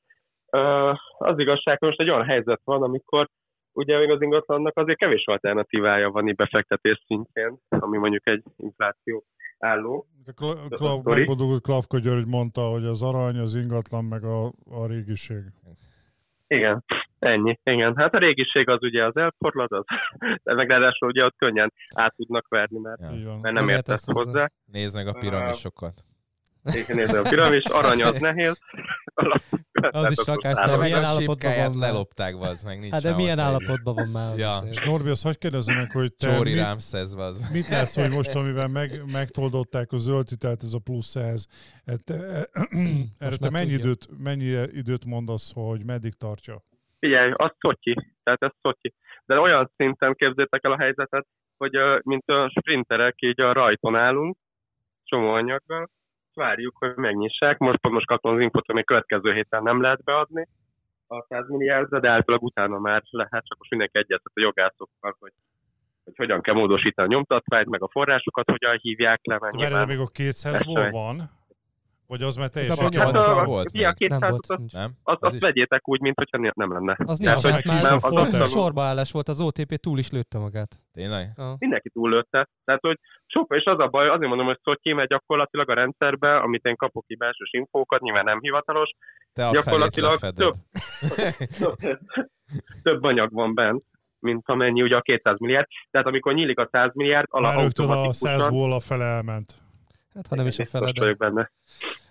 Ö, 0.51 0.91
Az 1.17 1.39
igazság, 1.39 1.77
hogy 1.77 1.87
most 1.87 1.99
egy 1.99 2.09
olyan 2.09 2.25
helyzet 2.25 2.61
van, 2.63 2.83
amikor 2.83 3.27
ugye 3.73 3.97
még 3.97 4.09
az 4.09 4.21
ingatlannak 4.21 4.77
azért 4.77 4.97
kevés 4.97 5.25
alternatívája 5.25 6.09
van 6.09 6.27
így 6.27 6.35
befektetés 6.35 7.03
szintjén, 7.05 7.57
ami 7.69 7.97
mondjuk 7.97 8.27
egy 8.27 8.43
infláció 8.57 9.23
álló. 9.59 10.07
A 10.25 10.31
Kla- 10.31 10.67
Kla- 10.67 11.03
Sorry? 11.03 11.19
megboldogult 11.19 11.61
Klavka 11.61 11.99
György 11.99 12.25
mondta, 12.25 12.61
hogy 12.61 12.85
az 12.85 13.03
arany, 13.03 13.37
az 13.37 13.55
ingatlan, 13.55 14.05
meg 14.05 14.23
a, 14.23 14.45
a 14.69 14.85
régiség. 14.87 15.43
Igen, 16.47 16.83
ennyi. 17.19 17.59
Igen, 17.63 17.95
hát 17.95 18.13
a 18.13 18.17
régiség 18.17 18.69
az 18.69 18.83
ugye 18.83 19.05
az 19.05 19.15
elforlad, 19.15 19.71
az, 19.71 19.83
de 20.43 20.53
meg 20.53 20.69
ráadásul 20.69 21.07
ugye 21.07 21.25
ott 21.25 21.35
könnyen 21.37 21.73
át 21.95 22.15
tudnak 22.15 22.47
verni, 22.47 22.79
mert, 22.79 22.99
Ja. 22.99 23.37
Mert 23.41 23.55
nem 23.55 23.69
értesz 23.69 24.05
hozzá. 24.05 24.51
Nézd 24.65 24.95
meg 24.95 25.07
a 25.07 25.13
piramisokat. 25.13 26.03
Igen, 26.81 26.97
nézd 26.97 27.15
a 27.15 27.21
piramis, 27.21 27.65
arany 27.65 28.01
az 28.03 28.19
nehéz. 28.21 28.59
Az 29.91 30.11
is 30.11 30.25
meg 30.25 30.79
milyen 30.79 31.03
állapotban 31.03 31.55
van 31.55 31.77
lelopták, 31.77 32.35
az 32.39 32.63
meg 32.63 32.79
nincs 32.79 32.91
Hát 32.91 33.01
de 33.01 33.15
milyen 33.15 33.39
állapotban 33.39 33.95
van 33.95 34.07
már? 34.07 34.37
Ja. 34.37 34.59
És? 34.69 34.85
Norbi, 34.85 35.09
azt 35.09 35.23
hagyd 35.23 35.37
kérdezzem 35.37 35.75
meg, 35.75 35.91
hogy 35.91 36.13
te 36.13 36.35
Csóri 36.35 36.53
mit, 36.53 36.61
Rámszez 36.61 37.13
az. 37.13 37.49
mit 37.53 37.67
látsz, 37.67 37.95
hogy 37.95 38.11
most, 38.11 38.35
amivel 38.35 38.67
meg, 38.67 38.89
megtoldották 39.11 39.91
a 39.91 39.97
zöld 39.97 40.29
hitelt, 40.29 40.63
ez 40.63 40.73
a 40.73 40.79
plusz 40.83 41.05
100, 41.05 41.47
erre 41.85 41.97
te, 42.05 42.13
erre 43.17 43.37
te 43.37 43.49
mennyi 43.49 43.71
időt, 43.71 44.07
mennyi 44.23 44.51
időt 44.71 45.05
mondasz, 45.05 45.53
hogy 45.53 45.85
meddig 45.85 46.13
tartja? 46.13 46.63
Figyelj, 46.99 47.31
az 47.35 47.51
szotyi, 47.59 47.95
tehát 48.23 48.43
ez 48.43 48.51
szotyi. 48.61 48.93
De 49.25 49.39
olyan 49.39 49.69
szinten 49.75 50.13
képzétek 50.13 50.63
el 50.63 50.71
a 50.71 50.77
helyzetet, 50.77 51.27
hogy 51.57 51.71
mint 52.03 52.27
a 52.27 52.49
sprinterek 52.49 53.15
így 53.17 53.41
a 53.41 53.53
rajton 53.53 53.95
állunk, 53.95 54.37
csomó 55.03 55.29
anyaggal, 55.29 55.89
várjuk, 56.37 56.75
hogy 56.77 56.95
megnyissák. 56.95 57.57
Most 57.57 57.77
pont 57.77 57.93
most 57.93 58.07
kaptam 58.07 58.35
az 58.35 58.41
infot, 58.41 58.73
még 58.73 58.85
következő 58.85 59.33
héten 59.33 59.63
nem 59.63 59.81
lehet 59.81 60.03
beadni 60.03 60.47
a 61.07 61.25
100 61.29 61.47
milliárdra, 61.47 61.99
de 61.99 62.09
általában 62.09 62.47
utána 62.47 62.79
már 62.79 63.03
lehet, 63.09 63.45
csak 63.45 63.57
most 63.57 63.69
mindenki 63.69 63.97
egyeztet 63.97 64.31
a 64.33 64.41
jogászokkal, 64.41 65.15
hogy 65.19 65.31
hogy 66.03 66.15
hogyan 66.15 66.41
kell 66.41 66.53
módosítani 66.53 67.07
a 67.07 67.11
nyomtatványt, 67.15 67.69
meg 67.69 67.83
a 67.83 67.89
forrásokat 67.91 68.49
hogyan 68.49 68.77
hívják 68.81 69.19
le. 69.23 69.37
De 69.69 69.85
még 69.85 69.99
a 69.99 70.05
200-ból 70.05 70.87
van? 70.91 71.36
Vagy 72.07 72.21
az 72.21 72.35
már 72.35 72.43
Hát 72.43 72.53
teljesen... 72.53 72.83
Hát 72.83 73.11
80 73.13 73.37
a, 73.37 73.43
volt 73.43 73.71
mi 73.71 73.83
a 73.83 73.87
még. 73.87 73.97
200 73.97 74.19
Nem 74.19 74.29
volt. 74.29 74.45
azt, 74.49 74.59
nincs. 74.59 74.71
Nem? 74.73 74.91
azt, 75.03 75.23
Az 75.23 75.33
azt 75.33 75.41
vegyétek 75.41 75.87
úgy, 75.87 76.01
mint 76.01 76.15
hogyha 76.17 76.51
nem 76.55 76.73
lenne. 76.73 76.95
Az 77.05 77.17
Tehát, 77.17 77.41
nincs, 77.43 77.53
hogy 77.53 77.53
az 77.53 77.65
már 77.65 77.91
már 77.91 77.99
kis 78.01 78.09
sorba, 78.09 78.25
fotel. 78.25 78.45
sorbaállás 78.45 79.11
volt, 79.11 79.27
az 79.27 79.41
OTP 79.41 79.75
túl 79.75 79.97
is 79.97 80.11
lőtte 80.11 80.37
magát. 80.37 80.79
Tényleg? 80.93 81.31
Ja. 81.37 81.55
mindenki 81.59 81.89
túllőtte. 81.89 82.47
Tehát, 82.65 82.81
hogy 82.81 82.99
sok, 83.25 83.55
és 83.55 83.63
az 83.63 83.79
a 83.79 83.87
baj, 83.87 84.09
azért 84.09 84.27
mondom, 84.27 84.45
hogy 84.45 84.59
Szotyi 84.63 84.93
megy 84.93 85.07
gyakorlatilag 85.07 85.69
a 85.69 85.73
rendszerbe, 85.73 86.37
amit 86.37 86.65
én 86.65 86.75
kapok 86.75 87.05
ki 87.07 87.15
belsős 87.15 87.49
infókat, 87.51 88.01
nyilván 88.01 88.23
nem 88.23 88.39
hivatalos, 88.41 88.89
Te 89.33 89.47
a 89.47 89.51
Gyakorlatilag 89.51 90.11
lefeded. 90.11 90.53
több 92.83 93.03
anyag 93.03 93.33
van 93.33 93.53
bent, 93.53 93.83
mint 94.19 94.49
amennyi 94.49 94.81
ugye 94.81 94.95
a 94.95 95.01
200 95.01 95.39
milliárd. 95.39 95.67
Tehát 95.91 96.07
amikor 96.07 96.33
nyílik 96.33 96.59
a 96.59 96.67
100 96.71 96.91
milliárd, 96.93 97.27
ala 97.29 97.47
Már 97.47 97.57
rögtön 97.59 97.85
a 97.85 97.91
automatikusan 97.91 98.39
100-ból 98.39 98.75
a 98.75 98.79
fele 98.79 99.05
elment. 99.05 99.65
Hát 100.17 100.27
ha 100.27 100.35
nem 100.35 100.47
is 100.47 100.59
a 100.59 100.65
fele, 100.65 100.91
de 100.91 100.99
vagyok 100.99 101.17
benne. 101.17 101.51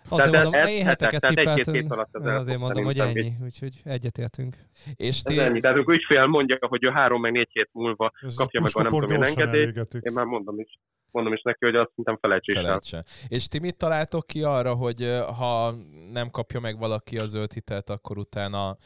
azért 0.08 0.30
Tehát 0.30 0.44
mondom, 0.44 0.60
ez 0.60 0.68
én 0.68 0.84
hetek, 0.84 1.12
heteket 1.12 1.20
tehát 1.20 1.36
egy-két 1.36 1.54
hét 1.54 1.64
tippeltünk, 1.64 1.92
alatt 1.92 2.16
ez 2.16 2.26
el 2.26 2.38
azért 2.38 2.58
mondom, 2.58 2.84
hogy 2.84 2.98
ennyi, 2.98 3.32
úgyhogy 3.44 3.80
egyetértünk. 3.84 4.56
És 4.94 5.16
Ez 5.16 5.22
ti, 5.22 5.38
ennyi. 5.38 5.60
Tehát 5.60 5.76
amikor 5.76 5.94
ügyfél 5.94 6.26
mondja, 6.26 6.58
hogy 6.60 6.84
ő 6.84 6.88
három 6.88 7.20
meg 7.20 7.32
négy 7.32 7.48
hét 7.52 7.68
múlva 7.72 8.12
Ez 8.20 8.34
kapja 8.34 8.60
meg 8.60 8.70
a 8.74 8.82
nem 8.82 8.90
tudom 8.90 9.10
én 9.10 9.22
engedélyt, 9.22 9.94
én 10.00 10.12
már 10.12 10.24
mondom 10.24 10.60
is, 10.60 10.78
mondom 11.10 11.32
is 11.32 11.42
neki, 11.42 11.64
hogy 11.64 11.74
azt 11.74 11.88
szerintem 11.88 12.18
felejts 12.20 12.48
is 12.48 12.54
el. 12.54 12.62
Felejtse. 12.62 13.04
És 13.28 13.48
ti 13.48 13.58
mit 13.58 13.76
találtok 13.76 14.26
ki 14.26 14.42
arra, 14.42 14.74
hogy 14.74 15.20
ha 15.38 15.74
nem 16.12 16.30
kapja 16.30 16.60
meg 16.60 16.78
valaki 16.78 17.18
a 17.18 17.24
zöld 17.24 17.52
hitelt, 17.52 17.90
akkor 17.90 18.18
utána, 18.18 18.76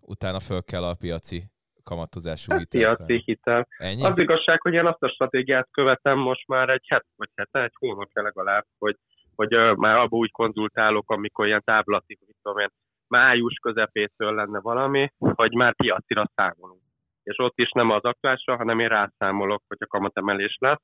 utána 0.00 0.40
föl 0.40 0.62
kell 0.62 0.84
a 0.84 0.94
piaci 0.94 1.50
kamatozású 1.90 2.52
Hát 2.52 2.60
hitelt 2.60 3.06
hitel. 3.24 3.66
Ennyi? 3.78 4.02
Az 4.04 4.18
igazság, 4.18 4.60
hogy 4.60 4.74
én 4.74 4.86
azt 4.86 5.02
a 5.02 5.08
stratégiát 5.08 5.68
követem 5.70 6.18
most 6.18 6.46
már 6.46 6.68
egy 6.68 6.86
het, 6.88 7.06
vagy 7.16 7.28
hete, 7.34 7.62
egy 7.62 7.74
hónapja 7.78 8.22
legalább, 8.22 8.64
hogy, 8.78 8.96
hogy 9.34 9.54
uh, 9.54 9.76
már 9.76 9.96
abba 9.96 10.16
úgy 10.16 10.30
konzultálok, 10.30 11.10
amikor 11.10 11.46
ilyen 11.46 11.62
táblati, 11.64 12.18
mit 12.26 12.36
tudom 12.42 12.58
én, 12.58 12.68
május 13.08 13.54
közepétől 13.62 14.34
lenne 14.34 14.60
valami, 14.60 15.12
hogy 15.18 15.52
már 15.52 15.74
piacira 15.74 16.24
számolunk. 16.34 16.82
És 17.22 17.38
ott 17.38 17.58
is 17.58 17.70
nem 17.70 17.90
az 17.90 18.02
aktuálsra, 18.02 18.56
hanem 18.56 18.80
én 18.80 18.88
rászámolok, 18.88 19.62
hogy 19.68 19.78
a 19.80 19.86
kamatemelés 19.86 20.56
lesz, 20.60 20.82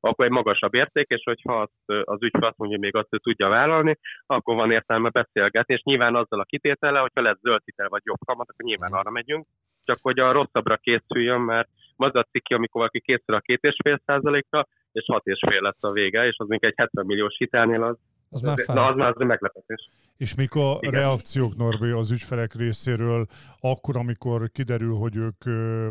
akkor 0.00 0.24
egy 0.24 0.30
magasabb 0.30 0.74
érték, 0.74 1.06
és 1.08 1.22
hogyha 1.24 1.60
azt, 1.60 2.02
az 2.04 2.22
ügyfél 2.22 2.44
azt 2.44 2.58
mondja, 2.58 2.78
még 2.78 2.94
azt 2.94 3.14
ő 3.14 3.18
tudja 3.18 3.48
vállalni, 3.48 3.98
akkor 4.26 4.54
van 4.54 4.70
értelme 4.70 5.08
beszélgetni, 5.08 5.74
és 5.74 5.82
nyilván 5.82 6.14
azzal 6.14 6.40
a 6.40 6.44
kitétele, 6.44 6.98
hogyha 6.98 7.20
lesz 7.20 7.38
zöld 7.40 7.60
hitel 7.64 7.88
vagy 7.88 8.02
jobb 8.04 8.18
kamat, 8.24 8.50
akkor 8.50 8.64
nyilván 8.64 8.92
arra 8.92 9.10
megyünk, 9.10 9.46
csak 9.84 9.98
hogy 10.02 10.18
a 10.18 10.32
rosszabbra 10.32 10.76
készüljön, 10.76 11.40
mert 11.40 11.68
az 11.96 12.14
a 12.14 12.26
ciki, 12.30 12.54
amikor 12.54 12.80
valaki 12.80 13.00
készül 13.00 13.34
a 13.34 13.40
két 13.40 13.62
és 13.62 13.76
fél 13.84 14.00
százalékra, 14.04 14.66
és 14.92 15.04
hat 15.06 15.26
és 15.26 15.40
fél 15.48 15.60
lesz 15.60 15.82
a 15.82 15.90
vége, 15.90 16.26
és 16.26 16.36
az 16.38 16.48
még 16.48 16.64
egy 16.64 16.74
70 16.76 17.06
milliós 17.06 17.36
hitelnél 17.36 17.82
az, 17.82 17.96
Az 18.30 18.40
már 18.40 18.56
na, 18.56 18.62
fel. 18.62 18.88
az 18.88 18.96
már 18.96 19.08
az 19.08 19.20
egy 19.20 19.26
meglepetés. 19.26 19.90
És 20.16 20.34
mik 20.34 20.54
a 20.54 20.76
Igen. 20.80 21.00
reakciók, 21.00 21.56
Norbi, 21.56 21.90
az 21.90 22.10
ügyfelek 22.10 22.54
részéről, 22.54 23.26
akkor, 23.60 23.96
amikor 23.96 24.50
kiderül, 24.52 24.94
hogy 24.94 25.16
ők 25.16 25.44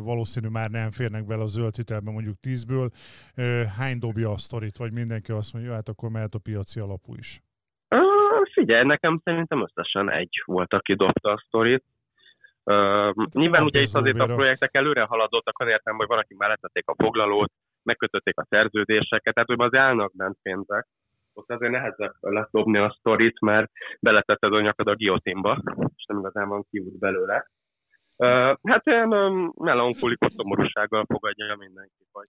valószínű 0.03 0.47
már 0.47 0.69
nem 0.69 0.91
férnek 0.91 1.25
bele 1.25 1.41
a 1.41 1.45
zöld 1.45 1.75
hitelbe, 1.75 2.11
mondjuk 2.11 2.35
10-ből, 2.47 2.89
ö, 3.35 3.63
hány 3.77 3.99
dobja 3.99 4.29
a 4.29 4.37
sztorit, 4.37 4.77
vagy 4.77 4.93
mindenki 4.93 5.31
azt 5.31 5.53
mondja, 5.53 5.73
hát 5.73 5.89
akkor 5.89 6.09
mehet 6.09 6.33
a 6.33 6.39
piaci 6.39 6.79
alapú 6.79 7.13
is. 7.15 7.41
Figyelj, 8.51 8.85
nekem 8.85 9.21
szerintem 9.23 9.63
összesen 9.63 10.11
egy 10.11 10.41
volt, 10.45 10.73
aki 10.73 10.93
dobta 10.95 11.31
a 11.31 11.43
sztorit. 11.47 11.83
Uh, 12.63 13.13
nyilván 13.31 13.61
van 13.61 13.69
ugye 13.69 13.79
itt 13.79 13.93
azért 13.93 14.19
a 14.19 14.25
projektek 14.25 14.75
előre 14.75 15.03
haladottak, 15.03 15.59
olyan 15.59 15.71
értem, 15.71 15.95
hogy 15.95 16.07
van, 16.07 16.17
akik 16.17 16.37
már 16.37 16.49
letették 16.49 16.83
a 16.87 16.95
foglalót, 17.03 17.51
megkötötték 17.83 18.37
a 18.37 18.45
szerződéseket, 18.49 19.33
tehát 19.33 19.49
hogy 19.49 19.61
az 19.61 19.73
állnak 19.73 20.15
bent 20.15 20.37
pénzek. 20.41 20.87
Ott 21.37 21.51
azért 21.51 21.71
nehezebb 21.71 22.13
dobni 22.51 22.77
a 22.77 22.95
sztorit, 22.99 23.39
mert 23.39 23.71
beletetted 23.99 24.53
a 24.53 24.61
nyakad 24.61 24.87
a 24.87 24.95
guillotínba, 24.95 25.63
és 25.95 26.05
nem 26.07 26.19
igazán 26.19 26.47
van 26.47 26.65
kiút 26.69 26.97
belőle. 26.99 27.49
Uh, 28.15 28.55
hát 28.63 28.85
ilyen 28.85 29.13
um, 29.13 29.53
melankolikus 29.55 30.33
szomorúsággal 30.35 31.05
fogadja 31.05 31.55
mindenki, 31.55 32.07
hogy 32.11 32.27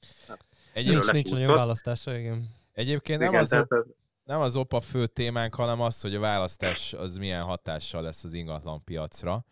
Egyéb, 0.72 0.90
Nincs, 0.90 1.02
Erről 1.02 1.12
nincs 1.12 1.30
nagyon 1.30 1.54
választása, 1.54 2.16
igen. 2.16 2.44
egyébként 2.72 3.18
nem 3.18 3.28
igen, 3.28 3.40
az, 3.40 3.48
tehát 3.48 3.72
ez, 3.72 3.84
nem 4.24 4.40
az 4.40 4.56
OPA 4.56 4.80
fő 4.80 5.06
témánk, 5.06 5.54
hanem 5.54 5.80
az, 5.80 6.00
hogy 6.00 6.14
a 6.14 6.20
választás 6.20 6.92
az 6.92 7.16
milyen 7.16 7.42
hatással 7.42 8.02
lesz 8.02 8.24
az 8.24 8.32
ingatlan 8.32 8.84
piacra. 8.84 9.44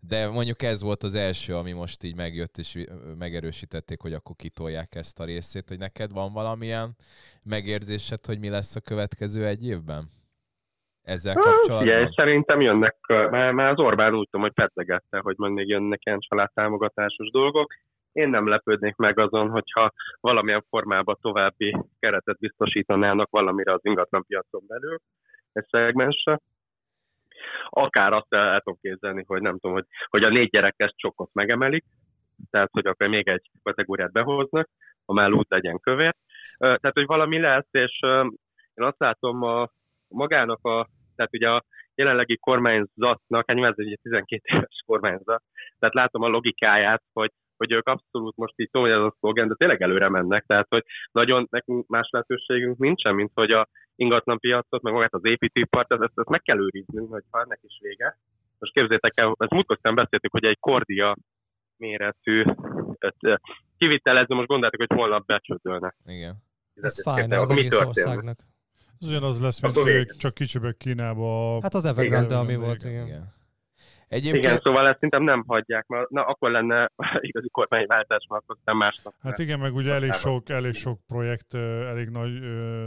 De 0.00 0.30
mondjuk 0.30 0.62
ez 0.62 0.82
volt 0.82 1.02
az 1.02 1.14
első, 1.14 1.54
ami 1.54 1.72
most 1.72 2.02
így 2.02 2.16
megjött, 2.16 2.56
és 2.56 2.84
megerősítették, 3.18 4.00
hogy 4.00 4.12
akkor 4.12 4.36
kitolják 4.36 4.94
ezt 4.94 5.20
a 5.20 5.24
részét, 5.24 5.68
hogy 5.68 5.78
neked 5.78 6.12
van 6.12 6.32
valamilyen 6.32 6.96
megérzésed, 7.42 8.26
hogy 8.26 8.38
mi 8.38 8.48
lesz 8.48 8.76
a 8.76 8.80
következő 8.80 9.46
egy 9.46 9.66
évben? 9.66 10.10
Ezzel 11.02 11.34
Hát, 11.34 11.44
kapcsolatban? 11.44 11.88
Ugye, 11.88 12.08
szerintem 12.14 12.60
jönnek, 12.60 12.96
már, 13.06 13.52
már 13.52 13.70
az 13.70 13.78
Orbán 13.78 14.14
úgy 14.14 14.28
tudom, 14.30 14.46
hogy 14.46 14.54
pedzegette, 14.54 15.18
hogy 15.18 15.34
majd 15.38 15.52
még 15.52 15.68
jönnek 15.68 16.04
ilyen 16.04 16.20
családtámogatásos 16.20 17.30
dolgok. 17.30 17.72
Én 18.12 18.28
nem 18.28 18.48
lepődnék 18.48 18.96
meg 18.96 19.18
azon, 19.18 19.50
hogyha 19.50 19.92
valamilyen 20.20 20.64
formában 20.68 21.16
további 21.20 21.76
keretet 21.98 22.38
biztosítanának 22.38 23.30
valamire 23.30 23.72
az 23.72 23.80
ingatlan 23.82 24.24
piacon 24.26 24.62
belül, 24.66 24.98
egy 25.52 25.66
szegmensre. 25.70 26.40
Akár 27.68 28.12
azt 28.12 28.34
el, 28.34 28.48
el 28.48 28.60
tudom 28.60 28.78
képzelni, 28.82 29.24
hogy 29.26 29.40
nem 29.42 29.58
tudom, 29.58 29.76
hogy, 29.76 29.86
hogy 30.08 30.24
a 30.24 30.28
négy 30.28 30.50
gyerekes 30.50 30.92
csokot 30.96 31.30
megemelik, 31.32 31.84
tehát 32.50 32.68
hogy 32.72 32.86
akkor 32.86 33.06
még 33.06 33.28
egy 33.28 33.50
kategóriát 33.62 34.12
behoznak, 34.12 34.68
már 35.06 35.32
úgy 35.32 35.46
legyen 35.48 35.80
kövér. 35.80 36.14
Tehát, 36.58 36.92
hogy 36.92 37.06
valami 37.06 37.38
lesz, 37.38 37.68
és 37.70 37.98
én 38.74 38.84
azt 38.84 38.98
látom 38.98 39.42
a, 39.42 39.68
magának 40.08 40.64
a, 40.66 40.88
tehát 41.16 41.34
ugye 41.34 41.48
a 41.50 41.64
jelenlegi 41.94 42.36
kormányzatnak, 42.38 43.44
hát 43.46 43.56
nyilván 43.56 43.74
ez 43.76 43.86
egy 43.86 43.98
12 44.02 44.42
éves 44.44 44.82
kormányzat, 44.86 45.42
tehát 45.78 45.94
látom 45.94 46.22
a 46.22 46.28
logikáját, 46.28 47.02
hogy, 47.12 47.30
hogy 47.58 47.72
ők 47.72 47.86
abszolút 47.88 48.36
most 48.36 48.52
így 48.56 48.70
tudom, 48.70 48.86
hogy 48.86 48.96
ez 48.96 49.04
a 49.04 49.14
szlogen, 49.18 49.48
de 49.48 49.54
tényleg 49.54 49.82
előre 49.82 50.08
mennek, 50.08 50.44
tehát 50.46 50.66
hogy 50.68 50.84
nagyon 51.12 51.46
nekünk 51.50 51.86
más 51.86 52.08
lehetőségünk 52.10 52.78
nincsen, 52.78 53.14
mint 53.14 53.30
hogy 53.34 53.50
a 53.50 53.68
ingatlan 53.96 54.38
piacot, 54.38 54.82
meg 54.82 54.92
magát 54.92 55.14
az 55.14 55.24
építőipart, 55.24 55.92
ezt, 55.92 56.02
ezt 56.02 56.28
meg 56.28 56.42
kell 56.42 56.58
őriznünk, 56.58 57.10
hogy 57.10 57.22
ha 57.30 57.40
ennek 57.40 57.60
is 57.62 57.78
vége. 57.82 58.18
Most 58.58 58.72
képzétek 58.72 59.12
el, 59.14 59.34
ezt 59.38 59.50
múltkor 59.50 59.78
beszéltük, 59.94 60.32
hogy 60.32 60.44
egy 60.44 60.58
kordia 60.60 61.16
méretű 61.76 62.44
öt- 62.98 63.40
kivitelező, 63.78 64.34
most 64.34 64.48
gondoltuk, 64.48 64.80
hogy 64.86 64.98
holnap 64.98 65.26
becsődölne. 65.26 65.94
Igen. 66.04 66.36
Ez 66.74 67.02
fájna 67.02 67.40
az 67.40 67.50
egész 67.50 67.78
országnak. 67.78 68.38
Ez 69.00 69.08
ugyanaz 69.08 69.40
lesz, 69.40 69.60
mint 69.60 70.16
csak 70.18 70.34
kicsibek 70.34 70.76
Kínába. 70.76 71.58
Hát 71.62 71.74
az 71.74 71.84
Evergrande, 71.84 72.36
ami 72.38 72.56
volt, 72.56 72.82
Igen. 72.82 73.06
igen. 73.06 73.36
Igen. 74.10 74.22
Igen, 74.22 74.34
Egyébként 74.34 74.62
szóval 74.62 74.86
ezt 74.86 74.94
szerintem 74.94 75.22
nem 75.22 75.44
hagyják, 75.46 75.86
mert 75.86 76.10
na, 76.10 76.24
akkor 76.24 76.50
lenne 76.50 76.90
igazi 77.20 77.48
kormányváltás, 77.48 78.26
mert 78.28 78.42
akkor 78.42 78.56
aztán 78.58 78.76
másnap. 78.76 79.14
Hát 79.22 79.38
igen, 79.38 79.58
meg 79.58 79.74
ugye 79.74 79.92
elég 79.92 80.12
sok, 80.12 80.48
elég 80.48 80.74
sok 80.74 80.98
projekt, 81.06 81.54
elég 81.88 82.08
nagy, 82.08 82.32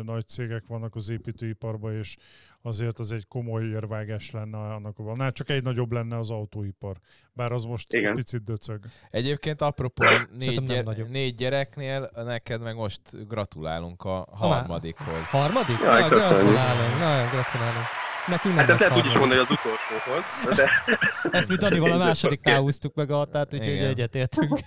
nagy 0.03 0.27
cégek 0.27 0.63
vannak 0.67 0.95
az 0.95 1.09
építőiparban, 1.09 1.93
és 1.93 2.15
azért 2.61 2.99
az 2.99 3.11
egy 3.11 3.27
komoly 3.27 3.63
érvágás 3.63 4.31
lenne 4.31 4.57
annak 4.57 4.99
a 4.99 5.15
hát 5.17 5.33
csak 5.33 5.49
egy 5.49 5.63
nagyobb 5.63 5.91
lenne 5.91 6.17
az 6.17 6.29
autóipar. 6.29 6.95
Bár 7.33 7.51
az 7.51 7.63
most 7.65 7.93
Igen. 7.93 8.15
picit 8.15 8.43
döcög. 8.43 8.79
Egyébként 9.09 9.61
apropó 9.61 10.03
négy, 10.37 10.55
nem 10.55 10.63
gyere, 10.63 10.81
nagyobb. 10.81 11.09
négy 11.09 11.35
gyereknél, 11.35 12.09
neked 12.15 12.61
meg 12.61 12.75
most 12.75 13.27
gratulálunk 13.27 14.03
a 14.03 14.27
harmadikhoz. 14.31 15.29
Harmadik? 15.29 15.79
Jaj, 15.79 16.01
Na, 16.01 16.07
gratulálunk, 16.07 16.99
nagyon 16.99 17.29
gratulálunk. 17.29 17.85
Nekünk 18.27 18.55
nem 18.55 18.65
Hát 18.65 18.69
ezt 18.69 18.79
lesz 18.79 18.89
lehet 18.89 19.05
úgy 19.05 19.11
is 19.11 19.17
mondani, 19.17 19.39
hogy 19.39 19.49
az 19.49 19.57
utolsóhoz. 19.59 20.55
De... 20.55 20.69
Ezt 21.37 21.49
mi 21.49 21.55
Danival 21.55 21.91
a 21.91 21.97
másodiknál 21.97 22.59
húztuk 22.59 22.95
meg 22.95 23.11
a 23.11 23.15
határt, 23.15 23.53
úgyhogy 23.53 23.73
Igen. 23.73 23.87
egyetértünk. 23.87 24.59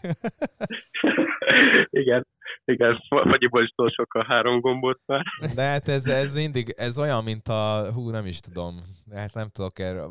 igen, 2.02 2.26
igen, 2.64 3.02
Fagyiból 3.08 3.62
is 3.62 3.70
túl 3.76 3.90
sok 3.90 4.14
a 4.14 4.24
három 4.24 4.60
gombot 4.60 5.00
már. 5.06 5.24
De 5.54 5.62
hát 5.62 5.88
ez, 5.88 6.06
ez 6.06 6.34
mindig, 6.34 6.74
ez 6.76 6.98
olyan, 6.98 7.24
mint 7.24 7.48
a, 7.48 7.92
hú, 7.92 8.10
nem 8.10 8.26
is 8.26 8.40
tudom, 8.40 8.82
hát 9.14 9.34
nem 9.34 9.48
tudok 9.48 9.78
erről, 9.78 10.08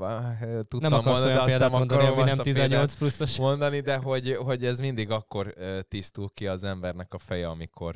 tudtam 0.68 0.92
Nem 0.92 0.94
akarsz 0.94 1.22
mondani, 1.22 1.34
de 1.34 1.40
azt 1.40 1.60
nem 1.60 1.72
mondani, 1.72 2.02
akarom 2.02 2.26
nem 2.26 2.40
a 2.40 2.42
példát 2.42 2.68
18 2.68 2.96
pluszos. 2.96 3.38
mondani, 3.38 3.80
de 3.80 3.98
hogy, 3.98 4.36
hogy 4.36 4.66
ez 4.66 4.80
mindig 4.80 5.12
akkor 5.12 5.54
tisztul 5.88 6.30
ki 6.34 6.48
az 6.48 6.64
embernek 6.64 7.14
a 7.14 7.18
feje, 7.18 7.48
amikor, 7.48 7.96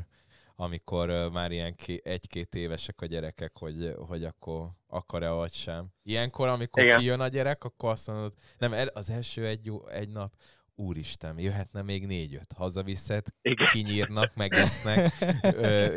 amikor 0.60 1.30
már 1.32 1.51
ilyen 1.51 1.76
ké, 1.76 2.01
egy-két 2.03 2.55
évesek 2.55 3.01
a 3.01 3.05
gyerekek, 3.05 3.58
hogy, 3.58 3.93
hogy 4.08 4.24
akkor 4.24 4.70
akar-e 4.88 5.30
vagy 5.30 5.53
sem. 5.53 5.88
Ilyenkor, 6.03 6.47
amikor 6.47 6.84
Igen. 6.84 6.99
kijön 6.99 7.20
a 7.20 7.28
gyerek, 7.28 7.64
akkor 7.64 7.89
azt 7.89 8.08
mondod, 8.08 8.34
nem, 8.58 8.74
az 8.93 9.10
első 9.10 9.45
egy, 9.45 9.66
jó- 9.66 9.88
egy 9.88 10.10
nap, 10.10 10.34
úristen, 10.80 11.40
jöhetne 11.40 11.82
még 11.82 12.06
négy-öt. 12.06 12.54
Hazaviszed, 12.56 13.26
Igen. 13.42 13.68
kinyírnak, 13.72 14.32
megesznek, 14.36 15.14
ö, 15.42 15.88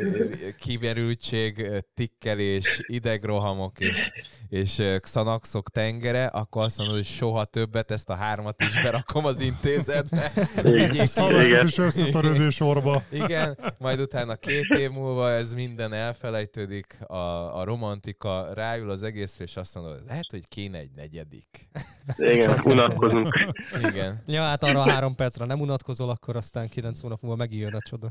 kimerültség, 0.59 1.67
tikkelés, 1.95 2.81
idegrohamok 2.87 3.81
és, 3.81 4.11
és 4.49 4.83
xanaxok 5.01 5.71
tengere, 5.71 6.27
akkor 6.27 6.63
azt 6.63 6.79
mondod, 6.79 6.97
hogy 6.97 7.05
soha 7.05 7.45
többet, 7.45 7.91
ezt 7.91 8.11
a 8.11 8.15
hármat 8.15 8.63
is 8.63 8.75
berakom 8.75 9.25
az 9.25 9.41
intézetbe. 9.41 10.33
Igen. 10.65 11.67
is 11.67 11.79
összetörődő 11.79 12.51
sorba. 12.51 13.03
Igen, 13.11 13.59
majd 13.79 14.01
utána 14.01 14.37
két 14.37 14.69
év 14.79 14.91
múlva 14.91 15.31
ez 15.31 15.55
minden 15.55 15.93
elfelejtődik, 15.93 16.99
a, 17.07 17.59
a 17.59 17.65
romantika 17.65 18.53
ráül 18.55 18.91
az 18.91 19.03
egészre, 19.03 19.45
és 19.45 19.57
azt 19.57 19.75
mondod, 19.75 20.03
lehet, 20.07 20.27
hogy 20.31 20.49
kéne 20.49 20.79
egy 20.79 20.91
negyedik. 20.95 21.69
Igen, 22.17 22.61
unatkozunk. 22.65 23.53
Igen. 23.83 24.23
Ja, 24.27 24.43
hát 24.43 24.65
arra 24.77 24.91
a 24.91 24.93
három 24.93 25.15
percre 25.15 25.45
nem 25.45 25.61
unatkozol, 25.61 26.11
akkor 26.11 26.37
aztán 26.37 26.69
kilenc 26.69 27.01
hónap 27.01 27.21
múlva 27.21 27.37
megijön 27.37 27.75
a 27.75 27.81
csoda. 27.81 28.09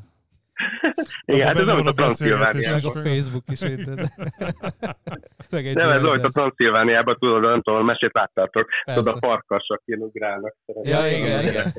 Igen, 1.25 1.47
hát 1.47 1.57
ez 1.57 1.65
mint 1.65 1.87
a 1.87 1.91
beszélgetés. 1.91 2.69
Meg 2.69 2.81
Transzilvániában. 2.81 2.97
a 2.97 3.09
Facebook 3.09 3.43
is. 3.47 3.59
Meg 5.49 5.67
egy 5.67 5.75
Nem, 5.75 5.89
ez 5.89 6.03
olyan, 6.03 6.13
mint 6.13 6.25
a. 6.25 6.29
Transzilvániában, 6.29 7.17
tudod, 7.19 7.41
nem 7.41 7.61
tudom, 7.61 7.85
mesét 7.85 8.13
láttátok. 8.13 8.69
Tudod, 8.85 9.07
a 9.07 9.17
farkasok 9.17 9.81
ilyen 9.85 10.01
ugrálnak. 10.01 10.55
Ja, 10.81 11.07
igen. 11.07 11.73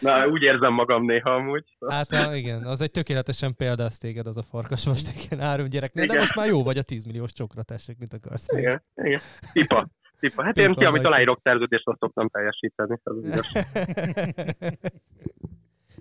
Na, 0.00 0.26
úgy 0.26 0.42
érzem 0.42 0.72
magam 0.72 1.04
néha 1.04 1.30
amúgy. 1.30 1.64
Hát 1.88 2.12
a, 2.12 2.34
igen, 2.34 2.62
az 2.64 2.80
egy 2.80 2.90
tökéletesen 2.90 3.54
példázz 3.56 3.96
téged 3.96 4.26
az 4.26 4.36
a 4.36 4.42
farkas 4.42 4.86
most, 4.86 5.24
igen, 5.24 5.46
három 5.46 5.68
gyereknél, 5.68 6.06
de 6.06 6.12
Igen. 6.12 6.22
most 6.22 6.34
már 6.34 6.46
jó 6.46 6.62
vagy 6.62 6.78
a 6.78 6.82
10 6.82 7.04
milliós 7.04 7.32
csokra, 7.32 7.62
tessék, 7.62 7.98
mit 7.98 8.12
akarsz. 8.12 8.46
Igen, 8.56 8.84
igen. 8.94 9.20
Tipa. 9.52 9.88
Tipa. 10.20 10.42
Hát 10.42 10.56
én 10.56 10.66
Tipa, 10.68 10.78
ki, 10.78 10.84
amit 10.84 11.04
aláírok 11.04 11.40
szerződést, 11.42 11.86
azt 11.86 11.98
szoktam 11.98 12.28
teljesíteni. 12.28 13.00
Az. 13.02 13.16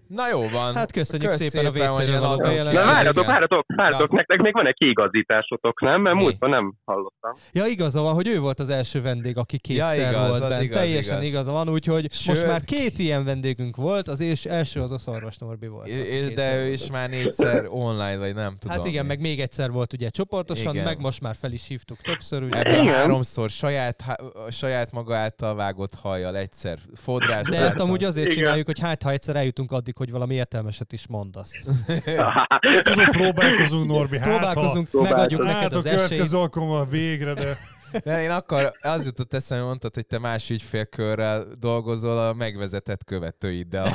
Na 0.07 0.29
jó 0.29 0.49
van. 0.49 0.75
Hát 0.75 0.91
köszönjük 0.91 1.29
Kösz 1.29 1.39
szépen 1.39 1.65
a 1.65 1.71
szépen, 1.71 1.89
WC-ről 1.91 2.07
ilyen 2.07 2.19
való 2.19 2.31
adott- 2.31 2.45
bejelentést. 2.47 2.83
Na 2.85 2.91
várjatok, 2.91 3.25
várjatok, 3.25 3.65
várjatok, 3.75 4.11
nektek 4.11 4.39
még 4.41 4.53
van 4.53 4.67
egy 4.67 4.73
kiigazításotok, 4.73 5.81
nem? 5.81 6.01
Mert 6.01 6.15
Mi? 6.15 6.21
múltban 6.21 6.49
nem 6.49 6.73
hallottam. 6.85 7.33
Ja, 7.51 7.65
igaza 7.65 8.01
van, 8.01 8.13
hogy 8.13 8.27
ő 8.27 8.39
volt 8.39 8.59
az 8.59 8.69
első 8.69 9.01
vendég, 9.01 9.37
aki 9.37 9.57
kétszer 9.59 9.97
Ja, 9.97 10.09
igaz, 10.09 10.29
volt 10.29 10.41
az 10.41 10.49
bent. 10.49 10.61
igaz, 10.63 10.77
Teljesen 10.77 11.15
igaz. 11.17 11.27
igaza 11.29 11.51
van, 11.51 11.69
úgyhogy 11.69 12.11
Sőt- 12.11 12.27
most 12.27 12.47
már 12.47 12.61
két 12.63 12.99
ilyen 12.99 13.23
vendégünk 13.25 13.75
volt, 13.75 14.07
az 14.07 14.19
és 14.19 14.45
első 14.45 14.81
az 14.81 14.91
a 14.91 14.97
Szarvas 14.97 15.37
Norbi 15.37 15.67
volt. 15.67 15.85
kétszer 15.85 16.33
De 16.33 16.57
ő 16.57 16.67
is 16.71 16.91
már 16.91 17.09
négyszer 17.09 17.65
online, 17.69 18.17
vagy 18.17 18.35
nem 18.35 18.55
tudom. 18.59 18.77
Hát 18.77 18.85
igen, 18.85 19.05
meg 19.05 19.19
még 19.19 19.39
egyszer 19.39 19.71
volt 19.71 19.93
ugye 19.93 20.09
csoportosan, 20.09 20.73
Igen. 20.73 20.85
meg 20.85 20.99
most 20.99 21.21
már 21.21 21.35
fel 21.35 21.51
is 21.51 21.67
hívtuk 21.67 21.97
többször. 22.01 22.43
Ugye. 22.43 22.59
Ebből 22.59 22.81
Igen. 22.81 22.93
háromszor 22.93 23.49
saját, 23.49 24.01
há- 24.01 24.21
saját 24.51 24.91
maga 24.91 25.15
által 25.15 25.55
vágott 25.55 25.93
hajjal 25.95 26.37
egyszer 26.37 26.77
fodrász. 26.95 27.49
De 27.49 27.57
ezt 27.59 27.79
amúgy 27.79 28.03
azért 28.03 28.29
csináljuk, 28.29 28.65
hogy 28.65 28.79
hát 28.79 29.03
ha 29.03 29.11
egyszer 29.11 29.35
eljutunk 29.35 29.71
addig, 29.71 29.95
hogy 29.97 30.11
valami 30.11 30.35
értelmeset 30.35 30.93
is 30.93 31.07
mondasz. 31.07 31.51
Tudod, 32.83 33.09
próbálkozunk, 33.09 33.87
Norbi, 33.87 34.17
hát 34.17 34.27
Próbálkozunk, 34.27 34.89
Próbálkozunk. 34.89 35.09
megadjuk 35.09 35.41
ha, 35.41 35.47
neked 35.47 35.61
hát 35.61 35.73
a 35.73 35.77
az 35.77 35.85
esélyt. 35.85 36.07
következő 36.07 36.37
alkalommal 36.37 36.85
végre, 36.85 37.33
de 37.33 37.57
De 38.03 38.21
én 38.21 38.29
akkor 38.29 38.71
az 38.81 39.05
jutott 39.05 39.33
eszembe, 39.33 39.63
mondtad, 39.63 39.93
hogy 39.93 40.05
te 40.05 40.19
más 40.19 40.49
ügyfélkörrel 40.49 41.47
dolgozol 41.59 42.19
a 42.19 42.33
megvezetett 42.33 43.03
követőiddel. 43.03 43.87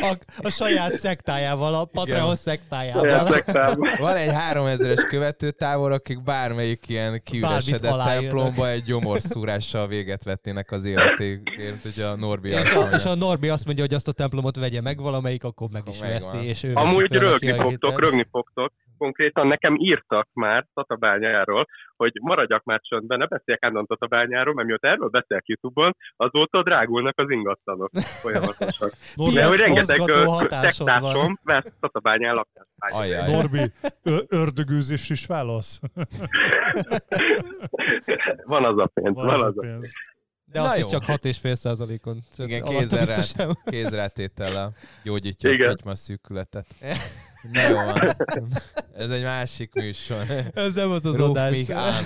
A, 0.00 0.16
a 0.42 0.50
saját 0.50 0.94
szektájával, 0.98 1.74
a 1.74 1.84
Patreon 1.84 2.36
szektájával. 2.36 3.08
Értektában. 3.08 3.90
Van 3.98 4.16
egy 4.16 4.30
3000-es 4.52 5.04
követőtábor, 5.08 5.92
akik 5.92 6.22
bármelyik 6.22 6.88
ilyen 6.88 7.22
kiüresedett 7.22 8.04
templomba 8.04 8.68
egy 8.68 8.82
gyomorszúrással 8.82 9.86
véget 9.86 10.24
vetnének 10.24 10.70
az 10.70 10.84
életéért, 10.84 11.82
hogy 11.82 12.02
a 12.02 12.16
Norbi 12.16 12.52
azt 12.52 12.64
És 12.64 12.72
a, 12.72 12.78
mondja. 12.78 12.98
és 12.98 13.04
a 13.04 13.14
Norbi 13.14 13.48
azt 13.48 13.64
mondja, 13.64 13.84
hogy 13.84 13.94
azt 13.94 14.08
a 14.08 14.12
templomot 14.12 14.56
vegye 14.56 14.80
meg 14.80 15.00
valamelyik, 15.00 15.44
akkor 15.44 15.68
meg 15.72 15.82
is 15.88 15.98
megvan. 15.98 16.20
veszi, 16.20 16.46
és 16.46 16.62
ő 16.62 16.70
Amúgy 16.74 17.12
rögni 17.12 17.52
fogtok, 17.52 18.00
rögni 18.00 18.26
fogtok. 18.30 18.72
Konkrétan 18.98 19.46
nekem 19.46 19.76
írtak 19.78 20.28
már 20.32 20.66
Tatabányáról, 20.74 21.66
hogy 21.96 22.12
maradjak 22.22 22.64
már 22.64 22.80
csöndben, 22.80 23.18
ne 23.18 23.26
beszéljek 23.26 23.62
állandóan 23.62 23.86
Tatabányáról, 23.86 24.54
mert 24.54 24.66
mióta 24.66 24.88
erről 24.88 25.08
beszélek 25.08 25.46
YouTube-on, 25.46 25.96
azóta 26.16 26.62
drágulnak 26.62 27.18
az 27.18 27.30
ingatlanok 27.30 27.90
folyamatosan. 27.94 28.90
Norbi, 29.14 29.34
De 29.34 29.46
hogy 29.46 29.58
rengeteg 29.58 30.00
szektásom 30.48 31.38
vesz 31.42 31.72
Tatabányán 31.80 32.34
lakást. 32.34 33.26
Norbi, 33.26 33.72
ördögűzés 34.28 35.10
is 35.10 35.26
válasz? 35.26 35.80
Van 38.44 38.64
az 38.64 38.78
a 38.78 38.90
pénz, 38.94 39.14
Van 39.14 39.26
van 39.26 39.34
az 39.34 39.40
a 39.40 39.46
az 39.46 39.56
a 39.56 39.60
pénz. 39.60 39.92
De 40.44 40.60
Na 40.60 40.66
azt 40.66 40.78
jó. 40.78 40.84
is 40.84 40.90
csak 40.90 41.04
6,5 41.04 41.54
százalékon. 41.54 42.18
Igen, 42.36 42.88
rá. 42.88 43.20
sem. 43.20 43.50
kézrátétellel 43.64 44.72
gyógyítja 45.02 45.50
Igen. 45.50 45.78
a 45.84 45.94
szűkületet. 45.94 46.66
Na 47.52 47.68
jó 47.68 47.74
van. 47.74 48.10
Ez 48.96 49.10
egy 49.10 49.22
másik 49.22 49.72
műsor. 49.74 50.26
Ez 50.54 50.74
nem 50.74 50.90
az 50.90 51.04
az 51.04 51.16
Ruf 51.16 51.28
adás. 51.28 51.50
mich 51.50 51.76
an. 51.76 52.04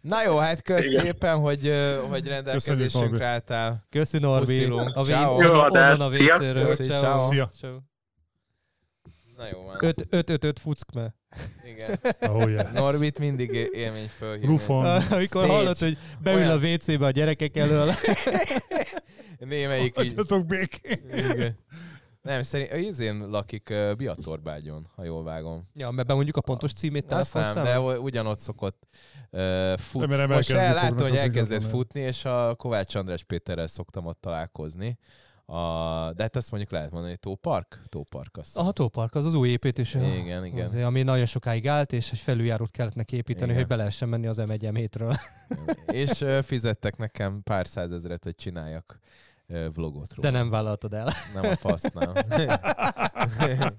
Na 0.00 0.22
jó, 0.22 0.36
hát 0.36 0.62
kösz 0.62 0.84
Igen. 0.86 1.04
szépen, 1.04 1.38
hogy, 1.38 1.74
hogy 2.10 2.26
rendelkezésünkre 2.26 3.26
álltál. 3.26 3.86
Köszi 3.90 4.18
Norbi. 4.18 4.64
A 4.64 5.04
Ciao. 5.04 5.36
vég, 5.36 5.46
Jó 5.46 5.54
onnan, 5.60 6.00
a. 6.00 6.08
WC-ről. 6.08 6.66
Ciao. 6.76 7.30
Szia. 7.30 7.50
Na 9.36 9.46
jó 9.52 9.62
van. 9.62 9.76
5-5-5 9.80 10.52
fuckme. 10.60 11.14
Igen. 11.64 11.98
Oh, 12.20 12.50
yes. 12.50 12.62
Norbit 12.74 13.18
mindig 13.18 13.68
élmény 13.72 14.08
fölhívni. 14.08 14.46
Rufon. 14.46 14.84
Amikor 14.86 15.42
Szécs. 15.42 15.50
hallod, 15.50 15.78
hogy 15.78 15.98
beül 16.22 16.36
Olyan- 16.38 16.50
a 16.62 16.66
WC-be 16.66 17.06
a 17.06 17.10
gyerekek 17.10 17.56
elől. 17.56 17.90
Némelyik 19.38 19.86
így. 19.86 19.94
Hagyjatok 19.94 20.46
békén. 20.46 21.00
Igen. 21.32 21.58
Nem, 22.28 22.42
szerint 22.42 22.72
izén 22.72 23.28
lakik 23.28 23.68
uh, 23.70 23.94
Biatorbágyon, 23.94 24.90
ha 24.94 25.04
jól 25.04 25.24
vágom. 25.24 25.68
ja, 25.74 25.90
mert 25.90 26.08
bemondjuk 26.08 26.36
a 26.36 26.40
pontos 26.40 26.72
címét 26.72 27.12
Azt 27.12 27.34
nem, 27.34 27.54
de 27.54 27.80
ugyanott 27.80 28.38
szokott 28.38 28.86
uh, 29.30 29.78
futni. 29.78 30.16
Mert 30.16 30.28
Most 30.28 30.50
el, 30.50 30.74
látom, 30.74 30.98
hogy 30.98 31.10
az 31.10 31.18
elkezdett 31.18 31.62
futni, 31.62 32.00
és 32.00 32.24
a 32.24 32.54
Kovács 32.54 32.94
András 32.94 33.22
Péterrel 33.22 33.66
szoktam 33.66 34.06
ott 34.06 34.20
találkozni. 34.20 34.98
A, 35.46 36.12
de 36.12 36.22
hát 36.22 36.36
azt 36.36 36.50
mondjuk 36.50 36.72
lehet 36.72 36.90
mondani, 36.90 37.10
hogy 37.10 37.20
Tópark? 37.20 37.82
Tópark 37.88 38.36
azt 38.36 38.56
A 38.56 38.62
hatópark 38.62 39.14
az 39.14 39.26
az 39.26 39.34
új 39.34 39.48
építése. 39.48 40.16
Igen, 40.16 40.44
igen. 40.44 40.64
Azért, 40.64 40.84
ami 40.84 41.02
nagyon 41.02 41.26
sokáig 41.26 41.68
állt, 41.68 41.92
és 41.92 42.10
egy 42.10 42.18
felüljárót 42.18 42.70
kellett 42.70 42.94
neki 42.94 43.16
építeni, 43.16 43.50
Igen. 43.50 43.56
hogy 43.56 43.66
be 43.66 43.76
lehessen 43.76 44.08
menni 44.08 44.26
az 44.26 44.36
m 44.36 44.50
1 44.50 44.88
ről 44.96 45.14
És 45.86 46.24
fizettek 46.42 46.96
nekem 46.96 47.42
pár 47.42 47.66
százezret, 47.66 48.24
hogy 48.24 48.34
csináljak 48.34 48.98
vlogot 49.74 50.14
róla. 50.14 50.30
De 50.30 50.30
nem 50.30 50.50
vállaltad 50.50 50.94
el. 50.94 51.12
Nem 51.34 51.44
a 51.44 51.56
fasz, 51.56 51.82
nem. 51.82 52.12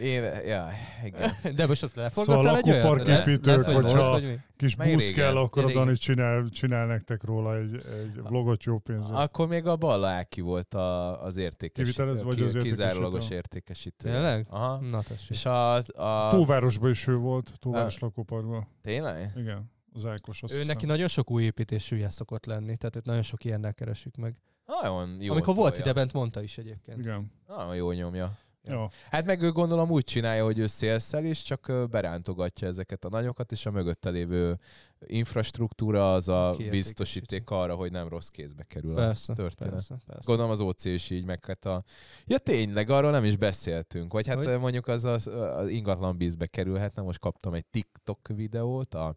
Én, 0.00 0.22
ja, 0.22 0.68
igen. 1.04 1.30
De 1.56 1.66
most 1.66 1.82
azt 1.82 1.92
Szóval 1.92 2.42
lefogadtál 2.42 2.56
egy 2.56 3.40
olyat? 3.46 3.64
vagy 3.64 3.74
hogyha-? 3.74 4.22
Kis 4.56 4.76
Meg 4.76 4.92
busz 4.92 5.06
régen. 5.06 5.14
kell, 5.24 5.36
akkor 5.36 5.64
a 5.64 5.66
Régen. 5.66 5.84
Dani 5.84 5.96
csinál, 5.96 6.48
csinál 6.48 6.86
nektek 6.86 7.24
róla 7.24 7.56
egy, 7.56 7.74
egy 7.74 8.22
vlogot 8.22 8.64
jó 8.64 8.78
pénzzel. 8.78 9.16
Akkor 9.16 9.48
még 9.48 9.66
a 9.66 9.76
Balla 9.76 10.06
Áki 10.08 10.40
volt 10.40 10.74
a, 10.74 11.22
az 11.22 11.36
értékesítő. 11.36 12.04
Kivitelez 12.04 12.22
vagy 12.22 12.42
az 12.42 12.56
Kizárólagos 12.62 13.30
értékesítő? 13.30 14.08
értékesítő. 14.08 14.10
Tényleg? 14.10 14.46
Aha. 14.50 14.80
Na 14.80 15.02
tessék. 15.02 15.30
És 15.30 15.44
a, 15.44 15.74
a... 15.76 16.28
Tóvárosban 16.30 16.90
is 16.90 17.06
ő 17.06 17.16
volt, 17.16 17.52
Tóváros 17.58 17.98
lakóparkban. 17.98 18.68
Tényleg? 18.82 19.32
Igen, 19.36 19.72
az 19.94 20.06
Ákos 20.06 20.42
azt 20.42 20.52
Ő 20.52 20.56
hiszem. 20.56 20.74
neki 20.74 20.86
nagyon 20.86 21.08
sok 21.08 21.30
új 21.30 21.42
építésűje 21.42 22.08
szokott 22.08 22.46
lenni, 22.46 22.76
tehát 22.76 22.96
őt 22.96 23.04
nagyon 23.04 23.22
sok 23.22 23.44
ilyennel 23.44 23.74
keresünk 23.74 24.16
meg. 24.16 24.36
Nagyon 24.66 25.22
jó 25.22 25.32
Amikor 25.32 25.54
volt 25.54 25.78
ide 25.78 25.92
bent, 25.92 26.12
mondta 26.12 26.42
is 26.42 26.58
egyébként. 26.58 26.98
Igen. 26.98 27.32
Nagyon 27.46 27.76
jó 27.76 27.92
nyomja. 27.92 28.38
Ja. 28.66 28.90
Hát 29.10 29.24
meg 29.24 29.42
ő 29.42 29.52
gondolom 29.52 29.90
úgy 29.90 30.04
csinálja, 30.04 30.44
hogy 30.44 30.58
ő 30.58 30.66
szélszel 30.66 31.24
is, 31.24 31.42
csak 31.42 31.72
berántogatja 31.90 32.68
ezeket 32.68 33.04
a 33.04 33.08
nagyokat, 33.08 33.52
és 33.52 33.66
a 33.66 33.70
mögötte 33.70 34.10
lévő 34.10 34.58
infrastruktúra 35.06 36.12
az 36.14 36.28
a 36.28 36.32
Kiértékesíti. 36.32 36.70
biztosíték 36.76 37.50
arra, 37.50 37.74
hogy 37.74 37.90
nem 37.92 38.08
rossz 38.08 38.28
kézbe 38.28 38.62
kerül 38.62 38.94
Persze, 38.94 39.32
a 39.32 39.34
történet. 39.34 39.72
persze, 39.72 39.96
persze. 40.06 40.22
Gondolom 40.26 40.50
az 40.50 40.60
OC 40.60 40.84
is 40.84 41.10
így, 41.10 41.24
meg 41.24 41.44
hát 41.44 41.64
a... 41.64 41.84
Ja 42.26 42.38
tényleg, 42.38 42.90
arról 42.90 43.10
nem 43.10 43.24
is 43.24 43.36
beszéltünk. 43.36 44.12
Vagy 44.12 44.26
hát 44.26 44.44
hogy? 44.44 44.58
mondjuk 44.58 44.88
az, 44.88 45.04
az, 45.04 45.26
az 45.26 45.68
ingatlan 45.68 46.16
bízbe 46.16 46.46
kerülhetne. 46.46 47.02
Most 47.02 47.18
kaptam 47.18 47.54
egy 47.54 47.66
TikTok 47.66 48.28
videót 48.34 48.94
a 48.94 49.16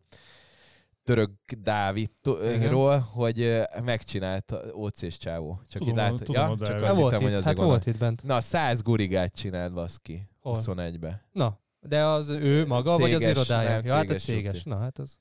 török 1.07 1.31
Dávidról, 1.57 2.99
hogy 2.99 3.41
ö, 3.41 3.63
megcsinált 3.83 4.53
OC-s 4.71 5.17
csávó. 5.17 5.61
Csak 5.69 5.81
Tudom, 5.81 5.87
így 5.89 5.95
lát... 5.95 6.23
tudom 6.23 6.49
ja, 6.49 6.65
csak 6.65 6.83
azt 6.83 6.95
volt 6.95 7.11
hittem, 7.11 7.21
hogy 7.25 7.31
itt, 7.31 7.37
azért 7.37 7.45
hát 7.45 7.55
gondol- 7.55 7.67
volt 7.67 7.85
itt 7.85 7.97
bent. 7.97 8.23
Na, 8.23 8.41
100 8.41 8.81
gurigát 8.81 9.35
csinált 9.35 9.73
baszki. 9.73 10.29
Hol? 10.39 10.57
21-be. 10.59 11.27
Na, 11.31 11.59
de 11.79 12.03
az 12.03 12.29
ő 12.29 12.65
maga, 12.65 12.97
vagy 12.97 13.13
az 13.13 13.19
Céges, 13.19 13.35
irodája? 13.35 13.69
nem, 13.69 13.85
Ja, 13.85 13.93
hát 13.93 14.03
a 14.03 14.13
céges 14.13 14.23
céges. 14.23 14.63
Na, 14.63 14.77
hát 14.77 14.97
az... 14.97 15.17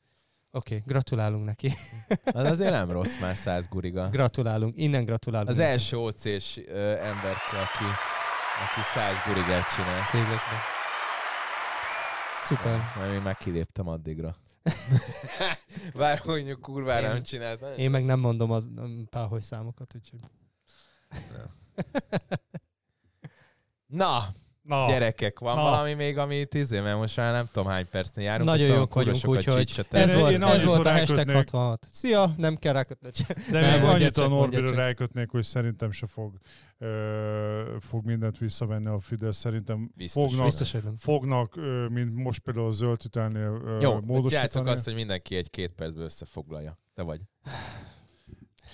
Oké, 0.50 0.74
okay, 0.74 0.86
gratulálunk 0.86 1.44
neki. 1.44 1.72
Az 2.24 2.50
azért 2.50 2.70
nem 2.70 2.90
rossz 2.90 3.20
már 3.20 3.36
100 3.36 3.66
guriga. 3.68 4.08
Gratulálunk, 4.08 4.74
innen 4.76 5.04
gratulálunk. 5.04 5.48
Az 5.50 5.56
neki. 5.56 5.70
első 5.70 5.96
OC-s 5.96 6.60
ö, 6.68 6.90
ember, 6.90 7.34
aki, 7.50 7.84
aki 8.64 8.80
100 8.94 9.16
gurigát 9.26 9.74
csinál. 9.74 10.04
Szégesben. 10.04 10.60
Szuper. 12.44 12.80
Mert 12.98 13.12
én 13.12 13.20
már 13.20 13.36
kiléptem 13.36 13.88
addigra. 13.88 14.36
Bár 15.94 16.22
mondjuk 16.24 16.60
kurvára 16.60 17.06
Én- 17.06 17.12
nem 17.12 17.22
csináltam. 17.22 17.72
Én 17.76 17.90
meg 17.90 18.04
nem 18.04 18.20
mondom 18.20 18.50
az 18.50 18.70
páholy 19.10 19.40
számokat, 19.40 19.94
úgyhogy... 19.94 20.20
Na, 23.86 24.28
Na, 24.66 24.86
gyerekek, 24.88 25.38
van 25.38 25.56
Na. 25.56 25.62
valami 25.62 25.94
még, 25.94 26.18
amit 26.18 26.54
izé, 26.54 26.80
mert 26.80 26.98
most 26.98 27.16
már 27.16 27.32
nem 27.32 27.46
tudom 27.52 27.68
hány 27.68 27.88
percnél 27.88 28.24
járunk. 28.24 28.48
Nagyon 28.48 28.76
jók 28.76 28.94
vagyunk, 28.94 29.28
úgyhogy 29.28 29.86
ez 29.90 30.12
volt, 30.14 30.30
én 30.32 30.42
ez 30.42 30.64
volt 30.64 30.86
a 30.86 30.90
hashtag 30.92 31.16
rákötnék- 31.16 31.34
66. 31.36 31.86
Szia, 31.90 32.34
nem 32.36 32.56
kell 32.56 32.72
rákötni. 32.72 33.10
De 33.50 33.60
Nem, 33.60 33.80
még 33.80 33.88
annyit 33.88 34.16
a 34.16 34.48
csak. 34.50 34.74
rákötnék, 34.74 35.30
hogy 35.30 35.44
szerintem 35.44 35.90
se 35.90 36.06
fog, 36.06 36.38
ö, 36.78 37.76
fog 37.80 38.04
mindent 38.04 38.38
visszavenni 38.38 38.86
a 38.86 39.00
Fidesz. 39.00 39.36
Szerintem 39.36 39.90
Biztos, 39.94 40.22
fognak, 40.30 40.44
Biztos, 40.46 40.74
fognak, 40.98 41.56
ö, 41.56 41.86
mint 41.90 42.14
most 42.14 42.40
például 42.40 42.66
a 42.66 42.70
zöld 42.70 42.98
titálnél 42.98 43.60
ö, 43.64 43.70
Jó, 43.80 43.90
játszok 43.90 44.04
módosítani. 44.04 44.70
azt, 44.70 44.84
hogy 44.84 44.94
mindenki 44.94 45.36
egy-két 45.36 45.70
percben 45.72 46.04
összefoglalja. 46.04 46.78
Te 46.94 47.02
vagy. 47.02 47.20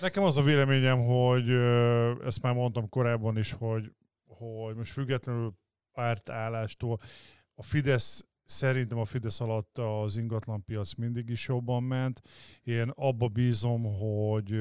Nekem 0.00 0.22
az 0.22 0.36
a 0.36 0.42
véleményem, 0.42 1.04
hogy 1.04 1.48
ö, 1.50 2.12
ezt 2.26 2.42
már 2.42 2.54
mondtam 2.54 2.88
korábban 2.88 3.38
is, 3.38 3.52
hogy, 3.52 3.92
hogy 4.26 4.74
most 4.74 4.92
függetlenül 4.92 5.54
pártállástól 5.92 6.98
a 7.54 7.62
Fidesz 7.62 8.24
Szerintem 8.44 8.98
a 8.98 9.04
Fidesz 9.04 9.40
alatt 9.40 9.78
az 9.78 10.16
ingatlanpiac 10.16 10.94
mindig 10.94 11.28
is 11.28 11.48
jobban 11.48 11.82
ment. 11.82 12.20
Én 12.62 12.92
abba 12.94 13.28
bízom, 13.28 13.82
hogy 13.82 14.60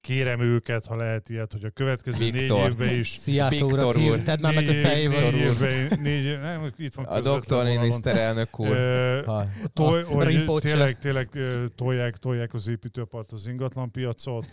kérem 0.00 0.40
őket, 0.40 0.86
ha 0.86 0.96
lehet 0.96 1.28
ilyet, 1.28 1.52
hogy 1.52 1.64
a 1.64 1.70
következő 1.70 2.30
Viktor. 2.30 2.58
négy 2.58 2.66
évben 2.66 2.98
is 2.98 3.08
Szijjártó 3.18 3.66
Viktor 3.66 3.96
úr. 3.96 4.02
hív, 4.02 4.22
tedd 4.22 4.40
már 4.40 4.54
meg 4.54 4.68
a 4.68 4.70
négy, 4.70 4.84
fejével. 4.84 5.30
négy 5.30 5.40
évben, 5.40 6.00
négy, 6.00 6.38
nem, 6.38 6.72
itt 6.76 6.94
van 6.94 7.04
A 7.04 7.20
doktor 7.20 7.64
miniszterelnök 7.64 8.58
úr. 8.58 8.68
Ö, 8.68 9.22
Ha, 9.26 9.46
Toj, 9.72 10.02
A 10.02 10.06
hogy 10.06 10.60
tényleg, 10.60 10.98
tényleg 10.98 11.28
tolják, 11.74 12.16
tolják 12.16 12.54
az 12.54 12.68
építőpart 12.68 13.32
az 13.32 13.46
ingatlanpiacot. 13.46 14.46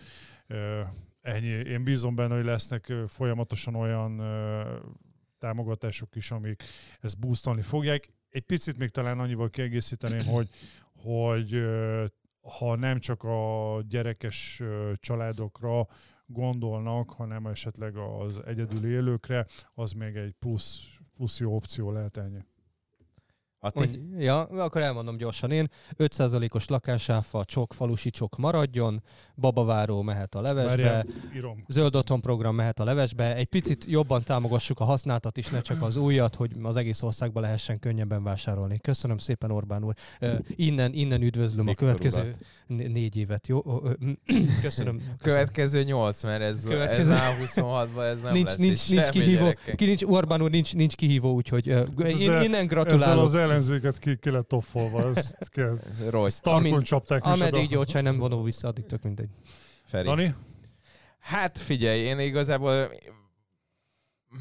Ö, 0.47 0.79
Ennyi. 1.21 1.47
Én 1.47 1.83
bízom 1.83 2.15
benne, 2.15 2.35
hogy 2.35 2.45
lesznek 2.45 2.93
folyamatosan 3.07 3.75
olyan 3.75 4.19
támogatások 5.39 6.15
is, 6.15 6.31
amik 6.31 6.63
ezt 7.01 7.19
boostolni 7.19 7.61
fogják. 7.61 8.09
Egy 8.29 8.41
picit 8.41 8.77
még 8.77 8.89
talán 8.89 9.19
annyival 9.19 9.49
kiegészíteném, 9.49 10.25
hogy, 10.35 10.49
hogy 10.95 11.65
ha 12.41 12.75
nem 12.75 12.99
csak 12.99 13.23
a 13.23 13.81
gyerekes 13.88 14.61
családokra 14.95 15.88
gondolnak, 16.25 17.09
hanem 17.09 17.47
esetleg 17.47 17.95
az 17.95 18.41
egyedül 18.45 18.91
élőkre, 18.91 19.45
az 19.73 19.91
még 19.91 20.15
egy 20.15 20.33
plusz, 20.39 20.88
plusz 21.15 21.39
jó 21.39 21.55
opció 21.55 21.91
lehet 21.91 22.17
ennyi. 22.17 22.39
Mondj, 23.73 23.97
ja, 24.17 24.41
akkor 24.41 24.81
elmondom 24.81 25.17
gyorsan 25.17 25.51
én. 25.51 25.69
5%-os 25.97 26.67
lakásáfa, 26.67 27.45
csok, 27.45 27.73
falusi 27.73 28.09
csok 28.09 28.37
maradjon, 28.37 29.03
babaváró 29.35 30.01
mehet 30.01 30.35
a 30.35 30.41
levesbe, 30.41 30.69
Várjál, 30.83 31.05
zöld 31.67 31.95
otthon 31.95 32.21
program 32.21 32.55
mehet 32.55 32.79
a 32.79 32.83
levesbe. 32.83 33.35
Egy 33.35 33.45
picit 33.45 33.85
jobban 33.87 34.23
támogassuk 34.23 34.79
a 34.79 34.83
használtat 34.83 35.37
is, 35.37 35.47
ne 35.49 35.61
csak 35.61 35.81
az 35.81 35.95
újat, 35.95 36.35
hogy 36.35 36.51
az 36.63 36.75
egész 36.75 37.01
országba 37.01 37.39
lehessen 37.39 37.79
könnyebben 37.79 38.23
vásárolni. 38.23 38.79
Köszönöm 38.79 39.17
szépen 39.17 39.51
Orbán 39.51 39.83
úr. 39.83 39.93
Innen, 40.55 40.93
innen 40.93 41.21
üdvözlöm 41.21 41.65
Viktor 41.65 41.87
a 41.87 41.91
következő 41.91 42.21
urat. 42.21 42.37
né- 42.67 42.93
négy 42.93 43.17
évet. 43.17 43.47
Jó? 43.47 43.63
Ö, 43.83 43.91
Köszönöm. 44.61 45.01
Következő 45.21 45.83
nyolc, 45.83 46.23
mert 46.23 46.41
ez, 46.41 46.63
Következő- 46.63 47.11
ez 47.11 47.19
már 47.19 47.33
26-ban 47.39 48.03
ez 48.03 48.21
nem 48.21 48.33
nincs, 48.33 48.47
lesz 48.47 48.57
nincs, 48.57 48.89
nincs 48.89 49.09
kihívó, 49.09 49.53
ki 49.75 49.85
nincs, 49.85 50.03
Orbán 50.03 50.41
úr 50.41 50.49
nincs, 50.49 50.75
nincs 50.75 50.95
kihívó, 50.95 51.33
úgyhogy 51.33 51.69
Ezzel- 51.69 52.17
innen 52.19 52.43
Ezzel 52.53 52.65
gratulálok. 52.65 53.23
az 53.25 53.33
ellenzéket 53.49 53.99
ki, 53.99 54.17
ki 54.17 54.29
lett 54.29 54.47
toffolva, 54.47 55.09
ezt 55.15 55.49
kell. 55.49 55.77
Rossz. 56.09 56.37
Tarkon 56.39 56.65
Amint- 56.65 56.85
csapták 56.85 57.25
Ameddig 57.25 57.69
gyorsan 57.69 58.03
nem 58.03 58.17
vonul 58.17 58.43
vissza, 58.43 58.67
addig 58.67 58.85
tök 58.85 59.03
mindegy. 59.03 59.29
Feri. 59.85 60.07
Dani? 60.07 60.35
Hát 61.19 61.57
figyelj, 61.57 61.99
én 61.99 62.19
igazából 62.19 62.89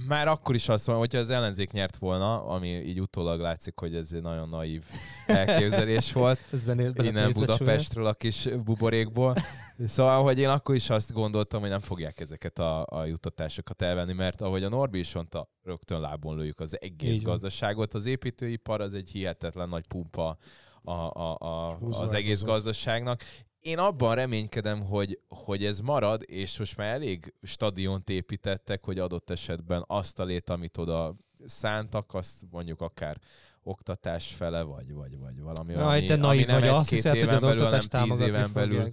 már 0.07 0.29
akkor 0.29 0.55
is 0.55 0.69
azt 0.69 0.87
mondom, 0.87 1.05
hogyha 1.05 1.23
az 1.23 1.31
ellenzék 1.31 1.71
nyert 1.71 1.97
volna, 1.97 2.45
ami 2.45 2.69
így 2.69 3.01
utólag 3.01 3.41
látszik, 3.41 3.79
hogy 3.79 3.95
ez 3.95 4.13
egy 4.13 4.23
nagyon 4.23 4.49
naív 4.49 4.83
elképzelés 5.27 6.13
volt, 6.13 6.41
Ez 6.53 6.65
benél, 6.65 6.93
innen 7.03 7.33
Budapestről 7.33 8.07
a 8.07 8.15
kis 8.15 8.49
buborékból. 8.65 9.35
Szóval, 9.87 10.23
hogy 10.23 10.39
én 10.39 10.49
akkor 10.49 10.75
is 10.75 10.91
azt 10.91 11.13
gondoltam, 11.13 11.61
hogy 11.61 11.69
nem 11.69 11.81
fogják 11.81 12.21
ezeket 12.21 12.59
a, 12.59 12.87
a 12.89 13.05
juttatásokat 13.05 13.83
elvenni, 13.83 14.13
mert 14.13 14.41
ahogy 14.41 14.63
a 14.65 14.69
Norbi 14.69 14.99
is 14.99 15.15
mondta, 15.15 15.51
rögtön 15.63 16.01
lábon 16.01 16.37
lőjük 16.37 16.61
az 16.61 16.81
egész 16.81 17.17
Így 17.17 17.23
gazdaságot. 17.23 17.95
Az 17.95 18.07
építőipar 18.07 18.81
az 18.81 18.95
egy 18.95 19.11
hihetetlen 19.11 19.69
nagy 19.69 19.87
pumpa 19.87 20.39
a, 20.83 20.93
a, 20.93 21.37
a, 21.39 21.79
az 21.91 22.13
egész 22.13 22.43
gazdaságnak. 22.43 23.23
Én 23.67 23.79
abban 23.79 24.15
reménykedem, 24.15 24.85
hogy, 24.85 25.19
hogy 25.29 25.65
ez 25.65 25.81
marad, 25.81 26.23
és 26.27 26.59
most 26.59 26.77
már 26.77 26.95
elég 26.95 27.35
stadiont 27.43 28.09
építettek, 28.09 28.85
hogy 28.85 28.99
adott 28.99 29.31
esetben 29.31 29.85
azt 29.87 30.19
a 30.19 30.25
lét, 30.25 30.51
amit 30.51 30.79
oda 30.79 31.17
szántak, 31.47 32.15
azt 32.15 32.43
mondjuk 32.51 32.81
akár 32.81 33.19
oktatás 33.63 34.35
fele, 34.35 34.63
vagy, 34.63 34.93
vagy, 34.93 35.19
vagy 35.19 35.41
valami 35.41 35.73
Na, 35.73 35.89
ami, 35.89 36.05
te 36.05 36.17
nem 36.17 36.47
vagy, 36.47 36.69
azt 36.69 36.91
hiszed, 36.91 37.19
hogy 37.19 37.29
az 37.29 37.41
belül, 37.41 37.59
hanem 37.59 37.77
oktatást 37.79 38.09
tíz 38.09 38.21
éven 38.21 38.51
belül. 38.53 38.93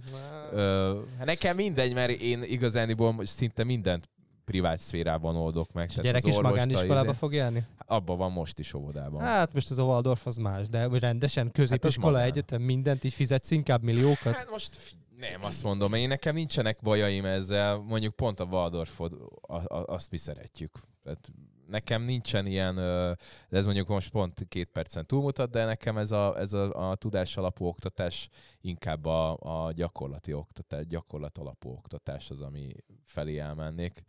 Ö, 0.52 1.00
hát 1.16 1.26
nekem 1.26 1.56
mindegy, 1.56 1.94
mert 1.94 2.10
én 2.10 2.42
igazániból 2.42 3.26
szinte 3.26 3.64
mindent 3.64 4.08
privát 4.44 4.80
szférában 4.80 5.36
oldok 5.36 5.72
meg. 5.72 5.88
És 5.88 5.96
a 5.96 6.02
gyerek 6.02 6.24
is 6.24 6.40
magániskolába 6.40 7.12
fog 7.12 7.32
járni? 7.32 7.66
Abban 7.86 8.18
van 8.18 8.32
most 8.32 8.58
is 8.58 8.74
óvodában. 8.74 9.20
Hát 9.20 9.52
most 9.52 9.70
ez 9.70 9.78
a 9.78 9.82
Waldorf 9.84 10.26
az 10.26 10.36
más, 10.36 10.68
de 10.68 10.88
rendesen 10.98 11.50
középiskola, 11.52 12.10
magán. 12.10 12.26
egyetem, 12.26 12.62
mindent 12.62 13.04
így 13.04 13.14
fizetsz 13.14 13.50
inkább 13.50 13.82
milliókat. 13.82 14.34
Hát 14.34 14.50
most 14.50 14.96
nem 15.16 15.44
azt 15.44 15.62
mondom, 15.62 15.94
én 15.94 16.08
nekem 16.08 16.34
nincsenek 16.34 16.78
bajaim 16.82 17.24
ezzel, 17.24 17.76
mondjuk 17.76 18.14
pont 18.14 18.40
a 18.40 18.44
Waldorfot, 18.44 19.12
a, 19.40 19.54
a, 19.54 19.84
azt 19.86 20.10
mi 20.10 20.16
szeretjük. 20.16 20.78
Tehát 21.02 21.32
nekem 21.66 22.02
nincsen 22.02 22.46
ilyen, 22.46 22.74
de 22.74 23.16
ez 23.56 23.64
mondjuk 23.64 23.88
most 23.88 24.10
pont 24.10 24.44
két 24.48 24.68
percen 24.68 25.06
túlmutat, 25.06 25.50
de 25.50 25.64
nekem 25.64 25.98
ez 25.98 26.10
a, 26.10 26.38
ez 26.38 26.52
a, 26.52 26.90
a 26.90 26.94
tudás 26.94 27.36
alapú 27.36 27.66
oktatás 27.66 28.28
inkább 28.60 29.04
a, 29.04 29.36
a 29.66 29.72
gyakorlati 29.72 30.32
oktatás, 30.32 30.86
gyakorlat 30.86 31.38
alapú 31.38 31.70
oktatás 31.70 32.30
az, 32.30 32.40
ami 32.40 32.74
felé 33.04 33.38
elmennék, 33.38 34.04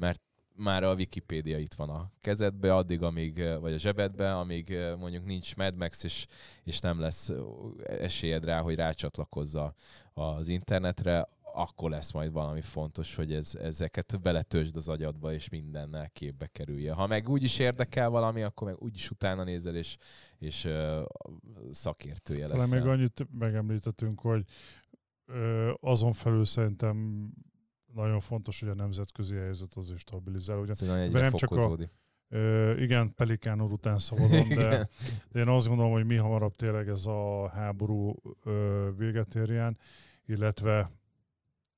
mert 0.00 0.20
már 0.56 0.82
a 0.82 0.94
Wikipédia 0.94 1.58
itt 1.58 1.74
van 1.74 1.88
a 1.88 2.10
kezedbe, 2.20 2.74
addig, 2.74 3.02
amíg, 3.02 3.44
vagy 3.60 3.72
a 3.72 3.78
zsebedbe, 3.78 4.36
amíg 4.36 4.76
mondjuk 4.98 5.24
nincs 5.24 5.56
Mad 5.56 5.76
Max, 5.76 6.02
és, 6.02 6.26
és 6.64 6.80
nem 6.80 7.00
lesz 7.00 7.32
esélyed 7.84 8.44
rá, 8.44 8.60
hogy 8.60 8.74
rácsatlakozza 8.74 9.74
az 10.12 10.48
internetre, 10.48 11.28
akkor 11.54 11.90
lesz 11.90 12.12
majd 12.12 12.32
valami 12.32 12.60
fontos, 12.60 13.14
hogy 13.14 13.32
ez, 13.32 13.54
ezeket 13.54 14.20
beletöltsd 14.22 14.76
az 14.76 14.88
agyadba, 14.88 15.32
és 15.32 15.48
mindennel 15.48 16.10
képbe 16.10 16.46
kerülje. 16.46 16.92
Ha 16.92 17.06
meg 17.06 17.28
úgy 17.28 17.42
is 17.42 17.58
érdekel 17.58 18.10
valami, 18.10 18.42
akkor 18.42 18.66
meg 18.68 18.76
úgy 18.78 18.94
is 18.94 19.10
utána 19.10 19.44
nézel, 19.44 19.76
és, 19.76 19.96
és 20.38 20.64
uh, 20.64 21.02
szakértője 21.70 22.46
Talán 22.46 22.58
lesz. 22.58 22.70
még 22.70 22.82
annyit 22.82 23.26
megemlítettünk, 23.38 24.20
hogy 24.20 24.44
azon 25.80 26.12
felül 26.12 26.44
szerintem 26.44 27.28
nagyon 27.94 28.20
fontos, 28.20 28.60
hogy 28.60 28.68
a 28.68 28.74
nemzetközi 28.74 29.34
helyzet 29.34 29.74
az 29.74 29.90
is 29.94 30.00
stabilizál. 30.00 30.58
Ugye, 30.58 30.72
de 31.10 31.18
nem 31.20 31.30
csak 31.38 31.50
a- 31.50 31.54
ö, 32.28 32.76
igen, 32.76 33.14
Pelikán 33.14 33.62
úr 33.62 33.72
után 33.72 33.98
szabadon, 33.98 34.48
de, 34.48 34.88
de 35.32 35.40
én 35.40 35.48
azt 35.48 35.66
gondolom, 35.68 35.92
hogy 35.92 36.04
mi 36.06 36.16
hamarabb 36.16 36.56
tényleg 36.56 36.88
ez 36.88 37.06
a 37.06 37.48
háború 37.48 38.14
ö, 38.44 38.88
véget 38.96 39.34
érjen, 39.34 39.78
illetve 40.26 40.90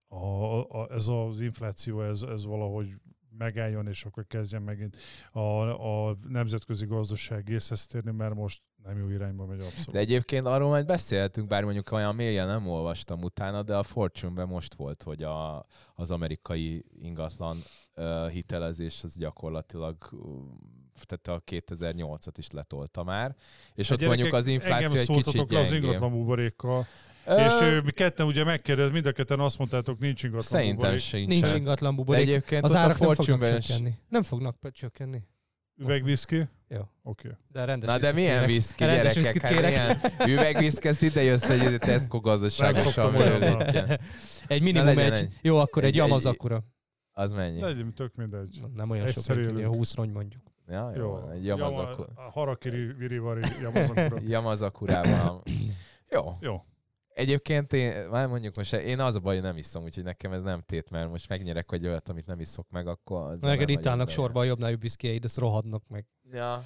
a, 0.09 0.61
a, 0.81 0.89
ez 0.91 1.09
az 1.09 1.41
infláció, 1.41 2.03
ez, 2.03 2.23
ez 2.23 2.45
valahogy 2.45 2.95
megálljon, 3.43 3.86
és 3.88 4.05
akkor 4.05 4.26
kezdjen 4.26 4.62
megint 4.62 4.97
a, 5.32 6.09
a 6.09 6.16
nemzetközi 6.28 6.86
gazdaság 6.86 7.49
észhez 7.49 7.86
térni, 7.86 8.11
mert 8.11 8.34
most 8.34 8.62
nem 8.84 8.99
jó 8.99 9.09
irányba 9.09 9.47
megy 9.47 9.61
abszolút. 9.61 9.90
De 9.93 9.99
egyébként 9.99 10.47
arról 10.47 10.68
majd 10.68 10.86
beszéltünk, 10.86 11.49
bár 11.49 11.64
mondjuk 11.64 11.93
olyan 11.93 12.14
mélyen 12.14 12.47
nem 12.47 12.68
olvastam 12.68 13.22
utána, 13.22 13.62
de 13.62 13.76
a 13.76 13.82
Fortune-ben 13.82 14.49
most 14.49 14.74
volt, 14.74 15.03
hogy 15.03 15.22
a, 15.22 15.66
az 15.95 16.11
amerikai 16.11 16.84
ingatlan 17.01 17.62
uh, 17.97 18.28
hitelezés 18.28 19.03
az 19.03 19.16
gyakorlatilag 19.16 19.97
uh, 20.12 20.20
tehát 21.07 21.40
a 21.40 21.45
2008-at 21.51 22.34
is 22.36 22.51
letolta 22.51 23.03
már, 23.05 23.36
és 23.74 23.90
ott 23.90 23.99
Hát 23.99 24.09
mondjuk 24.09 24.30
gyerekek, 24.30 24.40
az 24.40 24.47
infláció 24.47 25.01
egy 25.01 25.22
kicsit 25.22 25.51
le 25.51 25.59
az 25.59 25.68
gyengébb. 25.68 25.84
ingatlan 25.84 26.11
buborékkal, 26.11 26.86
Ö, 27.27 27.45
és 27.47 27.53
ö, 27.61 27.81
mi 27.81 27.91
ketten 27.91 28.27
ugye 28.27 28.45
megkérdez, 28.45 28.91
mind 28.91 29.07
a 29.07 29.12
ketten 29.12 29.41
azt 29.41 29.59
mondtátok, 29.59 29.99
nincs 29.99 30.23
ingatlan 30.23 30.43
Szerintem 30.47 30.77
buborék. 30.77 30.99
sincs. 30.99 31.29
Nincs 31.29 31.53
ingatlan 31.53 31.91
De 31.91 31.97
buborék. 31.97 32.23
egyébként 32.23 32.64
Az 32.64 32.70
a 32.73 32.77
árak 32.79 32.99
nem 32.99 33.14
fognak 33.14 33.59
is... 33.59 33.66
csökkenni. 33.66 33.99
Nem 34.09 34.23
fognak 34.23 34.57
csökkenni. 34.73 35.23
Üvegviszki? 35.77 36.49
Jó. 36.68 36.79
Oké. 37.03 37.29
Okay. 37.29 37.39
De 37.49 37.64
rendes 37.64 37.89
Na 37.89 37.99
de 37.99 38.12
milyen 38.12 38.47
viszki, 38.47 38.85
gyerekek? 38.85 39.43
Hát 39.43 39.51
milyen 39.51 40.01
üvegviszki, 40.29 40.89
ezt 40.89 41.03
ide 41.03 41.23
jössz 41.23 41.51
egy 41.51 41.79
Tesco 41.79 42.20
gazdaságos. 42.20 42.97
Egy 44.47 44.62
minimum 44.62 44.89
egy, 44.89 44.99
egy- 45.12 45.31
jó, 45.43 45.57
akkor 45.57 45.83
egy, 45.83 45.89
egy- 45.89 45.95
jamaz 45.95 46.27
egy- 46.27 46.33
akkora. 46.33 46.64
Az 47.12 47.33
mennyi? 47.33 47.61
Legyen 47.61 47.95
tök 47.95 48.14
mindegy. 48.14 48.61
Nem 48.75 48.91
olyan 48.91 49.07
sok, 49.07 49.29
egy 49.29 49.37
élünk. 49.37 49.59
ilyen 49.59 49.68
20 49.70 49.95
rongy 49.95 50.12
mondjuk. 50.12 50.43
Ja, 50.68 50.93
jó, 50.97 51.03
Jó. 51.03 51.31
egy 51.31 51.45
Yamazaku... 51.45 52.01
Yama- 52.16 52.31
Harakiri 52.33 52.85
Virivari 52.99 53.41
Yamazakura. 53.62 54.20
Yamazakurában. 54.27 55.43
jó. 56.14 56.37
Jó. 56.41 56.64
Egyébként 57.15 57.73
én, 57.73 58.09
már 58.09 58.29
mondjuk 58.29 58.57
most 58.57 58.73
én 58.73 59.01
az 59.01 59.15
a 59.15 59.21
baj, 59.21 59.35
hogy 59.35 59.45
nem 59.45 59.57
iszom, 59.57 59.83
úgyhogy 59.85 60.05
nekem 60.05 60.33
ez 60.33 60.43
nem 60.43 60.61
tét, 60.61 60.91
mert 60.91 61.11
most 61.11 61.29
megnyerek 61.29 61.73
egy 61.73 61.87
olyat, 61.87 62.09
amit 62.09 62.27
nem 62.27 62.41
iszok 62.41 62.71
meg, 62.71 62.87
akkor... 62.87 63.31
azzal 63.31 63.51
Neked 63.51 63.69
itt 63.69 63.87
állnak 63.87 64.09
sorba 64.09 64.41
a 64.41 64.45
jobbnál 64.45 64.71
jobb 64.71 64.81
viszkieid, 64.81 65.25
ezt 65.25 65.39
rohadnak 65.39 65.89
meg. 65.89 66.07
Ja. 66.31 66.65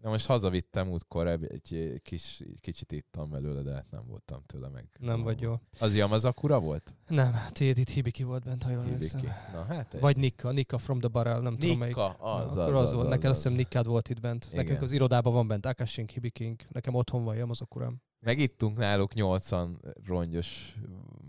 De 0.00 0.08
most 0.08 0.26
hazavittem 0.26 0.88
útkor, 0.88 1.26
egy, 1.26 1.44
egy 1.44 2.00
kis, 2.02 2.40
egy 2.40 2.60
kicsit 2.60 2.92
ittam 2.92 3.30
belőle, 3.30 3.62
de 3.62 3.72
hát 3.72 3.90
nem 3.90 4.06
voltam 4.06 4.42
tőle 4.46 4.68
meg. 4.68 4.88
Nem 4.98 5.22
vagy 5.22 5.40
jó. 5.40 5.54
Az 5.78 5.96
Yamazakura 5.96 6.60
volt? 6.60 6.94
Nem, 7.06 7.34
tiéd 7.52 7.78
itt 7.78 7.88
Hibiki 7.88 8.22
volt 8.22 8.44
bent, 8.44 8.62
ha 8.62 8.70
jól 8.70 8.82
emlékszem. 8.82 9.20
Na 9.52 9.62
hát 9.62 9.94
egy... 9.94 10.00
Vagy 10.00 10.16
Nikka, 10.16 10.50
Nikka 10.50 10.78
from 10.78 10.98
the 10.98 11.08
Barrel, 11.08 11.40
nem 11.40 11.56
tudom 11.56 11.78
melyik. 11.78 11.96
Nikka, 11.96 12.10
az, 12.10 12.54
Na, 12.54 12.62
az, 12.62 12.68
akkor 12.68 12.74
az, 12.74 12.80
az, 12.80 12.92
volt. 12.92 13.04
az, 13.04 13.10
Neked 13.10 13.24
az, 13.24 13.30
azt 13.30 13.42
hiszem 13.42 13.56
Nikkád 13.56 13.86
volt 13.86 14.08
itt 14.08 14.20
bent. 14.20 14.44
Igen. 14.44 14.64
Nekünk 14.64 14.82
az 14.82 14.92
irodában 14.92 15.32
van 15.32 15.46
bent 15.46 15.66
Akashink, 15.66 16.10
Hibikink. 16.10 16.64
Nekem 16.68 16.94
otthon 16.94 17.24
van 17.24 17.36
Yamazakurám. 17.36 18.02
Meg 18.20 18.38
ittunk 18.38 18.76
náluk 18.78 19.14
80 19.14 19.80
rongyos, 20.06 20.74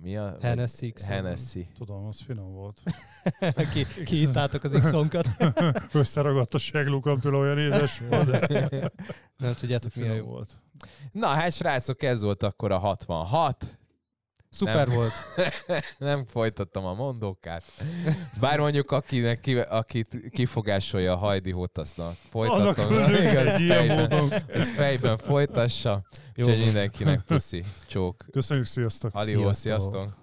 mi 0.01 0.17
a? 0.17 0.37
Hennessy. 0.41 0.93
Hennessy. 1.07 1.67
Tudom, 1.77 2.05
az 2.05 2.21
finom 2.21 2.53
volt. 2.53 2.81
ki, 3.73 4.03
kiittátok 4.03 4.63
az 4.63 4.71
X-onkat. 4.71 5.27
Összeragadt 5.93 6.53
a 6.53 6.57
seglukam 6.57 7.19
olyan 7.23 7.57
édes 7.57 7.99
volt, 7.99 8.29
de 8.29 8.91
nem 9.37 9.53
tudjátok 9.53 9.95
mi 9.95 10.01
a 10.01 10.05
finom 10.05 10.17
jó. 10.17 10.25
volt. 10.25 10.57
Na 11.11 11.27
hát 11.27 11.53
srácok, 11.53 12.03
ez 12.03 12.21
volt 12.21 12.43
akkor 12.43 12.71
a 12.71 12.77
66. 12.77 13.78
Szuper 14.49 14.87
Nem. 14.87 14.95
volt. 14.95 15.13
nem 15.97 16.25
folytattam 16.25 16.85
a 16.85 16.93
mondókát. 16.93 17.63
Bár 18.39 18.59
mondjuk 18.59 18.91
akinek, 18.91 19.39
ki, 19.39 19.59
akit 19.59 20.29
kifogásolja 20.29 21.13
a 21.13 21.17
Hajdi 21.17 21.51
Hotasznak, 21.51 22.15
Annak 22.31 22.75
folytatom. 22.75 23.13
Igaz, 23.29 23.65
fejben, 23.67 24.31
ez 24.47 24.71
fejben 24.71 25.17
folytassa. 25.17 26.03
Jó 26.35 26.45
Úgyhogy 26.45 26.63
mindenkinek 26.63 27.21
puszi, 27.21 27.63
csók. 27.87 28.25
Köszönjük, 28.31 28.65
sziasztok! 28.65 29.15
Alió, 29.15 29.41
Sziasztok. 29.41 29.91
sziasztok! 29.91 30.18